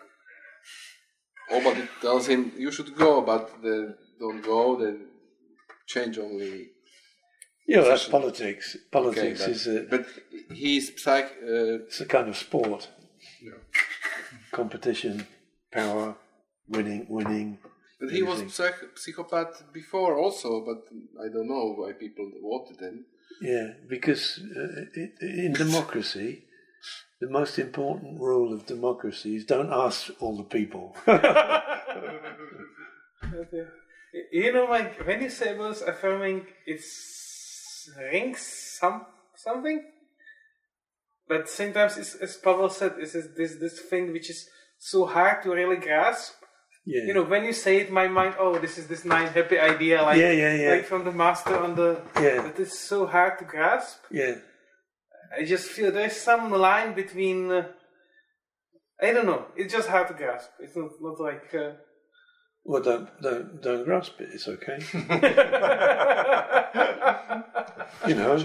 oh, 1.52 1.62
but 1.64 1.78
it 1.78 1.90
tells 2.02 2.28
him 2.28 2.52
you 2.58 2.72
should 2.72 2.96
go, 2.96 3.22
but 3.22 3.62
the, 3.62 3.96
don't 4.20 4.42
go. 4.42 4.76
Then 4.78 5.08
change 5.88 6.18
only. 6.18 6.70
Yeah, 7.68 7.82
that's 7.82 8.06
Position. 8.06 8.12
politics. 8.12 8.78
Politics 8.92 9.42
but, 9.42 9.50
is 9.50 9.68
a, 9.68 9.86
but 9.90 10.06
he's 10.54 11.02
psych. 11.02 11.26
Uh, 11.44 11.84
it's 11.86 12.02
a 12.02 12.06
kind 12.06 12.28
of 12.30 12.38
sport. 12.38 12.90
Competition, 14.52 15.26
power, 15.72 16.16
winning, 16.68 17.06
winning. 17.08 17.58
But 18.02 18.10
he 18.10 18.24
was 18.24 18.40
losing. 18.40 18.50
psych- 18.50 18.98
psychopath 18.98 19.64
before 19.72 20.18
also, 20.18 20.66
but 20.66 20.82
I 21.24 21.28
don't 21.30 21.48
know 21.48 21.76
why 21.78 21.94
people 21.94 22.30
voted 22.42 22.80
him. 22.82 23.06
Yeah, 23.42 23.70
because 23.88 24.40
uh, 24.58 25.02
in 25.22 25.54
democracy, 25.54 26.44
the 27.20 27.30
most 27.30 27.60
important 27.60 28.20
rule 28.20 28.54
of 28.54 28.66
democracy 28.66 29.36
is 29.36 29.46
don't 29.46 29.72
ask 29.72 30.12
all 30.20 30.36
the 30.36 30.44
people. 30.44 30.96
You 34.32 34.52
know, 34.52 34.66
like 34.66 35.06
when 35.08 35.22
you 35.22 35.30
say 35.30 35.56
about 35.56 35.82
affirming, 35.88 36.46
it's 36.66 37.90
rings 37.98 38.42
some 38.42 39.06
something, 39.36 39.84
but 41.28 41.48
sometimes, 41.48 41.98
it's, 41.98 42.16
as 42.16 42.36
Pavel 42.36 42.70
said, 42.70 42.96
it's 42.98 43.14
this 43.14 43.28
this 43.38 43.56
this 43.56 43.80
thing 43.80 44.12
which 44.12 44.30
is 44.30 44.50
so 44.78 45.06
hard 45.06 45.44
to 45.44 45.52
really 45.52 45.78
grasp. 45.78 46.34
Yeah. 46.86 47.04
You 47.08 47.14
know, 47.14 47.24
when 47.24 47.44
you 47.46 47.54
say 47.54 47.78
it, 47.82 47.92
my 47.92 48.08
mind, 48.08 48.36
oh, 48.40 48.58
this 48.60 48.78
is 48.78 48.88
this 48.88 49.06
nice 49.06 49.32
happy 49.32 49.60
idea, 49.60 50.02
like 50.02 50.18
Yeah, 50.20 50.32
yeah, 50.32 50.56
yeah. 50.56 50.70
like 50.72 50.86
from 50.86 51.04
the 51.06 51.12
master 51.12 51.56
on 51.58 51.76
the. 51.76 52.02
Yeah. 52.20 52.42
But 52.42 52.60
it's 52.60 52.80
so 52.80 53.06
hard 53.06 53.38
to 53.40 53.46
grasp. 53.46 54.00
yeah. 54.12 54.36
I 55.40 55.46
just 55.46 55.70
feel 55.70 55.92
there's 55.92 56.16
some 56.18 56.52
line 56.52 56.94
between. 56.94 57.52
Uh, 57.52 57.68
I 59.02 59.14
don't 59.14 59.26
know. 59.26 59.46
It's 59.56 59.74
just 59.74 59.88
hard 59.88 60.08
to 60.10 60.14
grasp. 60.14 60.50
It's 60.60 60.76
not 60.76 60.92
not 61.02 61.20
like. 61.20 61.54
Uh, 61.56 61.72
Well, 62.64 62.84
don't 62.84 63.10
don't 63.26 63.62
don't 63.66 63.84
grasp 63.86 64.22
it. 64.22 64.30
It's 64.36 64.48
okay. 64.48 64.78
you 68.08 68.16
know, 68.16 68.38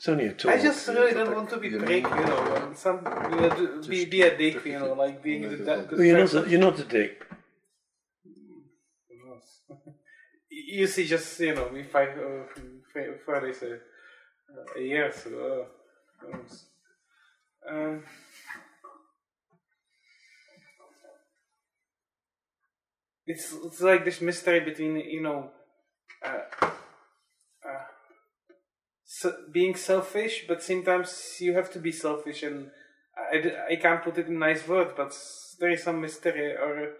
it's 0.00 0.08
only 0.08 0.28
a 0.28 0.32
talk. 0.32 0.50
I 0.50 0.62
just 0.62 0.88
really 0.88 1.12
don't 1.12 1.34
want 1.36 1.50
to 1.50 1.58
be 1.58 1.68
break, 1.68 2.04
you 2.04 2.24
know, 2.24 2.72
some 2.74 3.04
you 3.30 3.36
know, 3.36 3.82
be 3.86 4.06
be 4.06 4.22
a 4.22 4.34
dick, 4.34 4.64
you 4.64 4.78
know, 4.78 4.94
like 4.94 5.22
being 5.26 5.42
the, 5.42 5.56
the, 5.56 5.86
the 5.90 5.96
Well, 5.96 6.04
you're 6.06 6.18
not. 6.18 6.32
A, 6.32 6.48
you're 6.48 6.58
not 6.68 6.78
a 6.78 6.84
dick. 6.84 7.26
You 10.48 10.86
see, 10.86 11.06
just 11.06 11.38
you 11.40 11.54
know, 11.54 11.68
me 11.70 11.82
five 11.82 12.16
uh, 12.18 12.44
f- 12.96 13.20
four 13.24 13.40
days 13.40 13.62
a, 13.62 13.78
a 14.78 14.82
year, 14.82 15.12
so 15.12 15.66
uh. 16.24 16.36
Um, 17.68 18.02
it's 23.26 23.54
it's 23.64 23.80
like 23.80 24.04
this 24.04 24.20
mystery 24.20 24.60
between 24.60 24.96
you 24.96 25.22
know, 25.22 25.50
uh, 26.24 26.38
uh, 26.62 26.70
so 26.70 26.89
being 29.52 29.74
selfish, 29.74 30.44
but 30.48 30.62
sometimes 30.62 31.36
you 31.40 31.54
have 31.54 31.70
to 31.72 31.78
be 31.78 31.92
selfish, 31.92 32.42
and 32.42 32.70
I, 33.16 33.72
I 33.72 33.76
can't 33.76 34.02
put 34.02 34.18
it 34.18 34.28
in 34.28 34.38
nice 34.38 34.66
words, 34.66 34.92
but 34.96 35.16
there 35.58 35.70
is 35.70 35.82
some 35.82 36.00
mystery 36.00 36.52
or 36.52 36.94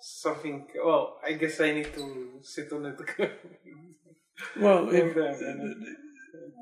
something. 0.00 0.66
Well, 0.84 1.18
I 1.24 1.32
guess 1.32 1.60
I 1.60 1.72
need 1.72 1.92
to 1.94 2.40
sit 2.42 2.72
on 2.72 2.86
it. 2.86 2.98
Well, 4.56 4.88
if, 4.90 5.16
and, 5.16 5.84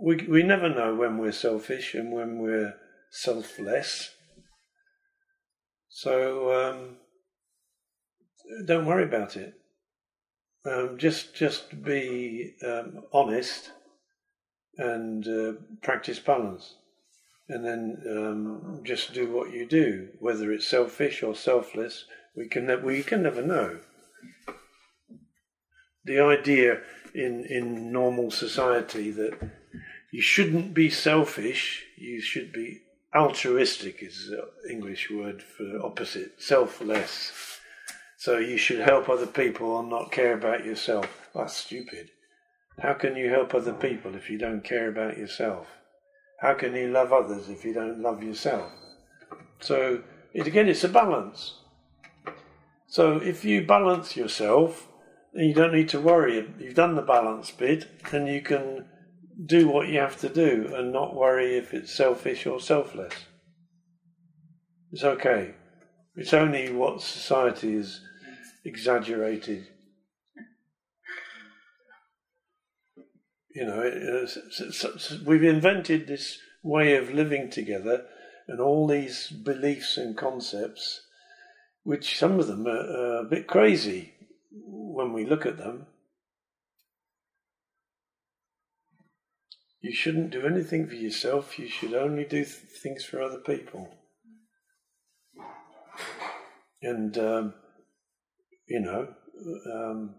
we 0.03 0.17
we 0.29 0.43
never 0.43 0.71
know 0.71 0.95
when 0.95 1.19
we're 1.19 1.33
selfish 1.33 1.95
and 1.95 2.11
when 2.11 2.39
we're 2.39 2.75
selfless. 3.11 4.11
So 5.89 6.53
um, 6.53 6.97
don't 8.65 8.87
worry 8.87 9.05
about 9.05 9.37
it. 9.37 9.55
Um, 10.65 10.97
just 10.97 11.35
just 11.35 11.83
be 11.83 12.55
um, 12.67 13.05
honest 13.13 13.73
and 14.79 15.27
uh, 15.27 15.53
practice 15.83 16.19
balance, 16.19 16.75
and 17.49 17.65
then 17.65 18.03
um, 18.11 18.81
just 18.85 19.15
do 19.15 19.33
what 19.33 19.53
you 19.53 19.67
do, 19.67 20.09
whether 20.19 20.53
it's 20.53 20.67
selfish 20.67 21.23
or 21.23 21.35
selfless. 21.35 22.05
We 22.37 22.49
can 22.49 22.67
ne- 22.67 22.77
we 22.77 23.03
can 23.03 23.23
never 23.23 23.43
know. 23.43 23.79
The 26.05 26.21
idea 26.21 26.81
in 27.15 27.45
in 27.45 27.93
normal 27.93 28.31
society 28.31 29.11
that 29.13 29.39
you 30.13 30.23
shouldn't 30.23 30.75
be 30.75 30.91
selfish, 30.91 31.85
you 31.97 32.21
should 32.21 32.53
be 32.53 32.83
altruistic 33.15 34.03
is 34.03 34.29
the 34.29 34.71
English 34.71 35.11
word 35.11 35.43
for 35.43 35.81
opposite, 35.83 36.41
selfless. 36.41 37.33
So 38.19 38.39
you 38.39 38.57
should 38.57 38.81
help 38.81 39.09
other 39.09 39.27
people 39.27 39.79
and 39.79 39.91
not 39.91 40.13
care 40.13 40.35
about 40.35 40.65
yourself. 40.65 41.29
That's 41.35 41.57
stupid. 41.57 42.11
How 42.81 42.93
can 42.93 43.17
you 43.17 43.31
help 43.31 43.55
other 43.55 43.73
people 43.73 44.15
if 44.15 44.29
you 44.29 44.39
don't 44.39 44.63
care 44.63 44.89
about 44.89 45.17
yourself? 45.17 45.67
How 46.41 46.55
can 46.55 46.75
you 46.75 46.89
love 46.89 47.13
others 47.13 47.49
if 47.49 47.65
you 47.65 47.73
don't 47.73 48.03
love 48.03 48.23
yourself? 48.23 48.71
So 49.61 50.03
it, 50.35 50.47
again, 50.47 50.69
it's 50.69 50.85
a 50.85 50.89
balance. 50.89 51.55
So 52.87 53.17
if 53.17 53.45
you 53.45 53.65
balance 53.65 54.17
yourself, 54.17 54.89
then 55.33 55.47
you 55.47 55.55
don't 55.55 55.73
need 55.73 55.89
to 55.91 56.01
worry. 56.01 56.47
You've 56.59 56.75
done 56.75 56.95
the 56.95 57.03
balance 57.03 57.51
bit, 57.51 57.89
and 58.13 58.29
you 58.29 58.43
can 58.43 58.87
do 59.45 59.69
what 59.69 59.89
you 59.89 59.99
have 59.99 60.19
to 60.21 60.29
do 60.29 60.73
and 60.75 60.93
not 60.93 61.15
worry 61.15 61.57
if 61.57 61.73
it's 61.75 61.93
selfish 61.93 62.47
or 62.47 62.61
selfless. 62.61 63.13
It's 64.93 65.05
okay. 65.05 65.55
It's 66.15 66.33
only 66.33 66.73
what 66.73 67.03
society 67.03 67.75
is 67.75 68.01
exaggerated. 68.65 69.67
You 73.57 73.65
know, 73.65 73.81
it, 73.81 73.95
it's- 73.95 74.37
it's- 74.37 74.85
it's- 74.85 75.21
we've 75.25 75.43
invented 75.43 76.07
this 76.07 76.39
way 76.63 76.95
of 76.97 77.15
living 77.15 77.49
together 77.49 78.07
and 78.47 78.61
all 78.61 78.87
these 78.87 79.31
beliefs 79.31 79.97
and 79.97 80.15
concepts, 80.15 81.07
which 81.83 82.19
some 82.19 82.39
of 82.39 82.49
them 82.49 82.67
are, 82.67 82.87
are 82.87 83.21
a 83.25 83.29
bit 83.31 83.47
crazy 83.47 84.13
when 84.53 85.15
we 85.15 85.25
look 85.25 85.47
at 85.47 85.57
them. 85.57 85.87
You 89.81 89.95
shouldn't 89.95 90.33
do 90.33 90.47
anything 90.47 90.87
for 90.87 90.95
yourself, 90.95 91.59
you 91.59 91.67
should 91.67 91.95
only 91.95 92.25
do 92.25 92.45
th- 92.45 92.49
things 92.83 93.07
for 93.07 93.23
other 93.23 93.39
people. 93.39 93.89
And, 96.83 97.17
um, 97.17 97.55
you 98.67 98.81
know, 98.81 99.15
um, 99.73 100.17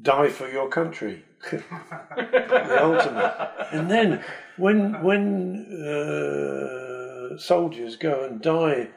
die 0.00 0.28
for 0.28 0.48
your 0.48 0.68
country. 0.68 1.24
the 1.50 2.78
ultimate. 2.82 3.50
And 3.72 3.90
then 3.90 4.24
when, 4.56 5.02
when 5.02 5.66
uh, 5.82 7.38
soldiers 7.38 7.96
go 7.96 8.24
and 8.24 8.40
die, 8.40 8.90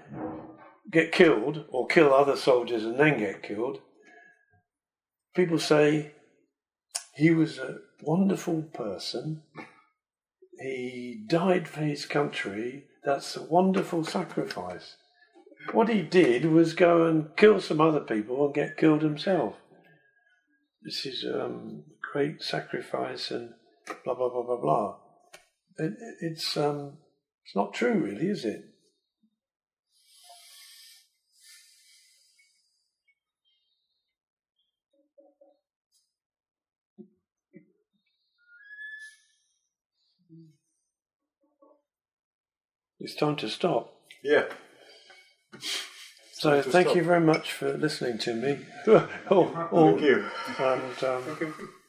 get 0.92 1.12
killed, 1.12 1.66
or 1.70 1.88
kill 1.88 2.14
other 2.14 2.36
soldiers 2.36 2.84
and 2.84 3.00
then 3.00 3.18
get 3.18 3.44
killed, 3.44 3.80
people 5.36 5.60
say 5.60 6.12
he 7.16 7.32
was 7.32 7.58
a 7.58 7.78
wonderful 8.02 8.64
person. 8.74 9.44
He 10.60 11.24
died 11.28 11.68
for 11.68 11.82
his 11.82 12.06
country. 12.06 12.86
That's 13.04 13.36
a 13.36 13.44
wonderful 13.44 14.04
sacrifice. 14.04 14.96
What 15.72 15.90
he 15.90 16.02
did 16.02 16.46
was 16.46 16.74
go 16.74 17.06
and 17.06 17.36
kill 17.38 17.60
some 17.62 17.80
other 17.80 18.02
people 18.02 18.46
and 18.46 18.54
get 18.54 18.78
killed 18.78 19.02
himself. 19.02 19.56
This 20.84 21.06
is 21.06 21.26
um, 21.26 21.84
great 22.12 22.42
sacrifice 22.42 23.32
and 23.32 23.54
blah 24.04 24.16
blah 24.16 24.30
blah 24.30 24.44
blah 24.44 24.62
blah. 24.62 24.96
It, 25.78 25.94
it's 26.20 26.58
um, 26.58 26.98
it's 27.46 27.56
not 27.56 27.74
true, 27.74 27.94
really, 27.94 28.28
is 28.28 28.44
it? 28.44 28.66
It's 43.00 43.16
time 43.16 43.36
to 43.38 43.50
stop. 43.50 43.94
Yeah. 44.24 44.46
So 46.44 46.62
thank 46.62 46.88
stop. 46.88 46.98
you 46.98 47.04
very 47.06 47.22
much 47.22 47.54
for 47.54 47.72
listening 47.78 48.18
to 48.18 48.34
me. 48.34 48.60
oh, 48.88 49.70
oh, 49.72 49.92
Thank 49.92 50.02
you. 50.02 50.26
And 50.60 51.04
um. 51.06 51.70